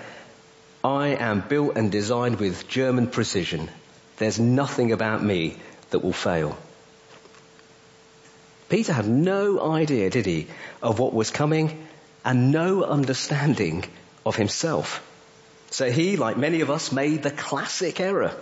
I 0.83 1.09
am 1.09 1.41
built 1.47 1.77
and 1.77 1.91
designed 1.91 2.39
with 2.39 2.67
German 2.67 3.07
precision. 3.07 3.69
There's 4.17 4.39
nothing 4.39 4.91
about 4.91 5.23
me 5.23 5.55
that 5.91 5.99
will 5.99 6.11
fail. 6.11 6.57
Peter 8.67 8.91
had 8.91 9.07
no 9.07 9.61
idea, 9.61 10.09
did 10.09 10.25
he, 10.25 10.47
of 10.81 10.99
what 10.99 11.13
was 11.13 11.31
coming 11.31 11.87
and 12.25 12.51
no 12.51 12.83
understanding 12.83 13.85
of 14.25 14.35
himself. 14.35 15.01
So 15.71 15.89
he, 15.89 16.17
like 16.17 16.37
many 16.37 16.61
of 16.61 16.69
us, 16.69 16.91
made 16.91 17.23
the 17.23 17.31
classic 17.31 17.99
error. 17.99 18.35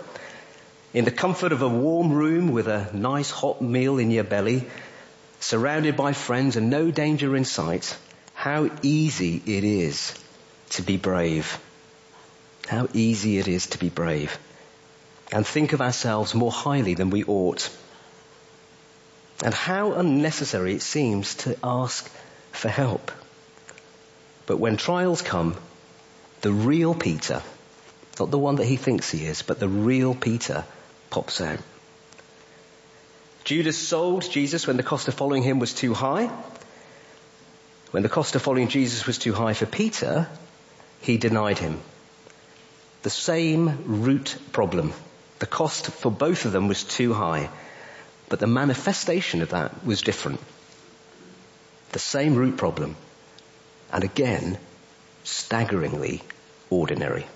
In 0.92 1.04
the 1.04 1.10
comfort 1.10 1.52
of 1.52 1.62
a 1.62 1.68
warm 1.68 2.12
room 2.12 2.50
with 2.50 2.66
a 2.66 2.90
nice 2.92 3.30
hot 3.30 3.62
meal 3.62 3.98
in 3.98 4.10
your 4.10 4.24
belly, 4.24 4.66
surrounded 5.40 5.96
by 5.96 6.12
friends 6.12 6.56
and 6.56 6.70
no 6.70 6.90
danger 6.90 7.36
in 7.36 7.44
sight, 7.44 7.96
how 8.34 8.68
easy 8.82 9.40
it 9.46 9.64
is 9.64 10.14
to 10.70 10.82
be 10.82 10.96
brave. 10.96 11.58
How 12.68 12.88
easy 12.94 13.38
it 13.38 13.48
is 13.48 13.66
to 13.68 13.78
be 13.78 13.88
brave. 13.88 14.38
And 15.30 15.46
think 15.46 15.72
of 15.72 15.80
ourselves 15.80 16.34
more 16.34 16.52
highly 16.52 16.94
than 16.94 17.10
we 17.10 17.24
ought. 17.24 17.70
And 19.44 19.52
how 19.52 19.92
unnecessary 19.92 20.74
it 20.74 20.82
seems 20.82 21.34
to 21.36 21.56
ask 21.64 22.10
for 22.52 22.68
help. 22.68 23.10
But 24.46 24.58
when 24.58 24.76
trials 24.76 25.22
come, 25.22 25.56
the 26.42 26.52
real 26.52 26.94
Peter, 26.94 27.42
not 28.20 28.30
the 28.30 28.38
one 28.38 28.56
that 28.56 28.66
he 28.66 28.76
thinks 28.76 29.10
he 29.10 29.24
is, 29.24 29.42
but 29.42 29.58
the 29.58 29.68
real 29.68 30.14
Peter 30.14 30.64
pops 31.10 31.40
out. 31.40 31.58
Judas 33.44 33.76
sold 33.76 34.30
Jesus 34.30 34.66
when 34.66 34.76
the 34.76 34.82
cost 34.82 35.08
of 35.08 35.14
following 35.14 35.42
him 35.42 35.58
was 35.58 35.74
too 35.74 35.94
high. 35.94 36.30
When 37.90 38.02
the 38.02 38.08
cost 38.08 38.36
of 38.36 38.42
following 38.42 38.68
Jesus 38.68 39.06
was 39.06 39.18
too 39.18 39.32
high 39.32 39.54
for 39.54 39.66
Peter, 39.66 40.28
he 41.00 41.18
denied 41.18 41.58
him. 41.58 41.80
The 43.02 43.10
same 43.10 44.02
root 44.02 44.36
problem. 44.52 44.92
The 45.40 45.46
cost 45.46 45.86
for 45.86 46.10
both 46.10 46.44
of 46.44 46.52
them 46.52 46.68
was 46.68 46.84
too 46.84 47.12
high, 47.12 47.50
but 48.28 48.38
the 48.38 48.46
manifestation 48.46 49.42
of 49.42 49.50
that 49.50 49.84
was 49.84 50.02
different. 50.02 50.40
The 51.90 51.98
same 51.98 52.36
root 52.36 52.56
problem, 52.56 52.96
and 53.92 54.04
again, 54.04 54.56
staggeringly 55.24 56.22
ordinary. 56.70 57.26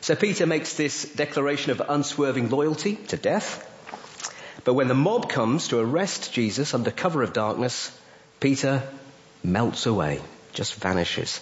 So 0.00 0.16
Peter 0.16 0.46
makes 0.46 0.74
this 0.74 1.04
declaration 1.04 1.72
of 1.72 1.82
unswerving 1.86 2.48
loyalty 2.48 2.96
to 3.08 3.18
death. 3.18 3.66
But 4.64 4.74
when 4.74 4.88
the 4.88 4.94
mob 4.94 5.28
comes 5.28 5.68
to 5.68 5.78
arrest 5.78 6.32
Jesus 6.32 6.72
under 6.72 6.90
cover 6.90 7.22
of 7.22 7.34
darkness, 7.34 7.96
Peter 8.40 8.82
melts 9.44 9.84
away, 9.84 10.20
just 10.54 10.74
vanishes. 10.74 11.40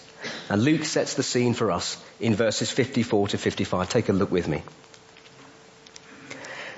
And 0.49 0.63
Luke 0.63 0.85
sets 0.85 1.15
the 1.15 1.23
scene 1.23 1.55
for 1.55 1.71
us 1.71 2.03
in 2.21 2.35
verses 2.35 2.71
54 2.71 3.29
to 3.29 3.39
55. 3.39 3.89
Take 3.89 4.09
a 4.09 4.13
look 4.13 4.31
with 4.31 4.49
me. 4.49 4.63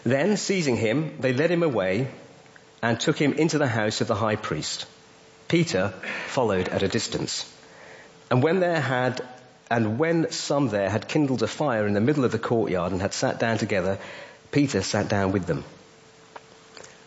Then, 0.03 0.37
seizing 0.37 0.77
him, 0.77 1.17
they 1.21 1.33
led 1.33 1.51
him 1.51 1.63
away 1.63 2.09
and 2.83 2.99
took 2.99 3.19
him 3.19 3.35
into 3.35 3.59
the 3.59 3.67
house 3.67 4.01
of 4.01 4.09
the 4.09 4.15
high 4.15 4.37
priest. 4.37 4.87
Peter 5.49 5.93
followed 6.29 6.69
at 6.69 6.83
a 6.83 6.89
distance. 6.89 7.51
And 8.31 8.43
when 8.43 8.61
there 8.61 8.81
had, 8.81 9.21
and 9.71 9.99
when 9.99 10.31
some 10.31 10.69
there 10.69 10.89
had 10.89 11.09
kindled 11.09 11.43
a 11.43 11.49
fire 11.49 11.87
in 11.87 11.95
the 11.95 12.01
middle 12.01 12.25
of 12.25 12.33
the 12.33 12.39
courtyard 12.39 12.93
and 12.93 13.01
had 13.01 13.13
sat 13.13 13.39
down 13.39 13.59
together, 13.59 13.99
Peter 14.53 14.83
sat 14.83 15.09
down 15.09 15.33
with 15.33 15.47
them. 15.47 15.65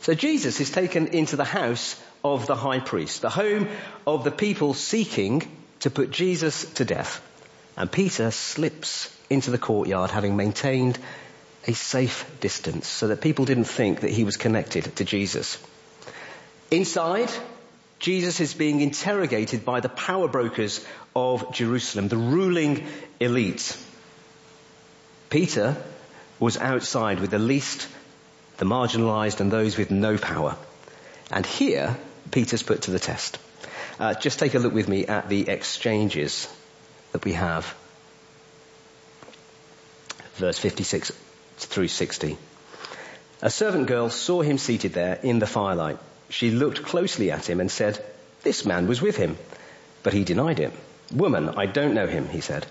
So 0.01 0.13
Jesus 0.13 0.59
is 0.59 0.69
taken 0.69 1.07
into 1.07 1.35
the 1.35 1.45
house 1.45 1.99
of 2.23 2.45
the 2.45 2.55
high 2.55 2.79
priest, 2.79 3.21
the 3.21 3.29
home 3.29 3.69
of 4.05 4.23
the 4.23 4.31
people 4.31 4.73
seeking 4.73 5.49
to 5.83 5.89
put 5.89 6.11
Jesus 6.11 6.63
to 6.75 6.85
death. 6.85 7.21
And 7.75 7.91
Peter 7.91 8.31
slips 8.31 9.13
into 9.29 9.51
the 9.51 9.57
courtyard 9.57 10.11
having 10.11 10.37
maintained 10.37 10.97
a 11.67 11.73
safe 11.73 12.25
distance 12.39 12.87
so 12.87 13.09
that 13.09 13.19
people 13.19 13.43
didn't 13.43 13.65
think 13.65 13.99
that 13.99 14.11
he 14.11 14.23
was 14.23 14.37
connected 14.37 14.95
to 14.95 15.03
Jesus. 15.03 15.57
Inside, 16.71 17.29
Jesus 17.99 18.39
is 18.39 18.53
being 18.53 18.79
interrogated 18.79 19.65
by 19.65 19.81
the 19.81 19.89
power 19.89 20.29
brokers 20.29 20.85
of 21.17 21.53
Jerusalem, 21.53 22.07
the 22.07 22.15
ruling 22.15 22.87
elite. 23.19 23.77
Peter 25.29 25.75
was 26.39 26.55
outside 26.55 27.19
with 27.19 27.31
the 27.31 27.39
least, 27.39 27.89
the 28.55 28.65
marginalized 28.65 29.41
and 29.41 29.51
those 29.51 29.77
with 29.77 29.91
no 29.91 30.17
power. 30.17 30.55
And 31.29 31.45
here, 31.45 31.97
Peter's 32.31 32.63
put 32.63 32.83
to 32.83 32.91
the 32.91 32.99
test. 32.99 33.37
Uh, 33.99 34.13
just 34.13 34.39
take 34.39 34.55
a 34.55 34.59
look 34.59 34.73
with 34.73 34.87
me 34.87 35.05
at 35.05 35.29
the 35.29 35.49
exchanges 35.49 36.47
that 37.11 37.23
we 37.23 37.33
have. 37.33 37.75
Verse 40.35 40.57
56 40.57 41.11
through 41.57 41.87
60. 41.87 42.37
A 43.41 43.49
servant 43.49 43.87
girl 43.87 44.09
saw 44.09 44.41
him 44.41 44.57
seated 44.57 44.93
there 44.93 45.19
in 45.21 45.39
the 45.39 45.45
firelight. 45.45 45.99
She 46.29 46.49
looked 46.49 46.83
closely 46.83 47.29
at 47.29 47.47
him 47.49 47.59
and 47.59 47.69
said, 47.69 48.03
this 48.41 48.65
man 48.65 48.87
was 48.87 49.01
with 49.01 49.15
him. 49.15 49.37
But 50.01 50.13
he 50.13 50.23
denied 50.23 50.59
it. 50.59 50.73
Woman, 51.13 51.49
I 51.49 51.65
don't 51.65 51.93
know 51.93 52.07
him, 52.07 52.27
he 52.27 52.41
said. 52.41 52.65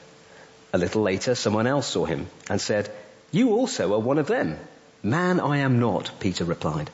A 0.72 0.78
little 0.78 1.02
later, 1.02 1.34
someone 1.34 1.66
else 1.66 1.86
saw 1.86 2.04
him 2.04 2.28
and 2.50 2.60
said, 2.60 2.90
you 3.30 3.52
also 3.52 3.94
are 3.94 4.00
one 4.00 4.18
of 4.18 4.26
them. 4.26 4.58
Man, 5.02 5.40
I 5.40 5.58
am 5.58 5.78
not, 5.78 6.10
Peter 6.20 6.44
replied. 6.44 6.90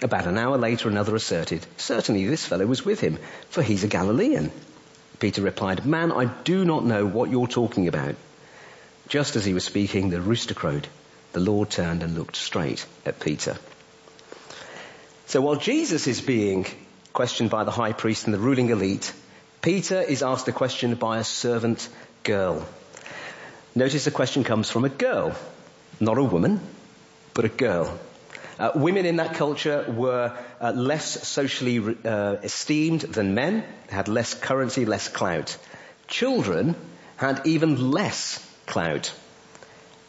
About 0.00 0.26
an 0.26 0.38
hour 0.38 0.56
later, 0.56 0.88
another 0.88 1.16
asserted, 1.16 1.66
certainly 1.76 2.26
this 2.26 2.46
fellow 2.46 2.66
was 2.66 2.84
with 2.84 3.00
him, 3.00 3.18
for 3.50 3.62
he's 3.62 3.84
a 3.84 3.88
Galilean. 3.88 4.52
Peter 5.18 5.42
replied, 5.42 5.84
man, 5.84 6.12
I 6.12 6.26
do 6.26 6.64
not 6.64 6.84
know 6.84 7.04
what 7.04 7.30
you're 7.30 7.48
talking 7.48 7.88
about. 7.88 8.14
Just 9.08 9.34
as 9.34 9.44
he 9.44 9.54
was 9.54 9.64
speaking, 9.64 10.10
the 10.10 10.20
rooster 10.20 10.54
crowed 10.54 10.86
the 11.32 11.40
Lord 11.40 11.70
turned 11.70 12.02
and 12.02 12.16
looked 12.16 12.36
straight 12.36 12.86
at 13.04 13.20
Peter. 13.20 13.56
So 15.26 15.40
while 15.40 15.56
Jesus 15.56 16.06
is 16.06 16.20
being 16.20 16.66
questioned 17.12 17.50
by 17.50 17.64
the 17.64 17.70
high 17.70 17.92
priest 17.92 18.24
and 18.24 18.34
the 18.34 18.38
ruling 18.38 18.70
elite, 18.70 19.12
Peter 19.60 20.00
is 20.00 20.22
asked 20.22 20.48
a 20.48 20.52
question 20.52 20.94
by 20.94 21.18
a 21.18 21.24
servant 21.24 21.88
girl. 22.22 22.66
Notice 23.74 24.04
the 24.04 24.10
question 24.10 24.44
comes 24.44 24.70
from 24.70 24.84
a 24.84 24.88
girl, 24.88 25.34
not 26.00 26.18
a 26.18 26.24
woman, 26.24 26.60
but 27.34 27.44
a 27.44 27.48
girl. 27.48 27.98
Uh, 28.58 28.72
women 28.74 29.06
in 29.06 29.16
that 29.16 29.34
culture 29.34 29.84
were 29.88 30.36
uh, 30.60 30.72
less 30.72 31.28
socially 31.28 31.96
uh, 32.04 32.36
esteemed 32.42 33.02
than 33.02 33.34
men, 33.34 33.64
had 33.88 34.08
less 34.08 34.34
currency, 34.34 34.84
less 34.84 35.08
clout. 35.08 35.56
Children 36.08 36.74
had 37.16 37.46
even 37.46 37.90
less 37.92 38.44
clout. 38.66 39.12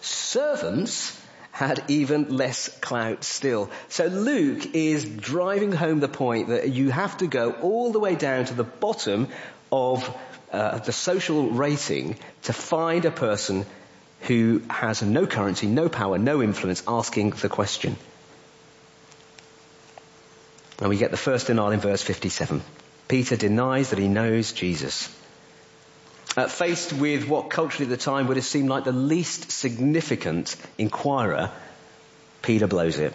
Servants 0.01 1.15
had 1.51 1.83
even 1.89 2.37
less 2.37 2.69
clout 2.79 3.23
still. 3.23 3.69
So 3.89 4.05
Luke 4.05 4.73
is 4.73 5.05
driving 5.05 5.71
home 5.71 5.99
the 5.99 6.07
point 6.07 6.47
that 6.47 6.69
you 6.69 6.89
have 6.89 7.17
to 7.17 7.27
go 7.27 7.51
all 7.51 7.91
the 7.91 7.99
way 7.99 8.15
down 8.15 8.45
to 8.45 8.53
the 8.53 8.63
bottom 8.63 9.27
of 9.71 10.09
uh, 10.51 10.79
the 10.79 10.91
social 10.91 11.49
rating 11.49 12.17
to 12.43 12.53
find 12.53 13.05
a 13.05 13.11
person 13.11 13.65
who 14.21 14.61
has 14.69 15.01
no 15.01 15.27
currency, 15.27 15.67
no 15.67 15.89
power, 15.89 16.17
no 16.17 16.41
influence 16.41 16.81
asking 16.87 17.31
the 17.31 17.49
question. 17.49 17.95
And 20.79 20.89
we 20.89 20.97
get 20.97 21.11
the 21.11 21.17
first 21.17 21.47
denial 21.47 21.71
in 21.71 21.79
verse 21.79 22.01
57. 22.01 22.61
Peter 23.07 23.35
denies 23.35 23.89
that 23.89 23.99
he 23.99 24.07
knows 24.07 24.51
Jesus. 24.53 25.13
Uh, 26.37 26.47
faced 26.47 26.93
with 26.93 27.27
what 27.27 27.49
culturally 27.49 27.91
at 27.91 27.97
the 27.97 28.03
time 28.03 28.27
would 28.27 28.37
have 28.37 28.45
seemed 28.45 28.69
like 28.69 28.83
the 28.83 28.91
least 28.91 29.51
significant 29.51 30.55
inquirer, 30.77 31.51
Peter 32.41 32.67
blows 32.67 32.99
it. 32.99 33.13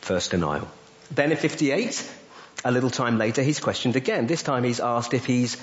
First 0.00 0.32
denial. 0.32 0.68
Then 1.10 1.30
in 1.30 1.38
58, 1.38 2.10
a 2.64 2.70
little 2.70 2.90
time 2.90 3.18
later, 3.18 3.42
he's 3.42 3.60
questioned 3.60 3.96
again. 3.96 4.26
This 4.26 4.42
time 4.42 4.64
he's 4.64 4.80
asked 4.80 5.14
if 5.14 5.24
he's 5.24 5.56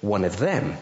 one 0.00 0.24
of 0.24 0.36
them. 0.38 0.76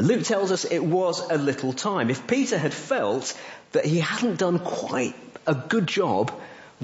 Luke 0.00 0.24
tells 0.24 0.50
us 0.50 0.64
it 0.64 0.84
was 0.84 1.20
a 1.30 1.36
little 1.36 1.72
time. 1.72 2.10
If 2.10 2.26
Peter 2.26 2.58
had 2.58 2.72
felt 2.72 3.38
that 3.72 3.84
he 3.84 4.00
hadn't 4.00 4.38
done 4.38 4.58
quite 4.58 5.14
a 5.46 5.54
good 5.54 5.86
job 5.86 6.32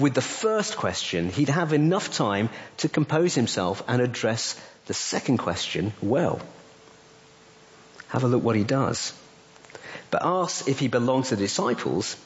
with 0.01 0.13
the 0.15 0.21
first 0.21 0.75
question, 0.77 1.29
he'd 1.29 1.49
have 1.49 1.73
enough 1.73 2.11
time 2.13 2.49
to 2.77 2.89
compose 2.89 3.35
himself 3.35 3.83
and 3.87 4.01
address 4.01 4.59
the 4.87 4.93
second 4.93 5.37
question 5.37 5.93
well. 6.01 6.41
Have 8.09 8.23
a 8.23 8.27
look 8.27 8.43
what 8.43 8.55
he 8.55 8.63
does. 8.63 9.13
But 10.09 10.25
asks 10.25 10.67
if 10.67 10.79
he 10.79 10.87
belongs 10.89 11.29
to 11.29 11.35
the 11.35 11.43
disciples, 11.43 12.17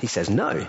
he 0.00 0.06
says 0.06 0.28
no. 0.28 0.66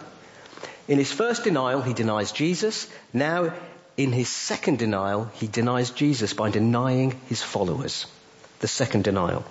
In 0.88 0.98
his 0.98 1.12
first 1.12 1.44
denial, 1.44 1.82
he 1.82 1.94
denies 1.94 2.32
Jesus. 2.32 2.88
Now, 3.14 3.54
in 3.98 4.12
his 4.12 4.30
second 4.30 4.80
denial, 4.80 5.30
he 5.34 5.48
denies 5.48 5.92
Jesus 5.92 6.34
by 6.34 6.50
denying 6.50 7.20
his 7.28 7.42
followers. 7.42 8.06
The 8.60 8.68
second 8.68 9.04
denial. 9.04 9.44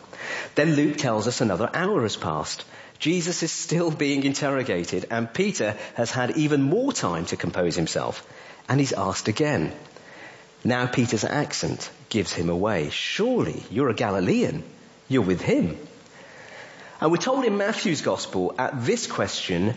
Then 0.54 0.74
Luke 0.74 0.96
tells 0.96 1.26
us 1.26 1.40
another 1.40 1.68
hour 1.74 2.02
has 2.02 2.16
passed. 2.16 2.64
Jesus 3.00 3.42
is 3.42 3.50
still 3.50 3.90
being 3.90 4.24
interrogated 4.24 5.06
and 5.10 5.32
Peter 5.32 5.76
has 5.94 6.10
had 6.10 6.36
even 6.36 6.62
more 6.62 6.92
time 6.92 7.24
to 7.26 7.36
compose 7.36 7.74
himself 7.74 8.24
and 8.68 8.78
he's 8.78 8.92
asked 8.92 9.26
again. 9.26 9.72
Now 10.64 10.86
Peter's 10.86 11.24
accent 11.24 11.90
gives 12.10 12.32
him 12.32 12.50
away. 12.50 12.90
Surely 12.90 13.62
you're 13.70 13.88
a 13.88 13.94
Galilean. 13.94 14.62
You're 15.08 15.22
with 15.22 15.40
him. 15.40 15.78
And 17.00 17.10
we're 17.10 17.16
told 17.16 17.46
in 17.46 17.56
Matthew's 17.56 18.02
gospel 18.02 18.54
at 18.58 18.84
this 18.84 19.06
question, 19.06 19.74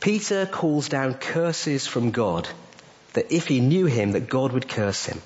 Peter 0.00 0.44
calls 0.44 0.90
down 0.90 1.14
curses 1.14 1.86
from 1.86 2.10
God 2.10 2.46
that 3.14 3.32
if 3.32 3.48
he 3.48 3.60
knew 3.60 3.86
him, 3.86 4.12
that 4.12 4.28
God 4.28 4.52
would 4.52 4.68
curse 4.68 5.06
him. 5.06 5.22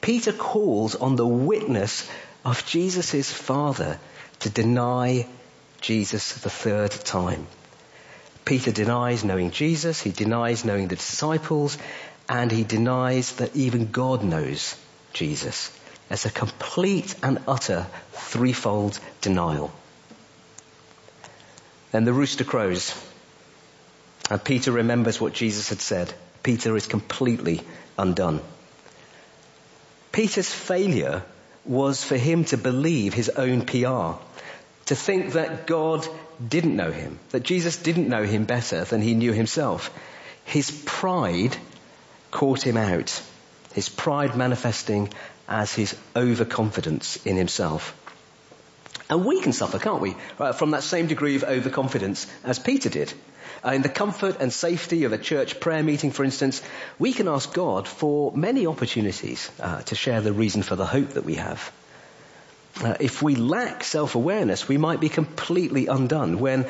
Peter 0.00 0.32
calls 0.32 0.94
on 0.94 1.16
the 1.16 1.26
witness 1.26 2.10
of 2.46 2.64
Jesus' 2.64 3.30
father 3.30 4.00
to 4.40 4.48
deny 4.48 5.26
Jesus 5.86 6.32
the 6.32 6.50
third 6.50 6.90
time. 6.90 7.46
Peter 8.44 8.72
denies 8.72 9.22
knowing 9.22 9.52
Jesus, 9.52 10.00
he 10.00 10.10
denies 10.10 10.64
knowing 10.64 10.88
the 10.88 10.96
disciples, 10.96 11.78
and 12.28 12.50
he 12.50 12.64
denies 12.64 13.36
that 13.36 13.54
even 13.54 13.92
God 13.92 14.24
knows 14.24 14.76
Jesus 15.12 15.70
as 16.10 16.26
a 16.26 16.30
complete 16.30 17.14
and 17.22 17.38
utter 17.46 17.86
threefold 18.10 18.98
denial. 19.20 19.70
Then 21.92 22.04
the 22.04 22.12
rooster 22.12 22.42
crows 22.42 22.92
and 24.28 24.42
Peter 24.42 24.72
remembers 24.72 25.20
what 25.20 25.34
Jesus 25.34 25.68
had 25.68 25.80
said. 25.80 26.12
Peter 26.42 26.76
is 26.76 26.88
completely 26.88 27.60
undone. 27.96 28.40
Peter's 30.10 30.52
failure 30.52 31.22
was 31.64 32.02
for 32.02 32.16
him 32.16 32.44
to 32.46 32.56
believe 32.56 33.14
his 33.14 33.28
own 33.28 33.62
PR, 33.62 34.20
to 34.86 34.94
think 34.94 35.32
that 35.32 35.66
God 35.66 36.06
didn't 36.46 36.76
know 36.76 36.90
him, 36.90 37.18
that 37.30 37.42
Jesus 37.42 37.76
didn't 37.76 38.08
know 38.08 38.22
him 38.22 38.44
better 38.44 38.84
than 38.84 39.00
he 39.00 39.14
knew 39.14 39.32
himself. 39.32 39.90
His 40.44 40.70
pride 40.86 41.56
caught 42.30 42.62
him 42.62 42.76
out, 42.76 43.22
his 43.72 43.88
pride 43.88 44.36
manifesting 44.36 45.12
as 45.48 45.72
his 45.74 45.96
overconfidence 46.14 47.16
in 47.24 47.36
himself. 47.36 47.94
And 49.08 49.24
we 49.24 49.40
can 49.40 49.52
suffer, 49.52 49.78
can't 49.78 50.00
we, 50.00 50.16
from 50.54 50.72
that 50.72 50.82
same 50.82 51.06
degree 51.06 51.36
of 51.36 51.44
overconfidence 51.44 52.26
as 52.44 52.58
Peter 52.58 52.88
did. 52.88 53.12
Uh, 53.64 53.70
in 53.70 53.82
the 53.82 53.88
comfort 53.88 54.36
and 54.40 54.52
safety 54.52 55.04
of 55.04 55.12
a 55.12 55.18
church 55.18 55.60
prayer 55.60 55.82
meeting, 55.82 56.10
for 56.10 56.24
instance, 56.24 56.62
we 56.98 57.12
can 57.12 57.26
ask 57.26 57.52
God 57.52 57.88
for 57.88 58.32
many 58.36 58.66
opportunities 58.66 59.50
uh, 59.60 59.82
to 59.82 59.94
share 59.94 60.20
the 60.20 60.32
reason 60.32 60.62
for 60.62 60.76
the 60.76 60.86
hope 60.86 61.10
that 61.10 61.24
we 61.24 61.36
have. 61.36 61.72
Uh, 62.82 62.94
if 63.00 63.22
we 63.22 63.34
lack 63.34 63.82
self-awareness, 63.82 64.68
we 64.68 64.76
might 64.76 65.00
be 65.00 65.08
completely 65.08 65.86
undone 65.86 66.38
when, 66.38 66.66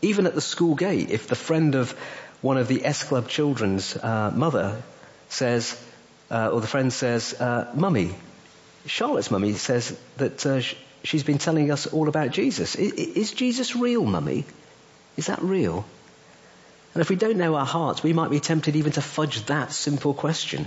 even 0.00 0.26
at 0.26 0.34
the 0.34 0.40
school 0.40 0.74
gate, 0.74 1.10
if 1.10 1.28
the 1.28 1.36
friend 1.36 1.74
of 1.74 1.92
one 2.40 2.56
of 2.56 2.66
the 2.66 2.84
S 2.86 3.04
Club 3.04 3.28
children's 3.28 3.96
uh, 3.96 4.32
mother 4.34 4.82
says, 5.28 5.78
uh, 6.30 6.48
or 6.50 6.60
the 6.60 6.66
friend 6.66 6.92
says, 6.92 7.34
uh, 7.38 7.70
Mummy, 7.74 8.14
Charlotte's 8.86 9.30
mummy 9.30 9.52
says 9.52 9.98
that 10.16 10.46
uh, 10.46 10.60
sh- 10.60 10.74
she's 11.04 11.22
been 11.22 11.36
telling 11.36 11.70
us 11.70 11.86
all 11.86 12.08
about 12.08 12.30
Jesus. 12.30 12.74
Is 12.76 13.32
Jesus 13.32 13.76
real, 13.76 14.06
Mummy? 14.06 14.46
Is 15.18 15.26
that 15.26 15.42
real? 15.42 15.84
And 16.94 17.02
if 17.02 17.10
we 17.10 17.16
don't 17.16 17.36
know 17.36 17.54
our 17.54 17.66
hearts, 17.66 18.02
we 18.02 18.14
might 18.14 18.30
be 18.30 18.40
tempted 18.40 18.74
even 18.76 18.92
to 18.92 19.02
fudge 19.02 19.44
that 19.46 19.72
simple 19.72 20.14
question, 20.14 20.66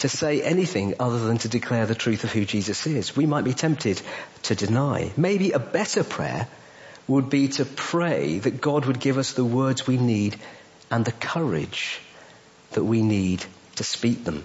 to 0.00 0.08
say 0.08 0.42
anything 0.42 0.94
other 0.98 1.18
than 1.18 1.38
to 1.38 1.48
declare 1.48 1.86
the 1.86 1.94
truth 1.94 2.24
of 2.24 2.32
who 2.32 2.44
Jesus 2.44 2.86
is. 2.86 3.16
We 3.16 3.26
might 3.26 3.44
be 3.44 3.54
tempted 3.54 4.00
to 4.44 4.54
deny. 4.54 5.12
Maybe 5.16 5.52
a 5.52 5.58
better 5.58 6.04
prayer 6.04 6.48
would 7.06 7.28
be 7.28 7.48
to 7.48 7.64
pray 7.64 8.38
that 8.38 8.60
God 8.60 8.86
would 8.86 9.00
give 9.00 9.18
us 9.18 9.32
the 9.32 9.44
words 9.44 9.86
we 9.86 9.96
need 9.96 10.36
and 10.90 11.04
the 11.04 11.12
courage 11.12 12.00
that 12.72 12.84
we 12.84 13.02
need 13.02 13.44
to 13.76 13.84
speak 13.84 14.24
them. 14.24 14.44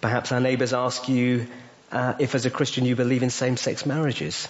Perhaps 0.00 0.32
our 0.32 0.40
neighbours 0.40 0.72
ask 0.72 1.08
you 1.08 1.46
uh, 1.92 2.14
if 2.18 2.34
as 2.34 2.46
a 2.46 2.50
Christian 2.50 2.84
you 2.84 2.96
believe 2.96 3.22
in 3.22 3.30
same-sex 3.30 3.86
marriages. 3.86 4.48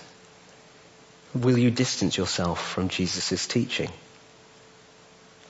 Will 1.35 1.59
you 1.59 1.71
distance 1.71 2.17
yourself 2.17 2.73
from 2.73 2.89
Jesus' 2.89 3.47
teaching? 3.47 3.91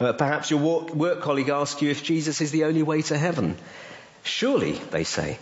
Uh, 0.00 0.14
perhaps 0.14 0.50
your 0.50 0.60
work, 0.60 0.94
work 0.94 1.20
colleague 1.20 1.50
asks 1.50 1.82
you 1.82 1.90
if 1.90 2.02
Jesus 2.02 2.40
is 2.40 2.50
the 2.50 2.64
only 2.64 2.82
way 2.82 3.02
to 3.02 3.18
heaven. 3.18 3.56
Surely, 4.22 4.72
they 4.90 5.04
say, 5.04 5.38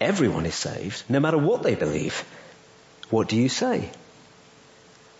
everyone 0.00 0.46
is 0.46 0.54
saved, 0.54 1.04
no 1.08 1.20
matter 1.20 1.38
what 1.38 1.62
they 1.62 1.76
believe. 1.76 2.24
What 3.08 3.28
do 3.28 3.36
you 3.36 3.48
say? 3.48 3.88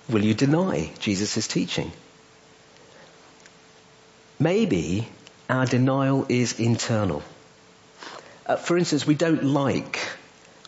Will 0.09 0.25
you 0.25 0.35
deny 0.35 0.91
Jesus' 0.99 1.47
teaching? 1.47 1.93
Maybe 4.41 5.09
our 5.49 5.67
denial 5.67 6.27
is 6.29 6.59
internal. 6.59 7.23
Uh, 8.47 8.57
for 8.57 8.77
instance, 8.77 9.07
we 9.07 9.15
don't 9.15 9.45
like 9.45 10.01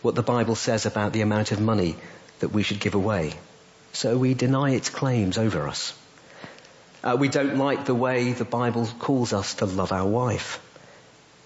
what 0.01 0.15
the 0.15 0.23
Bible 0.23 0.55
says 0.55 0.85
about 0.85 1.11
the 1.11 1.21
amount 1.21 1.51
of 1.51 1.59
money 1.59 1.97
that 2.39 2.49
we 2.49 2.63
should 2.63 2.79
give 2.79 2.95
away. 2.95 3.33
So 3.91 4.17
we 4.17 4.33
deny 4.33 4.71
its 4.71 4.89
claims 4.89 5.37
over 5.37 5.67
us. 5.67 5.93
Uh, 7.03 7.17
we 7.19 7.27
don't 7.27 7.57
like 7.57 7.85
the 7.85 7.93
way 7.93 8.31
the 8.31 8.45
Bible 8.45 8.87
calls 8.99 9.33
us 9.33 9.55
to 9.55 9.65
love 9.65 9.91
our 9.91 10.07
wife. 10.07 10.61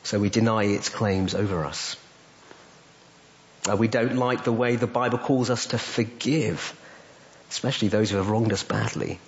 So 0.03 0.20
we 0.20 0.30
deny 0.30 0.66
its 0.66 0.89
claims 0.89 1.34
over 1.34 1.66
us. 1.66 1.97
Uh, 3.68 3.76
we 3.76 3.88
don't 3.88 4.16
like 4.16 4.43
the 4.43 4.53
way 4.53 4.76
the 4.76 4.88
Bible 4.88 5.18
calls 5.18 5.49
us 5.49 5.68
to 5.68 5.78
forgive, 5.78 6.80
especially 7.49 7.88
those 7.88 8.12
who 8.12 8.18
have 8.18 8.30
wronged 8.30 8.53
us 8.53 8.64
badly. 8.64 9.20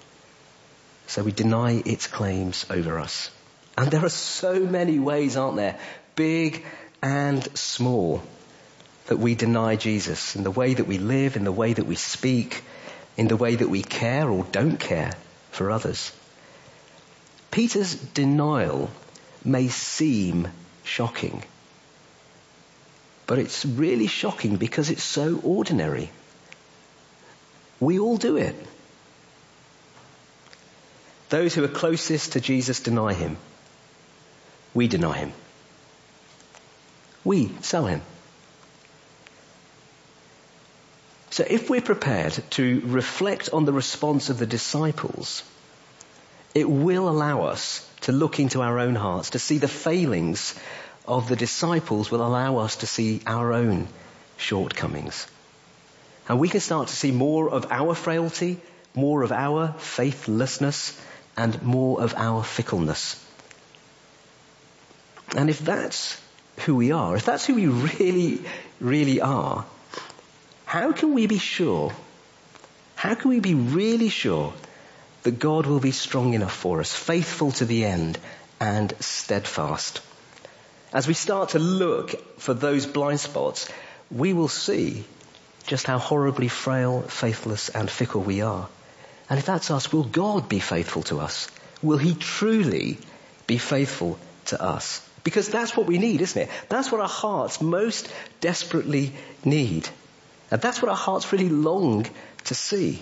So 1.08 1.24
we 1.24 1.32
deny 1.32 1.82
its 1.84 2.06
claims 2.06 2.66
over 2.70 3.00
us. 3.00 3.32
And 3.76 3.90
there 3.90 4.06
are 4.06 4.10
so 4.10 4.60
many 4.60 5.00
ways, 5.00 5.36
aren't 5.36 5.56
there? 5.56 5.80
Big 6.16 6.64
and 7.02 7.44
small 7.58 8.22
that 9.08 9.18
we 9.18 9.34
deny 9.34 9.76
Jesus 9.76 10.36
in 10.36 10.44
the 10.44 10.52
way 10.52 10.76
that 10.76 10.86
we 10.86 11.00
live, 11.00 11.36
in 11.36 11.44
the 11.44 11.52
way 11.52 11.74
that 11.74 11.86
we 11.86 11.96
speak, 11.96 12.64
in 13.18 13.28
the 13.28 13.36
way 13.36 13.56
that 13.56 13.70
we 13.70 13.82
care 13.82 14.30
or 14.30 14.44
don't 14.52 14.78
care 14.78 15.14
for 15.52 15.72
others. 15.72 16.12
Peter's 17.52 17.96
denial 17.96 18.90
may 19.44 19.68
seem 19.70 20.48
shocking, 20.84 21.44
but 23.26 23.40
it's 23.40 23.66
really 23.66 24.08
shocking 24.08 24.58
because 24.58 24.90
it's 24.90 25.04
so 25.04 25.40
ordinary. 25.44 26.12
We 27.80 28.00
all 28.00 28.18
do 28.18 28.38
it. 28.38 28.56
Those 31.30 31.54
who 31.54 31.64
are 31.64 31.70
closest 31.70 32.34
to 32.34 32.42
Jesus 32.42 32.82
deny 32.82 33.14
him. 33.14 33.38
We 34.74 34.88
deny 34.88 35.18
him. 35.18 35.32
We 37.24 37.52
sell 37.62 37.86
him. 37.86 38.02
So 41.32 41.46
if 41.48 41.70
we're 41.70 41.82
prepared 41.82 42.34
to 42.52 42.82
reflect 42.86 43.50
on 43.54 43.66
the 43.66 43.74
response 43.74 44.30
of 44.30 44.40
the 44.40 44.48
disciples, 44.48 45.44
it 46.54 46.70
will 46.70 47.10
allow 47.10 47.44
us 47.44 47.88
to 48.02 48.12
look 48.12 48.40
into 48.40 48.62
our 48.62 48.80
own 48.80 48.96
hearts, 48.96 49.32
to 49.32 49.40
see 49.40 49.58
the 49.58 49.68
failings 49.68 50.56
of 51.08 51.28
the 51.28 51.36
disciples 51.36 52.12
will 52.12 52.26
allow 52.26 52.58
us 52.58 52.78
to 52.78 52.88
see 52.88 53.22
our 53.26 53.54
own 53.54 53.88
shortcomings. 54.38 55.28
And 56.28 56.40
we 56.40 56.50
can 56.50 56.60
start 56.60 56.88
to 56.88 56.96
see 56.96 57.12
more 57.12 57.50
of 57.50 57.72
our 57.72 57.96
frailty, 57.96 58.60
more 58.94 59.24
of 59.24 59.32
our 59.32 59.74
faithlessness, 59.80 61.00
and 61.36 61.62
more 61.64 62.02
of 62.02 62.14
our 62.16 62.44
fickleness. 62.44 63.24
And 65.36 65.50
if 65.50 65.60
that's 65.60 66.20
who 66.66 66.76
we 66.76 66.92
are, 66.92 67.16
if 67.16 67.26
that's 67.26 67.46
who 67.46 67.56
we 67.56 67.68
really, 67.68 68.42
really 68.80 69.22
are, 69.22 69.66
how 70.66 70.92
can 70.92 71.14
we 71.14 71.28
be 71.28 71.38
sure? 71.38 71.92
How 72.96 73.16
can 73.16 73.30
we 73.30 73.40
be 73.40 73.54
really 73.56 74.10
sure 74.10 74.54
that 75.24 75.40
God 75.40 75.66
will 75.66 75.80
be 75.80 75.92
strong 75.92 76.34
enough 76.34 76.54
for 76.54 76.80
us, 76.80 76.94
faithful 76.94 77.52
to 77.54 77.66
the 77.66 77.86
end, 77.86 78.18
and 78.60 78.94
steadfast? 79.00 80.02
As 80.94 81.08
we 81.08 81.14
start 81.14 81.50
to 81.50 81.60
look 81.60 82.40
for 82.40 82.54
those 82.54 82.86
blind 82.86 83.20
spots, 83.20 83.70
we 84.10 84.34
will 84.34 84.48
see 84.48 85.04
just 85.68 85.86
how 85.86 86.00
horribly 86.00 86.48
frail, 86.48 87.02
faithless, 87.04 87.70
and 87.70 87.90
fickle 87.90 88.22
we 88.22 88.42
are. 88.42 88.68
And 89.30 89.38
if 89.38 89.46
that's 89.46 89.70
us, 89.70 89.94
will 89.94 90.04
God 90.04 90.50
be 90.50 90.60
faithful 90.60 91.04
to 91.04 91.20
us? 91.20 91.48
Will 91.84 92.00
He 92.00 92.16
truly 92.16 92.98
be 93.46 93.60
faithful 93.60 94.18
to 94.46 94.62
us? 94.62 95.08
Because 95.24 95.50
that's 95.50 95.78
what 95.78 95.86
we 95.86 96.00
need, 96.00 96.22
isn't 96.22 96.42
it? 96.42 96.50
That's 96.70 96.92
what 96.92 97.02
our 97.02 97.08
hearts 97.08 97.62
most 97.62 98.12
desperately 98.42 99.14
need. 99.46 99.88
And 100.50 100.60
that's 100.60 100.82
what 100.82 100.90
our 100.90 100.98
hearts 100.98 101.32
really 101.32 101.50
long 101.50 102.08
to 102.46 102.56
see. 102.56 103.02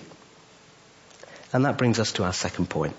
And 1.52 1.64
that 1.64 1.78
brings 1.78 1.98
us 1.98 2.12
to 2.12 2.24
our 2.24 2.32
second 2.32 2.68
point. 2.68 2.94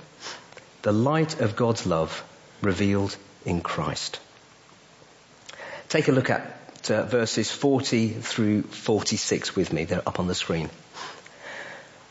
The 0.82 0.91
light 0.91 1.39
of 1.41 1.56
God's 1.56 1.86
love 1.86 2.24
revealed 2.62 3.16
in 3.45 3.62
Christ. 3.62 4.20
Take 5.89 6.08
a 6.08 6.12
look 6.12 6.30
at 6.30 6.89
uh, 6.89 7.04
verses 7.04 7.52
40 7.52 8.10
through 8.10 8.64
46 8.64 9.56
with 9.56 9.74
me. 9.74 9.86
They're 9.86 10.08
up 10.08 10.20
on 10.20 10.28
the 10.28 10.36
screen. 10.36 10.70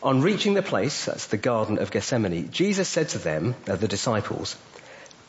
On 0.02 0.20
reaching 0.20 0.54
the 0.54 0.62
place, 0.62 1.06
that's 1.06 1.26
the 1.26 1.36
Garden 1.36 1.78
of 1.78 1.90
Gethsemane, 1.90 2.50
Jesus 2.52 2.88
said 2.88 3.08
to 3.10 3.18
them, 3.18 3.56
uh, 3.66 3.74
the 3.76 3.88
disciples, 3.88 4.56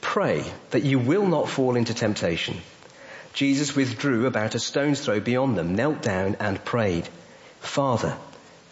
pray 0.02 0.44
that 0.72 0.84
you 0.84 1.00
will 1.00 1.26
not 1.26 1.50
fall 1.50 1.76
into 1.76 1.94
temptation. 1.94 2.58
Jesus 3.34 3.76
withdrew 3.76 4.28
about 4.28 4.56
a 4.56 4.60
stone's 4.60 5.00
throw 5.00 5.20
beyond 5.20 5.58
them, 5.58 5.76
knelt 5.76 6.02
down 6.02 6.36
and 6.40 6.64
prayed, 6.64 7.08
Father, 7.62 8.16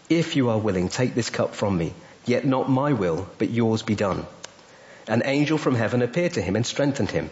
if 0.08 0.36
you 0.36 0.50
are 0.50 0.58
willing, 0.58 0.88
take 0.88 1.14
this 1.14 1.30
cup 1.30 1.54
from 1.54 1.76
me, 1.76 1.94
yet 2.28 2.44
not 2.44 2.70
my 2.70 2.92
will, 2.92 3.28
but 3.38 3.50
yours 3.50 3.82
be 3.82 3.94
done. 3.94 4.26
An 5.06 5.22
angel 5.24 5.58
from 5.58 5.74
heaven 5.74 6.02
appeared 6.02 6.34
to 6.34 6.42
him 6.42 6.56
and 6.56 6.66
strengthened 6.66 7.10
him. 7.10 7.30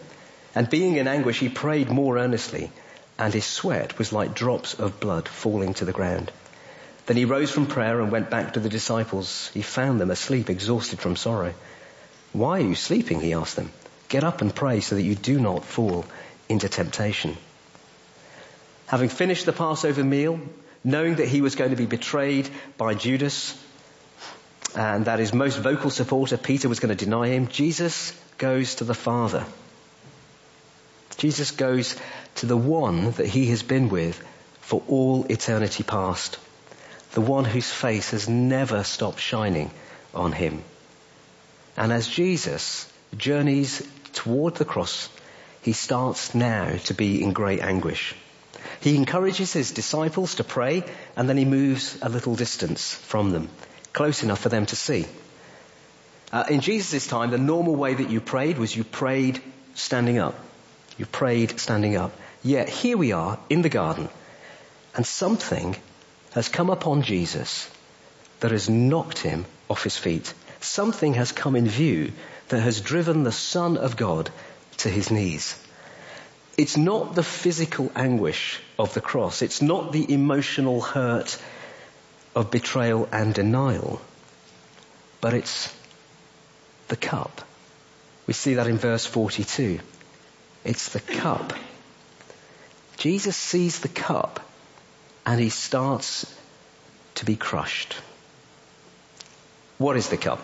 And 0.55 0.69
being 0.69 0.95
in 0.95 1.07
anguish, 1.07 1.39
he 1.39 1.49
prayed 1.49 1.89
more 1.89 2.17
earnestly, 2.17 2.71
and 3.19 3.33
his 3.33 3.45
sweat 3.45 3.99
was 3.99 4.11
like 4.11 4.33
drops 4.33 4.73
of 4.73 4.99
blood 4.99 5.27
falling 5.27 5.75
to 5.75 5.85
the 5.85 5.93
ground. 5.93 6.31
Then 7.05 7.17
he 7.17 7.25
rose 7.25 7.51
from 7.51 7.67
prayer 7.67 8.01
and 8.01 8.11
went 8.11 8.29
back 8.29 8.53
to 8.53 8.59
the 8.59 8.69
disciples. 8.69 9.49
He 9.53 9.61
found 9.61 10.01
them 10.01 10.11
asleep, 10.11 10.49
exhausted 10.49 10.99
from 10.99 11.15
sorrow. 11.15 11.53
Why 12.33 12.59
are 12.59 12.67
you 12.67 12.75
sleeping? 12.75 13.21
He 13.21 13.33
asked 13.33 13.55
them. 13.55 13.71
Get 14.09 14.23
up 14.23 14.41
and 14.41 14.53
pray 14.53 14.81
so 14.81 14.95
that 14.95 15.03
you 15.03 15.15
do 15.15 15.39
not 15.39 15.63
fall 15.63 16.05
into 16.49 16.67
temptation. 16.69 17.37
Having 18.87 19.09
finished 19.09 19.45
the 19.45 19.53
Passover 19.53 20.03
meal, 20.03 20.39
knowing 20.83 21.15
that 21.15 21.27
he 21.27 21.41
was 21.41 21.55
going 21.55 21.71
to 21.71 21.75
be 21.75 21.85
betrayed 21.85 22.49
by 22.77 22.93
Judas, 22.93 23.53
and 24.75 25.05
that 25.05 25.19
his 25.19 25.33
most 25.33 25.57
vocal 25.57 25.89
supporter, 25.89 26.37
Peter, 26.37 26.69
was 26.69 26.79
going 26.79 26.95
to 26.95 27.05
deny 27.05 27.27
him, 27.27 27.47
Jesus 27.47 28.13
goes 28.37 28.75
to 28.75 28.83
the 28.83 28.93
Father. 28.93 29.45
Jesus 31.17 31.51
goes 31.51 31.95
to 32.35 32.45
the 32.45 32.57
one 32.57 33.11
that 33.11 33.25
he 33.25 33.47
has 33.47 33.63
been 33.63 33.89
with 33.89 34.23
for 34.61 34.83
all 34.87 35.25
eternity 35.25 35.83
past 35.83 36.37
the 37.17 37.21
one 37.21 37.45
whose 37.45 37.71
face 37.71 38.11
has 38.11 38.29
never 38.29 38.83
stopped 38.83 39.19
shining 39.19 39.71
on 40.13 40.31
him. 40.31 40.63
And 41.75 41.91
as 41.91 42.07
Jesus 42.07 42.91
journeys 43.15 43.81
toward 44.13 44.53
the 44.53 44.65
cross, 44.65 45.09
he 45.63 45.73
starts 45.73 46.35
now 46.35 46.77
to 46.85 46.93
be 46.93 47.23
in 47.23 47.33
great 47.33 47.61
anguish. 47.61 48.15
He 48.81 48.95
encourages 48.95 49.53
his 49.53 49.71
disciples 49.71 50.35
to 50.35 50.43
pray 50.43 50.83
and 51.15 51.27
then 51.27 51.37
he 51.37 51.45
moves 51.45 51.97
a 52.03 52.09
little 52.09 52.35
distance 52.35 52.93
from 52.93 53.31
them, 53.31 53.49
close 53.97 54.21
enough 54.21 54.39
for 54.39 54.49
them 54.49 54.67
to 54.67 54.75
see. 54.75 55.07
Uh, 56.31 56.43
in 56.51 56.61
Jesus' 56.61 57.07
time, 57.07 57.31
the 57.31 57.39
normal 57.39 57.75
way 57.75 57.95
that 57.95 58.11
you 58.11 58.21
prayed 58.21 58.59
was 58.59 58.75
you 58.75 58.83
prayed 58.83 59.41
standing 59.73 60.19
up. 60.19 60.35
You 60.99 61.07
prayed 61.07 61.59
standing 61.59 61.95
up. 61.95 62.11
Yet 62.43 62.69
here 62.69 62.95
we 62.95 63.11
are 63.11 63.39
in 63.49 63.63
the 63.63 63.69
garden 63.69 64.09
and 64.93 65.03
something 65.03 65.75
has 66.33 66.47
come 66.47 66.69
upon 66.69 67.01
Jesus 67.01 67.67
that 68.41 68.51
has 68.51 68.69
knocked 68.69 69.17
him 69.17 69.45
off 69.67 69.83
his 69.83 69.97
feet. 69.97 70.31
Something 70.59 71.15
has 71.15 71.31
come 71.31 71.55
in 71.55 71.67
view 71.67 72.11
that 72.49 72.61
has 72.61 72.81
driven 72.81 73.23
the 73.23 73.31
Son 73.31 73.77
of 73.77 73.97
God 73.97 74.29
to 74.77 74.89
his 74.89 75.09
knees. 75.09 75.59
It's 76.55 76.77
not 76.77 77.15
the 77.15 77.23
physical 77.23 77.91
anguish 77.95 78.59
of 78.77 78.93
the 78.93 79.01
cross. 79.01 79.41
It's 79.41 79.63
not 79.63 79.91
the 79.91 80.11
emotional 80.13 80.81
hurt 80.81 81.39
of 82.37 82.51
betrayal 82.51 83.09
and 83.11 83.33
denial. 83.33 83.99
But 85.21 85.33
it's 85.33 85.73
the 86.87 86.95
cup. 86.95 87.41
We 88.27 88.33
see 88.35 88.53
that 88.55 88.67
in 88.67 88.77
verse 88.77 89.07
42. 89.07 89.79
It's 90.63 90.89
the 90.89 90.99
cup. 90.99 91.53
Jesus 92.97 93.35
sees 93.35 93.79
the 93.79 93.87
cup 93.87 94.39
and 95.25 95.41
he 95.41 95.49
starts 95.49 96.31
to 97.15 97.25
be 97.25 97.35
crushed. 97.35 97.95
What 99.79 99.97
is 99.97 100.09
the 100.09 100.17
cup? 100.17 100.39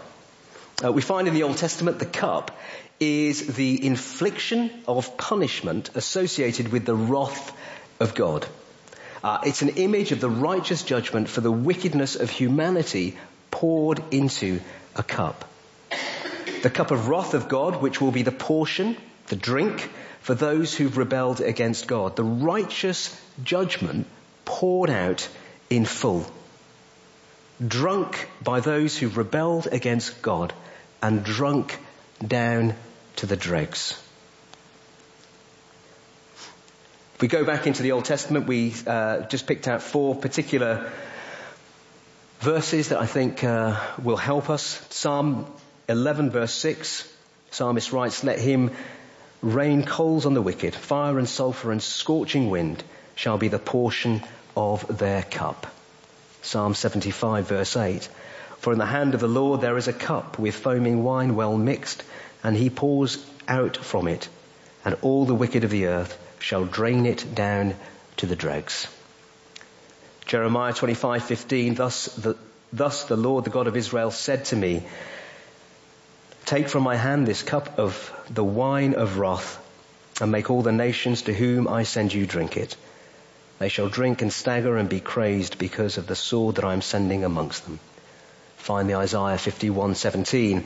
Uh, 0.83 0.91
we 0.91 1.03
find 1.03 1.27
in 1.27 1.35
the 1.35 1.43
Old 1.43 1.57
Testament 1.57 1.99
the 1.99 2.07
cup 2.07 2.57
is 2.99 3.55
the 3.55 3.85
infliction 3.85 4.71
of 4.87 5.15
punishment 5.15 5.91
associated 5.93 6.71
with 6.71 6.85
the 6.85 6.95
wrath 6.95 7.55
of 7.99 8.15
God. 8.15 8.47
Uh, 9.23 9.39
it's 9.45 9.61
an 9.61 9.69
image 9.69 10.11
of 10.11 10.19
the 10.19 10.29
righteous 10.29 10.83
judgment 10.83 11.29
for 11.29 11.41
the 11.41 11.51
wickedness 11.51 12.15
of 12.15 12.29
humanity 12.29 13.15
poured 13.51 14.03
into 14.11 14.59
a 14.95 15.03
cup. 15.03 15.49
The 16.61 16.69
cup 16.69 16.91
of 16.91 17.07
wrath 17.07 17.33
of 17.33 17.47
God, 17.47 17.81
which 17.81 18.01
will 18.01 18.11
be 18.11 18.23
the 18.23 18.31
portion, 18.31 18.97
the 19.27 19.35
drink, 19.35 19.89
for 20.19 20.35
those 20.35 20.73
who've 20.75 20.97
rebelled 20.97 21.41
against 21.41 21.87
God. 21.87 22.15
The 22.15 22.23
righteous 22.23 23.17
judgment 23.43 24.07
poured 24.45 24.89
out 24.89 25.27
in 25.69 25.85
full. 25.85 26.25
Drunk 27.65 28.29
by 28.41 28.59
those 28.59 28.97
who've 28.97 29.17
rebelled 29.17 29.67
against 29.71 30.21
God 30.21 30.53
and 31.01 31.23
drunk 31.23 31.79
down 32.25 32.75
to 33.17 33.25
the 33.25 33.37
dregs. 33.37 33.99
If 37.12 37.12
we 37.23 37.29
go 37.29 37.45
back 37.45 37.67
into 37.67 37.81
the 37.83 37.93
Old 37.93 38.03
Testament, 38.03 38.47
we 38.47 38.73
uh, 38.85 39.21
just 39.21 39.47
picked 39.47 39.69
out 39.69 39.81
four 39.81 40.13
particular 40.13 40.91
verses 42.41 42.89
that 42.89 42.99
I 42.99 43.05
think 43.05 43.45
uh, 43.45 43.79
will 44.03 44.17
help 44.17 44.49
us. 44.49 44.85
Psalm 44.89 45.45
11 45.87 46.31
verse 46.31 46.51
6, 46.51 47.09
psalmist 47.49 47.93
writes, 47.93 48.25
let 48.25 48.39
him 48.39 48.71
rain 49.41 49.85
coals 49.85 50.25
on 50.25 50.33
the 50.33 50.41
wicked, 50.41 50.75
fire 50.75 51.17
and 51.17 51.29
sulfur 51.29 51.71
and 51.71 51.81
scorching 51.81 52.49
wind 52.49 52.83
shall 53.15 53.37
be 53.37 53.47
the 53.47 53.57
portion 53.57 54.21
of 54.57 54.97
their 54.97 55.23
cup. 55.23 55.65
Psalm 56.41 56.73
75 56.73 57.47
verse 57.47 57.77
8. 57.77 58.03
For 58.57 58.73
in 58.73 58.79
the 58.79 58.85
hand 58.85 59.13
of 59.13 59.21
the 59.21 59.29
Lord 59.29 59.61
there 59.61 59.77
is 59.77 59.87
a 59.87 59.93
cup 59.93 60.37
with 60.37 60.55
foaming 60.55 61.05
wine 61.05 61.35
well 61.35 61.55
mixed, 61.55 62.03
and 62.43 62.53
he 62.53 62.69
pours 62.69 63.25
out 63.47 63.77
from 63.77 64.09
it, 64.09 64.27
and 64.83 64.97
all 65.01 65.23
the 65.23 65.33
wicked 65.33 65.63
of 65.63 65.69
the 65.69 65.85
earth 65.85 66.19
shall 66.43 66.65
drain 66.65 67.05
it 67.05 67.33
down 67.33 67.73
to 68.17 68.25
the 68.25 68.35
dregs. 68.35 68.87
Jeremiah 70.25 70.73
25:15 70.73 71.77
thus 71.77 72.05
the 72.25 72.35
thus 72.81 73.05
the 73.05 73.15
Lord 73.15 73.45
the 73.45 73.49
God 73.57 73.67
of 73.67 73.77
Israel 73.77 74.11
said 74.11 74.43
to 74.45 74.57
me 74.57 74.83
Take 76.45 76.67
from 76.67 76.83
my 76.83 76.97
hand 76.97 77.25
this 77.25 77.43
cup 77.43 77.79
of 77.79 78.11
the 78.29 78.43
wine 78.43 78.93
of 78.93 79.17
wrath 79.19 79.57
and 80.19 80.33
make 80.33 80.49
all 80.49 80.61
the 80.61 80.73
nations 80.73 81.21
to 81.23 81.33
whom 81.33 81.69
I 81.69 81.83
send 81.83 82.13
you 82.13 82.25
drink 82.25 82.57
it 82.57 82.75
They 83.59 83.69
shall 83.69 83.87
drink 83.87 84.21
and 84.21 84.33
stagger 84.33 84.75
and 84.75 84.89
be 84.89 84.99
crazed 84.99 85.57
because 85.57 85.97
of 85.97 86.07
the 86.07 86.21
sword 86.25 86.55
that 86.55 86.65
I 86.65 86.73
am 86.73 86.81
sending 86.81 87.23
amongst 87.23 87.63
them. 87.63 87.79
Finally, 88.57 88.95
Isaiah 88.95 89.37
51:17. 89.37 90.65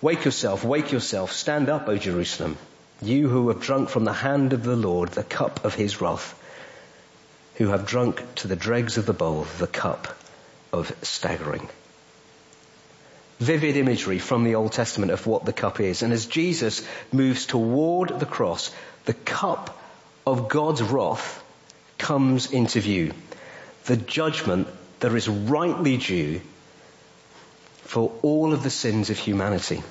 Wake 0.00 0.24
yourself, 0.24 0.64
wake 0.64 0.92
yourself, 0.92 1.32
stand 1.32 1.68
up, 1.68 1.88
O 1.88 1.98
Jerusalem, 2.08 2.56
you 3.02 3.28
who 3.28 3.48
have 3.48 3.60
drunk 3.60 3.88
from 3.88 4.04
the 4.04 4.12
hand 4.12 4.52
of 4.52 4.62
the 4.62 4.76
Lord 4.76 5.10
the 5.10 5.24
cup 5.24 5.64
of 5.64 5.74
his 5.74 6.00
wrath, 6.00 6.34
who 7.54 7.68
have 7.68 7.86
drunk 7.86 8.22
to 8.36 8.48
the 8.48 8.56
dregs 8.56 8.98
of 8.98 9.06
the 9.06 9.12
bowl 9.12 9.46
the 9.58 9.66
cup 9.66 10.08
of 10.72 10.94
staggering. 11.02 11.68
Vivid 13.38 13.76
imagery 13.76 14.18
from 14.18 14.44
the 14.44 14.54
Old 14.54 14.72
Testament 14.72 15.12
of 15.12 15.26
what 15.26 15.46
the 15.46 15.52
cup 15.52 15.80
is. 15.80 16.02
And 16.02 16.12
as 16.12 16.26
Jesus 16.26 16.86
moves 17.10 17.46
toward 17.46 18.20
the 18.20 18.26
cross, 18.26 18.70
the 19.06 19.14
cup 19.14 19.80
of 20.26 20.50
God's 20.50 20.82
wrath 20.82 21.42
comes 21.96 22.52
into 22.52 22.80
view. 22.80 23.14
The 23.86 23.96
judgment 23.96 24.68
that 25.00 25.14
is 25.14 25.26
rightly 25.26 25.96
due 25.96 26.42
for 27.84 28.12
all 28.20 28.52
of 28.52 28.62
the 28.62 28.70
sins 28.70 29.08
of 29.08 29.18
humanity. 29.18 29.82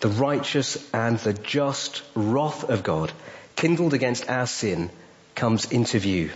The 0.00 0.08
righteous 0.08 0.78
and 0.94 1.18
the 1.18 1.32
just 1.32 2.02
wrath 2.14 2.64
of 2.64 2.82
God 2.82 3.12
kindled 3.56 3.94
against 3.94 4.30
our 4.30 4.46
sin 4.46 4.90
comes 5.34 5.64
into 5.72 5.98
view. 5.98 6.30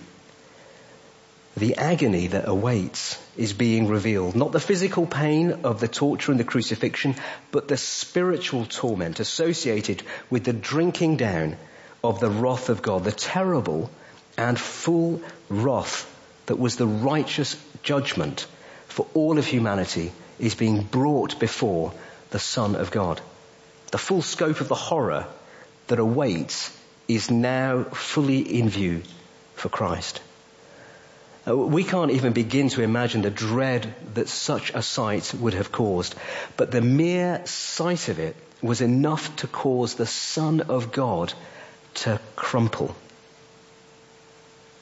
The 1.57 1.77
agony 1.77 2.29
that 2.29 2.49
awaits 2.49 3.19
is 3.37 3.53
being 3.53 3.87
revealed. 3.87 4.35
Not 4.35 4.53
the 4.53 4.59
physical 4.59 5.07
pain 5.07 5.61
of 5.65 5.81
the 5.81 5.89
torture 5.89 6.33
and 6.33 6.41
the 6.41 6.45
crucifixion, 6.45 7.15
but 7.51 7.69
the 7.69 7.77
spiritual 7.77 8.65
torment 8.65 9.21
associated 9.21 10.03
with 10.31 10.45
the 10.45 10.53
drinking 10.53 11.19
down 11.19 11.57
of 12.03 12.21
the 12.21 12.31
wrath 12.31 12.69
of 12.69 12.83
God, 12.83 13.05
the 13.05 13.13
terrible 13.13 13.91
and 14.37 14.59
full 14.59 15.21
wrath 15.49 16.09
that 16.47 16.59
was 16.59 16.77
the 16.77 16.87
righteous 16.87 17.57
judgment 17.83 18.47
for 18.89 19.07
all 19.15 19.39
of 19.39 19.47
humanity 19.47 20.11
is 20.39 20.55
being 20.55 20.83
brought 20.83 21.39
before 21.39 21.93
the 22.31 22.39
Son 22.39 22.75
of 22.75 22.91
God. 22.91 23.21
The 23.93 23.99
full 23.99 24.23
scope 24.23 24.61
of 24.61 24.69
the 24.69 24.75
horror 24.75 25.27
that 25.89 25.99
awaits 25.99 26.77
is 27.09 27.31
now 27.31 27.85
fully 27.85 28.41
in 28.41 28.71
view 28.71 29.03
for 29.55 29.69
Christ. 29.69 30.21
Uh, 31.47 31.55
we 31.57 31.85
can't 31.85 32.11
even 32.13 32.33
begin 32.33 32.71
to 32.71 32.83
imagine 32.83 33.21
the 33.21 33.31
dread 33.31 33.95
that 34.15 34.29
such 34.29 34.71
a 34.71 34.81
sight 34.81 35.35
would 35.35 35.53
have 35.55 35.73
caused, 35.73 36.15
but 36.57 36.71
the 36.71 36.81
mere 36.81 37.43
sight 37.47 38.09
of 38.09 38.19
it 38.19 38.35
was 38.63 38.81
enough 38.81 39.37
to 39.37 39.47
cause 39.47 39.95
the 39.95 40.07
Son 40.07 40.63
of 40.63 40.91
God 40.91 41.35
to 41.95 42.19
crumple. 42.35 42.95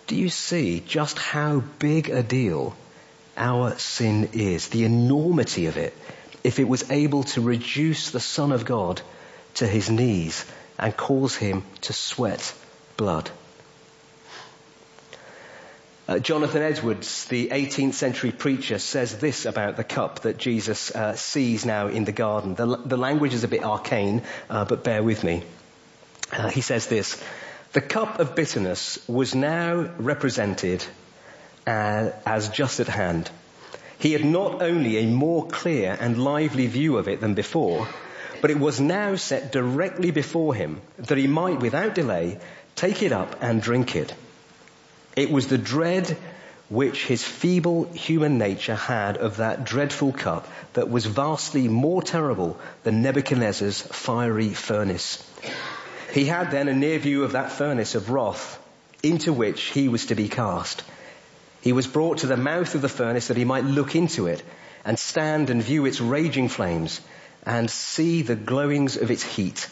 Do 0.06 0.14
you 0.14 0.28
see 0.28 0.80
just 0.86 1.18
how 1.18 1.64
big 1.80 2.10
a 2.10 2.22
deal 2.22 2.76
our 3.36 3.76
sin 3.76 4.30
is? 4.34 4.68
The 4.68 4.84
enormity 4.84 5.66
of 5.66 5.76
it 5.76 5.96
if 6.44 6.58
it 6.58 6.68
was 6.68 6.90
able 6.90 7.24
to 7.24 7.40
reduce 7.40 8.10
the 8.10 8.20
Son 8.20 8.52
of 8.52 8.64
God 8.64 9.00
to 9.54 9.66
his 9.66 9.90
knees 9.90 10.44
and 10.78 10.96
cause 10.96 11.36
him 11.36 11.64
to 11.82 11.92
sweat 11.92 12.54
blood. 12.96 13.30
Uh, 16.10 16.18
Jonathan 16.18 16.62
Edwards, 16.62 17.26
the 17.26 17.50
18th 17.50 17.94
century 17.94 18.32
preacher, 18.32 18.80
says 18.80 19.16
this 19.18 19.46
about 19.46 19.76
the 19.76 19.84
cup 19.84 20.20
that 20.20 20.38
Jesus 20.38 20.90
uh, 20.90 21.14
sees 21.14 21.64
now 21.64 21.86
in 21.86 22.04
the 22.04 22.10
garden. 22.10 22.56
The, 22.56 22.66
the, 22.66 22.96
language 22.96 23.32
is 23.32 23.44
a 23.44 23.48
bit 23.48 23.62
arcane, 23.62 24.22
uh, 24.48 24.64
but 24.64 24.82
bear 24.82 25.04
with 25.04 25.22
me. 25.22 25.44
Uh, 26.32 26.48
he 26.48 26.62
says 26.62 26.88
this, 26.88 27.22
the 27.74 27.80
cup 27.80 28.18
of 28.18 28.34
bitterness 28.34 28.98
was 29.08 29.36
now 29.36 29.88
represented 29.98 30.84
uh, 31.64 32.10
as 32.26 32.48
just 32.48 32.80
at 32.80 32.88
hand. 32.88 33.30
He 34.00 34.12
had 34.12 34.24
not 34.24 34.62
only 34.62 34.96
a 34.96 35.06
more 35.06 35.46
clear 35.46 35.96
and 36.00 36.24
lively 36.24 36.66
view 36.66 36.96
of 36.96 37.06
it 37.06 37.20
than 37.20 37.34
before, 37.34 37.86
but 38.40 38.50
it 38.50 38.58
was 38.58 38.80
now 38.80 39.16
set 39.16 39.52
directly 39.52 40.10
before 40.10 40.54
him 40.54 40.80
that 40.96 41.18
he 41.18 41.26
might 41.26 41.60
without 41.60 41.94
delay 41.94 42.38
take 42.76 43.02
it 43.02 43.12
up 43.12 43.36
and 43.42 43.60
drink 43.60 43.94
it. 43.94 44.14
It 45.16 45.30
was 45.30 45.48
the 45.48 45.58
dread 45.58 46.16
which 46.70 47.04
his 47.04 47.22
feeble 47.22 47.84
human 47.92 48.38
nature 48.38 48.74
had 48.74 49.18
of 49.18 49.36
that 49.36 49.64
dreadful 49.64 50.12
cup 50.12 50.48
that 50.72 50.88
was 50.88 51.04
vastly 51.04 51.68
more 51.68 52.00
terrible 52.00 52.58
than 52.84 53.02
Nebuchadnezzar's 53.02 53.82
fiery 53.82 54.54
furnace. 54.54 55.22
He 56.14 56.24
had 56.24 56.50
then 56.50 56.68
a 56.68 56.74
near 56.74 56.98
view 56.98 57.24
of 57.24 57.32
that 57.32 57.52
furnace 57.52 57.94
of 57.94 58.08
wrath 58.08 58.58
into 59.02 59.34
which 59.34 59.60
he 59.62 59.88
was 59.88 60.06
to 60.06 60.14
be 60.14 60.28
cast. 60.28 60.84
He 61.60 61.72
was 61.72 61.86
brought 61.86 62.18
to 62.18 62.26
the 62.26 62.36
mouth 62.36 62.74
of 62.74 62.82
the 62.82 62.88
furnace 62.88 63.28
that 63.28 63.36
he 63.36 63.44
might 63.44 63.64
look 63.64 63.94
into 63.94 64.26
it 64.26 64.42
and 64.84 64.98
stand 64.98 65.50
and 65.50 65.62
view 65.62 65.84
its 65.84 66.00
raging 66.00 66.48
flames 66.48 67.00
and 67.44 67.70
see 67.70 68.22
the 68.22 68.36
glowings 68.36 68.96
of 68.96 69.10
its 69.10 69.22
heat, 69.22 69.68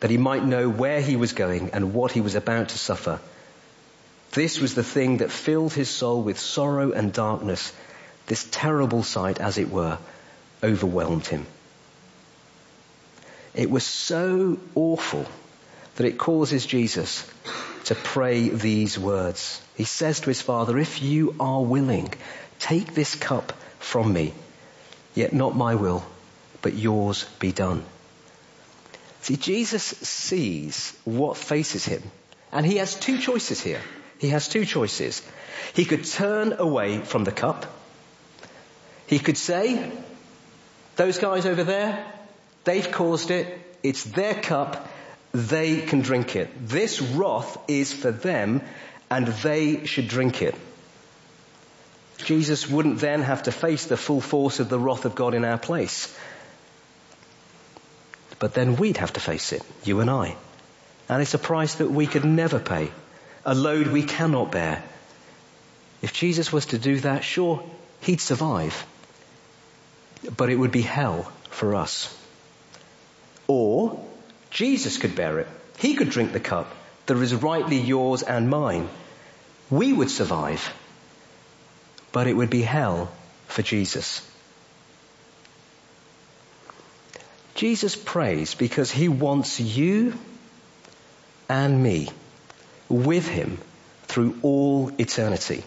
that 0.00 0.10
he 0.10 0.16
might 0.16 0.44
know 0.44 0.68
where 0.68 1.00
he 1.00 1.16
was 1.16 1.32
going 1.32 1.70
and 1.70 1.92
what 1.94 2.12
he 2.12 2.20
was 2.20 2.34
about 2.34 2.70
to 2.70 2.78
suffer. 2.78 3.20
This 4.32 4.60
was 4.60 4.74
the 4.74 4.84
thing 4.84 5.18
that 5.18 5.30
filled 5.30 5.72
his 5.72 5.88
soul 5.88 6.22
with 6.22 6.38
sorrow 6.38 6.92
and 6.92 7.12
darkness. 7.12 7.72
This 8.26 8.46
terrible 8.50 9.02
sight, 9.02 9.40
as 9.40 9.58
it 9.58 9.70
were, 9.70 9.98
overwhelmed 10.62 11.26
him. 11.26 11.46
It 13.54 13.70
was 13.70 13.84
so 13.84 14.58
awful 14.74 15.26
that 15.96 16.06
it 16.06 16.18
causes 16.18 16.66
Jesus 16.66 17.24
to 17.86 17.94
pray 17.94 18.48
these 18.48 18.98
words. 18.98 19.60
He 19.76 19.84
says 19.84 20.20
to 20.20 20.26
his 20.26 20.42
father, 20.42 20.78
if 20.78 21.02
you 21.02 21.34
are 21.38 21.62
willing, 21.62 22.12
take 22.58 22.94
this 22.94 23.14
cup 23.14 23.52
from 23.78 24.12
me, 24.12 24.34
yet 25.14 25.32
not 25.32 25.56
my 25.56 25.74
will, 25.74 26.04
but 26.62 26.74
yours 26.74 27.24
be 27.38 27.52
done. 27.52 27.84
See, 29.22 29.36
Jesus 29.36 29.82
sees 29.82 30.96
what 31.04 31.36
faces 31.36 31.84
him, 31.84 32.02
and 32.52 32.66
he 32.66 32.76
has 32.76 32.94
two 32.94 33.18
choices 33.18 33.60
here. 33.60 33.80
He 34.18 34.30
has 34.30 34.48
two 34.48 34.64
choices. 34.64 35.22
He 35.74 35.84
could 35.84 36.04
turn 36.04 36.54
away 36.58 36.98
from 36.98 37.24
the 37.24 37.32
cup. 37.32 37.66
He 39.06 39.18
could 39.18 39.36
say, 39.36 39.92
those 40.96 41.18
guys 41.18 41.46
over 41.46 41.62
there, 41.62 42.04
they've 42.64 42.90
caused 42.90 43.30
it. 43.30 43.60
It's 43.82 44.02
their 44.04 44.34
cup. 44.34 44.88
They 45.36 45.82
can 45.82 46.00
drink 46.00 46.34
it. 46.34 46.48
This 46.66 47.02
wrath 47.02 47.58
is 47.68 47.92
for 47.92 48.10
them 48.10 48.62
and 49.10 49.26
they 49.26 49.84
should 49.84 50.08
drink 50.08 50.40
it. 50.40 50.54
Jesus 52.24 52.66
wouldn't 52.66 53.00
then 53.00 53.20
have 53.20 53.42
to 53.42 53.52
face 53.52 53.84
the 53.84 53.98
full 53.98 54.22
force 54.22 54.60
of 54.60 54.70
the 54.70 54.78
wrath 54.78 55.04
of 55.04 55.14
God 55.14 55.34
in 55.34 55.44
our 55.44 55.58
place. 55.58 56.16
But 58.38 58.54
then 58.54 58.76
we'd 58.76 58.96
have 58.96 59.12
to 59.12 59.20
face 59.20 59.52
it, 59.52 59.62
you 59.84 60.00
and 60.00 60.08
I. 60.08 60.36
And 61.10 61.20
it's 61.20 61.34
a 61.34 61.38
price 61.38 61.74
that 61.74 61.90
we 61.90 62.06
could 62.06 62.24
never 62.24 62.58
pay 62.58 62.90
a 63.44 63.54
load 63.54 63.88
we 63.88 64.04
cannot 64.04 64.50
bear. 64.50 64.82
If 66.00 66.14
Jesus 66.14 66.50
was 66.50 66.66
to 66.66 66.78
do 66.78 67.00
that, 67.00 67.24
sure, 67.24 67.62
he'd 68.00 68.22
survive. 68.22 68.86
But 70.34 70.48
it 70.48 70.56
would 70.56 70.72
be 70.72 70.80
hell 70.80 71.30
for 71.50 71.74
us. 71.74 72.16
Or 73.46 74.05
Jesus 74.56 74.96
could 74.96 75.14
bear 75.14 75.38
it. 75.40 75.48
He 75.80 75.96
could 75.96 76.08
drink 76.08 76.32
the 76.32 76.40
cup 76.40 76.74
that 77.04 77.18
is 77.18 77.34
rightly 77.34 77.76
yours 77.76 78.22
and 78.22 78.48
mine. 78.48 78.88
We 79.68 79.92
would 79.92 80.08
survive. 80.08 80.72
But 82.10 82.26
it 82.26 82.32
would 82.32 82.48
be 82.48 82.62
hell 82.62 83.12
for 83.48 83.60
Jesus. 83.60 84.26
Jesus 87.54 87.96
prays 87.96 88.54
because 88.54 88.90
he 88.90 89.10
wants 89.10 89.60
you 89.60 90.14
and 91.50 91.82
me 91.82 92.08
with 92.88 93.28
him 93.28 93.58
through 94.04 94.38
all 94.40 94.90
eternity. 94.96 95.64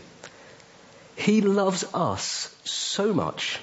He 1.16 1.42
loves 1.42 1.86
us 1.94 2.56
so 2.64 3.14
much 3.14 3.60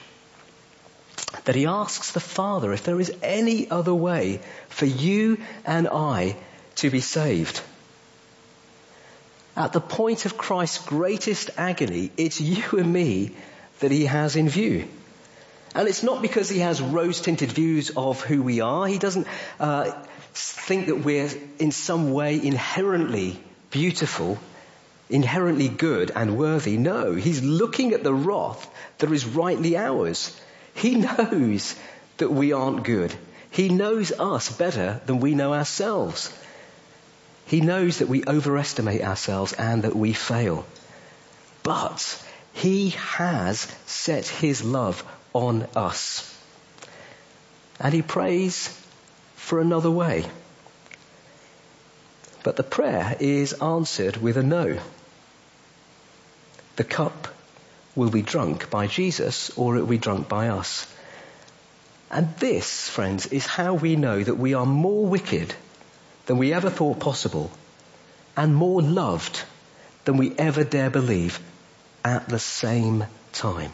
that 1.44 1.54
he 1.54 1.66
asks 1.66 2.12
the 2.12 2.20
Father 2.20 2.72
if 2.72 2.84
there 2.84 3.00
is 3.00 3.12
any 3.22 3.70
other 3.70 3.94
way 3.94 4.40
for 4.68 4.86
you 4.86 5.38
and 5.64 5.88
I 5.88 6.36
to 6.76 6.90
be 6.90 7.00
saved. 7.00 7.60
At 9.56 9.72
the 9.72 9.80
point 9.80 10.26
of 10.26 10.36
Christ's 10.36 10.84
greatest 10.84 11.50
agony, 11.56 12.10
it's 12.16 12.40
you 12.40 12.78
and 12.78 12.92
me 12.92 13.32
that 13.80 13.90
he 13.90 14.06
has 14.06 14.36
in 14.36 14.48
view. 14.48 14.86
And 15.74 15.88
it's 15.88 16.02
not 16.02 16.22
because 16.22 16.48
he 16.48 16.60
has 16.60 16.80
rose-tinted 16.80 17.52
views 17.52 17.90
of 17.96 18.22
who 18.22 18.42
we 18.42 18.60
are. 18.60 18.86
He 18.86 18.98
doesn't 18.98 19.26
uh, 19.60 19.92
think 20.32 20.86
that 20.86 20.96
we're 20.96 21.30
in 21.58 21.70
some 21.72 22.12
way 22.12 22.40
inherently 22.42 23.38
beautiful, 23.70 24.38
inherently 25.10 25.68
good 25.68 26.10
and 26.14 26.38
worthy. 26.38 26.76
No, 26.78 27.12
he's 27.14 27.42
looking 27.42 27.92
at 27.92 28.02
the 28.02 28.14
wrath 28.14 28.68
that 28.98 29.12
is 29.12 29.26
rightly 29.26 29.76
ours. 29.76 30.38
He 30.76 30.94
knows 30.94 31.74
that 32.18 32.30
we 32.30 32.52
aren't 32.52 32.84
good. 32.84 33.14
He 33.50 33.70
knows 33.70 34.12
us 34.12 34.50
better 34.50 35.00
than 35.06 35.20
we 35.20 35.34
know 35.34 35.54
ourselves. 35.54 36.30
He 37.46 37.62
knows 37.62 37.98
that 37.98 38.08
we 38.08 38.24
overestimate 38.26 39.02
ourselves 39.02 39.54
and 39.54 39.84
that 39.84 39.96
we 39.96 40.12
fail. 40.12 40.66
But 41.62 42.22
he 42.52 42.90
has 42.90 43.66
set 43.86 44.26
his 44.26 44.62
love 44.62 45.02
on 45.32 45.66
us. 45.74 46.30
And 47.80 47.94
he 47.94 48.02
prays 48.02 48.68
for 49.34 49.60
another 49.60 49.90
way. 49.90 50.26
But 52.42 52.56
the 52.56 52.62
prayer 52.62 53.16
is 53.18 53.54
answered 53.54 54.18
with 54.18 54.36
a 54.36 54.42
no. 54.42 54.78
The 56.76 56.84
cup 56.84 57.28
will 57.96 58.10
be 58.10 58.22
drunk 58.22 58.70
by 58.70 58.86
Jesus 58.86 59.50
or 59.56 59.76
it 59.76 59.80
will 59.80 59.88
be 59.88 59.98
drunk 59.98 60.28
by 60.28 60.48
us. 60.48 60.86
And 62.10 62.32
this, 62.36 62.88
friends, 62.88 63.26
is 63.26 63.46
how 63.46 63.74
we 63.74 63.96
know 63.96 64.22
that 64.22 64.36
we 64.36 64.54
are 64.54 64.66
more 64.66 65.06
wicked 65.06 65.52
than 66.26 66.38
we 66.38 66.52
ever 66.52 66.70
thought 66.70 67.00
possible 67.00 67.50
and 68.36 68.54
more 68.54 68.82
loved 68.82 69.42
than 70.04 70.18
we 70.18 70.34
ever 70.38 70.62
dare 70.62 70.90
believe 70.90 71.40
at 72.04 72.28
the 72.28 72.38
same 72.38 73.04
time. 73.32 73.72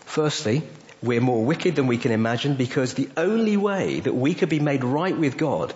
Firstly, 0.00 0.62
we're 1.02 1.20
more 1.20 1.44
wicked 1.44 1.76
than 1.76 1.86
we 1.86 1.98
can 1.98 2.12
imagine 2.12 2.54
because 2.56 2.94
the 2.94 3.10
only 3.16 3.56
way 3.56 4.00
that 4.00 4.14
we 4.14 4.34
could 4.34 4.48
be 4.48 4.60
made 4.60 4.82
right 4.82 5.16
with 5.16 5.36
God 5.36 5.74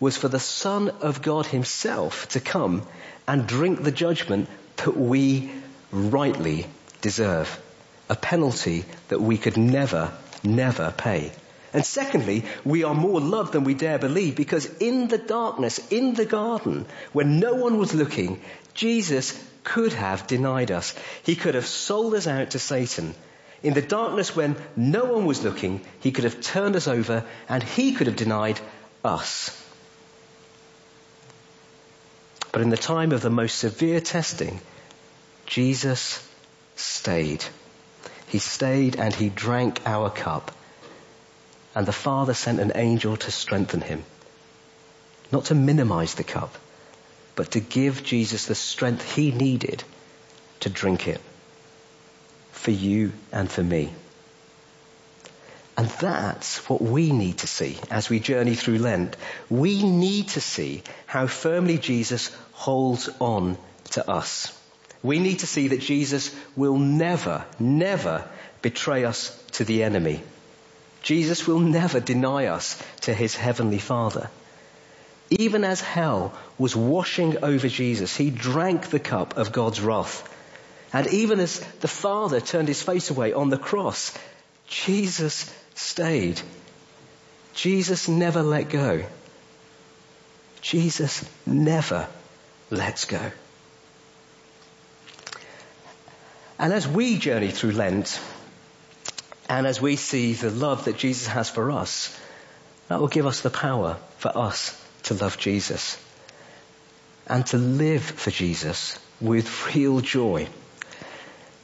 was 0.00 0.16
for 0.16 0.28
the 0.28 0.40
Son 0.40 0.90
of 1.00 1.22
God 1.22 1.46
himself 1.46 2.28
to 2.30 2.40
come 2.40 2.82
and 3.26 3.46
drink 3.46 3.82
the 3.82 3.92
judgment 3.92 4.48
that 4.76 4.96
we 4.96 5.50
rightly 5.92 6.66
deserve. 7.04 7.60
A 8.08 8.16
penalty 8.16 8.84
that 9.08 9.20
we 9.20 9.36
could 9.38 9.56
never, 9.56 10.10
never 10.42 10.92
pay. 10.96 11.32
And 11.74 11.84
secondly, 11.84 12.44
we 12.64 12.84
are 12.84 12.94
more 12.94 13.20
loved 13.20 13.52
than 13.52 13.64
we 13.64 13.74
dare 13.74 13.98
believe 13.98 14.36
because 14.36 14.66
in 14.78 15.08
the 15.08 15.18
darkness, 15.18 15.78
in 15.90 16.14
the 16.14 16.24
garden, 16.24 16.86
when 17.12 17.40
no 17.40 17.54
one 17.54 17.78
was 17.78 17.94
looking, 17.94 18.40
Jesus 18.72 19.38
could 19.64 19.92
have 19.92 20.26
denied 20.26 20.70
us. 20.70 20.94
He 21.24 21.36
could 21.36 21.54
have 21.54 21.66
sold 21.66 22.14
us 22.14 22.26
out 22.26 22.50
to 22.50 22.58
Satan. 22.58 23.14
In 23.62 23.74
the 23.74 23.82
darkness 23.82 24.34
when 24.36 24.56
no 24.76 25.04
one 25.04 25.26
was 25.26 25.44
looking, 25.44 25.80
he 26.00 26.12
could 26.12 26.24
have 26.24 26.40
turned 26.40 26.76
us 26.76 26.88
over 26.88 27.24
and 27.48 27.62
he 27.62 27.92
could 27.92 28.06
have 28.06 28.16
denied 28.16 28.60
us. 29.04 29.50
But 32.52 32.62
in 32.62 32.70
the 32.70 32.76
time 32.76 33.12
of 33.12 33.20
the 33.20 33.30
most 33.30 33.58
severe 33.58 34.00
testing, 34.00 34.60
Jesus 35.46 36.26
stayed. 36.76 37.44
He 38.28 38.38
stayed 38.38 38.96
and 38.96 39.14
he 39.14 39.28
drank 39.28 39.80
our 39.86 40.10
cup. 40.10 40.50
And 41.74 41.86
the 41.86 41.92
Father 41.92 42.34
sent 42.34 42.60
an 42.60 42.72
angel 42.74 43.16
to 43.16 43.30
strengthen 43.30 43.80
him. 43.80 44.04
Not 45.32 45.46
to 45.46 45.54
minimize 45.54 46.14
the 46.14 46.24
cup, 46.24 46.54
but 47.34 47.52
to 47.52 47.60
give 47.60 48.04
Jesus 48.04 48.46
the 48.46 48.54
strength 48.54 49.14
he 49.14 49.32
needed 49.32 49.82
to 50.60 50.68
drink 50.68 51.08
it. 51.08 51.20
For 52.52 52.70
you 52.70 53.12
and 53.32 53.50
for 53.50 53.62
me. 53.62 53.92
And 55.76 55.88
that's 55.88 56.68
what 56.68 56.80
we 56.80 57.10
need 57.10 57.38
to 57.38 57.48
see 57.48 57.78
as 57.90 58.08
we 58.08 58.20
journey 58.20 58.54
through 58.54 58.78
Lent. 58.78 59.16
We 59.50 59.82
need 59.82 60.28
to 60.28 60.40
see 60.40 60.82
how 61.06 61.26
firmly 61.26 61.78
Jesus 61.78 62.30
holds 62.52 63.08
on 63.18 63.58
to 63.90 64.08
us. 64.08 64.52
We 65.04 65.18
need 65.18 65.40
to 65.40 65.46
see 65.46 65.68
that 65.68 65.80
Jesus 65.80 66.34
will 66.56 66.78
never, 66.78 67.44
never 67.60 68.26
betray 68.62 69.04
us 69.04 69.38
to 69.52 69.64
the 69.64 69.82
enemy. 69.82 70.22
Jesus 71.02 71.46
will 71.46 71.60
never 71.60 72.00
deny 72.00 72.46
us 72.46 72.82
to 73.02 73.12
his 73.12 73.36
heavenly 73.36 73.78
Father. 73.78 74.30
Even 75.28 75.62
as 75.62 75.82
hell 75.82 76.32
was 76.56 76.74
washing 76.74 77.44
over 77.44 77.68
Jesus, 77.68 78.16
he 78.16 78.30
drank 78.30 78.88
the 78.88 78.98
cup 78.98 79.36
of 79.36 79.52
God's 79.52 79.82
wrath. 79.82 80.26
And 80.90 81.06
even 81.08 81.38
as 81.38 81.60
the 81.80 81.88
Father 81.88 82.40
turned 82.40 82.68
his 82.68 82.82
face 82.82 83.10
away 83.10 83.34
on 83.34 83.50
the 83.50 83.58
cross, 83.58 84.16
Jesus 84.66 85.52
stayed. 85.74 86.40
Jesus 87.52 88.08
never 88.08 88.42
let 88.42 88.70
go. 88.70 89.04
Jesus 90.62 91.28
never 91.44 92.08
lets 92.70 93.04
go. 93.04 93.30
And 96.58 96.72
as 96.72 96.86
we 96.86 97.18
journey 97.18 97.50
through 97.50 97.72
Lent, 97.72 98.20
and 99.48 99.66
as 99.66 99.80
we 99.80 99.96
see 99.96 100.32
the 100.32 100.50
love 100.50 100.84
that 100.84 100.96
Jesus 100.96 101.26
has 101.26 101.50
for 101.50 101.70
us, 101.70 102.18
that 102.88 103.00
will 103.00 103.08
give 103.08 103.26
us 103.26 103.40
the 103.40 103.50
power 103.50 103.96
for 104.18 104.36
us 104.36 104.80
to 105.04 105.14
love 105.14 105.38
Jesus 105.38 105.98
and 107.26 107.44
to 107.46 107.58
live 107.58 108.02
for 108.02 108.30
Jesus 108.30 108.98
with 109.20 109.74
real 109.74 110.00
joy. 110.00 110.48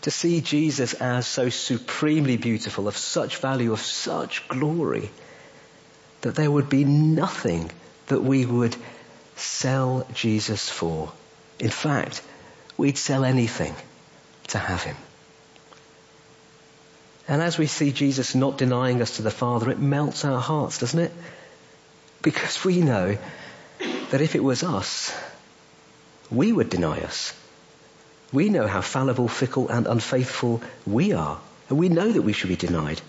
To 0.02 0.10
see 0.10 0.40
Jesus 0.40 0.94
as 0.94 1.26
so 1.26 1.50
supremely 1.50 2.38
beautiful, 2.38 2.88
of 2.88 2.96
such 2.96 3.36
value, 3.36 3.72
of 3.72 3.80
such 3.80 4.48
glory, 4.48 5.10
that 6.22 6.34
there 6.34 6.50
would 6.50 6.70
be 6.70 6.84
nothing 6.84 7.70
that 8.06 8.22
we 8.22 8.46
would 8.46 8.74
sell 9.36 10.06
Jesus 10.14 10.68
for. 10.68 11.12
In 11.58 11.70
fact, 11.70 12.22
we'd 12.78 12.96
sell 12.96 13.24
anything 13.24 13.74
to 14.50 14.58
have 14.58 14.82
him. 14.82 14.96
And 17.28 17.40
as 17.42 17.58
we 17.58 17.66
see 17.66 17.92
Jesus 17.92 18.34
not 18.34 18.58
denying 18.58 19.02
us 19.02 19.16
to 19.16 19.22
the 19.22 19.30
Father, 19.30 19.70
it 19.70 19.78
melts 19.78 20.24
our 20.24 20.40
hearts, 20.40 20.78
doesn't 20.78 20.98
it? 20.98 21.12
Because 22.22 22.64
we 22.64 22.80
know 22.80 23.16
that 24.10 24.20
if 24.20 24.34
it 24.34 24.42
was 24.42 24.62
us, 24.62 25.16
we 26.30 26.52
would 26.52 26.70
deny 26.70 27.00
us. 27.00 27.32
We 28.32 28.48
know 28.48 28.66
how 28.66 28.80
fallible, 28.80 29.28
fickle, 29.28 29.68
and 29.68 29.86
unfaithful 29.86 30.62
we 30.86 31.12
are. 31.12 31.40
And 31.68 31.78
we 31.78 31.88
know 31.88 32.10
that 32.10 32.22
we 32.22 32.32
should 32.32 32.48
be 32.48 32.56
denied. 32.56 33.00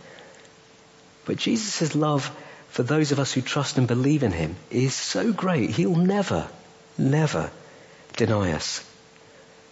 But 1.26 1.38
Jesus' 1.38 1.96
love 1.96 2.32
for 2.70 2.84
those 2.84 3.12
of 3.12 3.20
us 3.20 3.34
who 3.34 3.42
trust 3.42 3.78
and 3.78 3.88
believe 3.88 4.24
in 4.24 4.32
him 4.32 4.56
is 4.70 4.94
so 4.94 5.34
great, 5.34 5.72
he'll 5.72 5.96
never, 5.96 6.48
never 6.98 7.52
deny 8.16 8.54
us. 8.54 8.82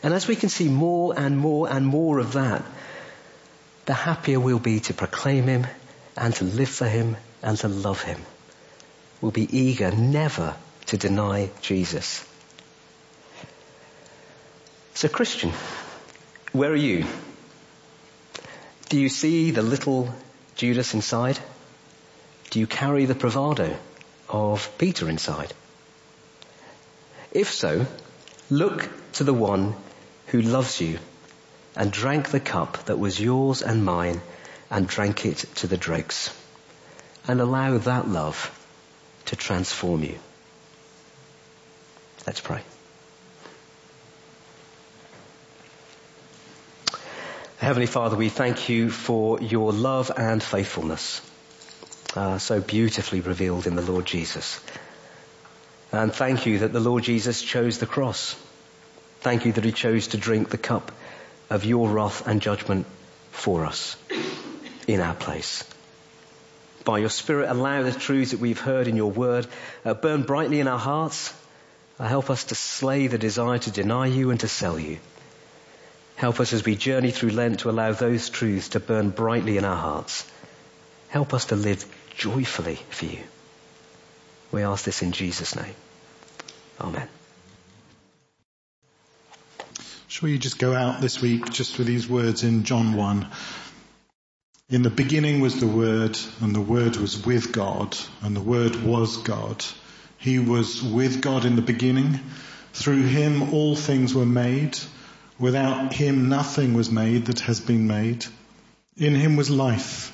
And 0.01 0.13
as 0.13 0.27
we 0.27 0.35
can 0.35 0.49
see 0.49 0.69
more 0.69 1.13
and 1.17 1.37
more 1.37 1.69
and 1.69 1.85
more 1.85 2.19
of 2.19 2.33
that, 2.33 2.63
the 3.85 3.93
happier 3.93 4.39
we'll 4.39 4.59
be 4.59 4.79
to 4.81 4.93
proclaim 4.93 5.45
him 5.45 5.67
and 6.15 6.33
to 6.35 6.45
live 6.45 6.69
for 6.69 6.87
him 6.87 7.17
and 7.41 7.57
to 7.59 7.67
love 7.67 8.01
him. 8.01 8.21
We'll 9.19 9.31
be 9.31 9.57
eager 9.57 9.91
never 9.91 10.55
to 10.87 10.97
deny 10.97 11.49
Jesus. 11.61 12.25
So 14.93 15.07
Christian, 15.07 15.51
where 16.51 16.71
are 16.71 16.75
you? 16.75 17.05
Do 18.89 18.99
you 18.99 19.09
see 19.09 19.51
the 19.51 19.61
little 19.61 20.13
Judas 20.55 20.93
inside? 20.93 21.39
Do 22.49 22.59
you 22.59 22.67
carry 22.67 23.05
the 23.05 23.15
bravado 23.15 23.77
of 24.29 24.77
Peter 24.77 25.09
inside? 25.09 25.53
If 27.31 27.53
so, 27.53 27.85
look 28.49 28.89
to 29.13 29.23
the 29.23 29.33
one 29.33 29.75
who 30.31 30.41
loves 30.41 30.79
you 30.79 30.99
and 31.75 31.91
drank 31.91 32.29
the 32.29 32.39
cup 32.39 32.85
that 32.85 32.99
was 32.99 33.19
yours 33.19 33.61
and 33.61 33.83
mine 33.83 34.21
and 34.69 34.87
drank 34.87 35.25
it 35.25 35.37
to 35.55 35.67
the 35.67 35.77
dregs. 35.77 36.33
And 37.27 37.41
allow 37.41 37.77
that 37.79 38.07
love 38.07 38.55
to 39.25 39.35
transform 39.35 40.03
you. 40.03 40.17
Let's 42.25 42.39
pray. 42.39 42.61
Heavenly 47.57 47.87
Father, 47.87 48.15
we 48.15 48.29
thank 48.29 48.69
you 48.69 48.89
for 48.89 49.41
your 49.41 49.73
love 49.73 50.11
and 50.15 50.41
faithfulness, 50.41 51.21
uh, 52.15 52.37
so 52.37 52.61
beautifully 52.61 53.19
revealed 53.19 53.67
in 53.67 53.75
the 53.75 53.81
Lord 53.81 54.05
Jesus. 54.05 54.59
And 55.91 56.13
thank 56.13 56.45
you 56.45 56.59
that 56.59 56.71
the 56.71 56.79
Lord 56.79 57.03
Jesus 57.03 57.41
chose 57.41 57.79
the 57.79 57.85
cross 57.85 58.35
Thank 59.21 59.45
you 59.45 59.51
that 59.53 59.63
he 59.63 59.71
chose 59.71 60.09
to 60.09 60.17
drink 60.17 60.49
the 60.49 60.57
cup 60.57 60.91
of 61.49 61.65
your 61.65 61.89
wrath 61.89 62.27
and 62.27 62.41
judgment 62.41 62.85
for 63.31 63.65
us 63.65 63.97
in 64.87 65.01
our 65.01 65.15
place. 65.15 65.63
By 66.85 66.99
your 66.99 67.09
Spirit, 67.09 67.49
allow 67.49 67.83
the 67.83 67.91
truths 67.91 68.31
that 68.31 68.39
we've 68.39 68.59
heard 68.59 68.87
in 68.87 68.95
your 68.95 69.11
word 69.11 69.47
uh, 69.85 69.93
burn 69.93 70.23
brightly 70.23 70.59
in 70.59 70.67
our 70.67 70.79
hearts. 70.79 71.33
Uh, 71.99 72.07
help 72.07 72.29
us 72.29 72.45
to 72.45 72.55
slay 72.55 73.07
the 73.07 73.17
desire 73.17 73.59
to 73.59 73.71
deny 73.71 74.07
you 74.07 74.31
and 74.31 74.39
to 74.39 74.47
sell 74.47 74.79
you. 74.79 74.97
Help 76.15 76.39
us 76.39 76.53
as 76.53 76.65
we 76.65 76.75
journey 76.75 77.11
through 77.11 77.31
Lent 77.31 77.61
to 77.61 77.69
allow 77.69 77.91
those 77.91 78.29
truths 78.29 78.69
to 78.69 78.79
burn 78.79 79.09
brightly 79.09 79.57
in 79.57 79.65
our 79.65 79.75
hearts. 79.75 80.29
Help 81.09 81.33
us 81.33 81.45
to 81.45 81.55
live 81.55 81.85
joyfully 82.15 82.79
for 82.89 83.05
you. 83.05 83.19
We 84.51 84.63
ask 84.63 84.85
this 84.85 85.01
in 85.01 85.11
Jesus' 85.11 85.55
name. 85.55 85.75
Amen. 86.79 87.07
Shall 90.09 90.27
we 90.27 90.39
just 90.39 90.57
go 90.57 90.73
out 90.73 91.01
this 91.01 91.21
week 91.21 91.51
just 91.51 91.77
with 91.77 91.85
these 91.85 92.09
words 92.09 92.43
in 92.43 92.63
John 92.63 92.93
1? 92.93 93.27
In 94.71 94.81
the 94.81 94.89
beginning 94.89 95.39
was 95.39 95.59
the 95.59 95.67
Word, 95.67 96.17
and 96.41 96.53
the 96.53 96.59
Word 96.59 96.95
was 96.95 97.23
with 97.27 97.51
God, 97.51 97.95
and 98.23 98.35
the 98.35 98.41
Word 98.41 98.75
was 98.77 99.17
God. 99.17 99.63
He 100.17 100.39
was 100.39 100.81
with 100.81 101.21
God 101.21 101.45
in 101.45 101.55
the 101.55 101.61
beginning. 101.61 102.21
Through 102.73 103.03
him 103.03 103.53
all 103.53 103.75
things 103.75 104.15
were 104.15 104.25
made. 104.25 104.79
Without 105.37 105.93
him 105.93 106.27
nothing 106.27 106.73
was 106.73 106.89
made 106.89 107.27
that 107.27 107.41
has 107.41 107.59
been 107.59 107.85
made. 107.85 108.25
In 108.97 109.13
him 109.13 109.35
was 109.35 109.51
life, 109.51 110.11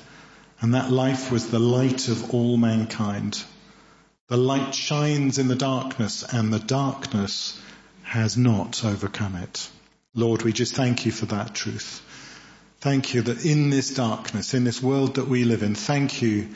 and 0.60 0.74
that 0.74 0.92
life 0.92 1.32
was 1.32 1.50
the 1.50 1.58
light 1.58 2.08
of 2.08 2.34
all 2.34 2.58
mankind. 2.58 3.42
The 4.28 4.36
light 4.36 4.74
shines 4.74 5.38
in 5.38 5.48
the 5.48 5.56
darkness, 5.56 6.22
and 6.22 6.52
the 6.52 6.58
darkness 6.58 7.58
has 8.02 8.36
not 8.36 8.84
overcome 8.84 9.36
it. 9.36 9.70
Lord, 10.16 10.42
we 10.42 10.52
just 10.52 10.74
thank 10.74 11.04
you 11.04 11.12
for 11.12 11.26
that 11.26 11.54
truth. 11.54 12.02
Thank 12.80 13.12
you 13.12 13.22
that 13.22 13.44
in 13.44 13.68
this 13.68 13.94
darkness, 13.94 14.54
in 14.54 14.64
this 14.64 14.82
world 14.82 15.16
that 15.16 15.28
we 15.28 15.44
live 15.44 15.62
in, 15.62 15.74
thank 15.74 16.22
you 16.22 16.48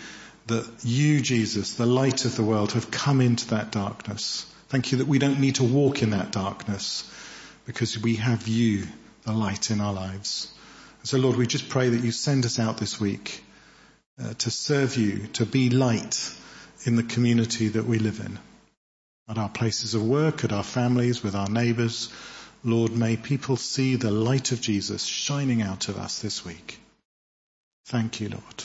that 0.46 0.66
you, 0.82 1.20
Jesus, 1.20 1.74
the 1.74 1.86
light 1.86 2.24
of 2.24 2.34
the 2.36 2.42
world, 2.42 2.72
have 2.72 2.90
come 2.90 3.20
into 3.20 3.48
that 3.48 3.70
darkness. 3.70 4.46
Thank 4.70 4.92
you 4.92 4.98
that 4.98 5.06
we 5.06 5.18
don't 5.18 5.40
need 5.40 5.56
to 5.56 5.64
walk 5.64 6.02
in 6.02 6.11
that 6.11 6.32
darkness 6.32 7.08
because 7.66 7.98
we 7.98 8.16
have 8.16 8.48
you, 8.48 8.86
the 9.24 9.32
light 9.32 9.70
in 9.70 9.82
our 9.82 9.92
lives. 9.92 10.52
So 11.02 11.18
Lord, 11.18 11.36
we 11.36 11.46
just 11.46 11.68
pray 11.68 11.90
that 11.90 12.02
you 12.02 12.12
send 12.12 12.46
us 12.46 12.58
out 12.58 12.78
this 12.78 12.98
week 12.98 13.44
uh, 14.18 14.32
to 14.34 14.50
serve 14.50 14.96
you, 14.96 15.26
to 15.34 15.44
be 15.44 15.68
light 15.68 16.34
in 16.84 16.96
the 16.96 17.02
community 17.02 17.68
that 17.68 17.84
we 17.84 17.98
live 17.98 18.20
in. 18.20 18.38
At 19.28 19.36
our 19.36 19.50
places 19.50 19.94
of 19.94 20.02
work, 20.02 20.44
at 20.44 20.52
our 20.52 20.64
families, 20.64 21.22
with 21.22 21.34
our 21.34 21.48
neighbours. 21.48 22.11
Lord, 22.62 22.92
may 22.92 23.16
people 23.16 23.56
see 23.56 23.96
the 23.96 24.11
light 24.11 24.52
of 24.52 24.61
Jesus 24.61 25.04
shining 25.04 25.62
out 25.62 25.88
of 25.88 25.96
us 25.96 26.20
this 26.20 26.44
week. 26.44 26.78
Thank 27.86 28.20
you, 28.20 28.28
Lord. 28.28 28.64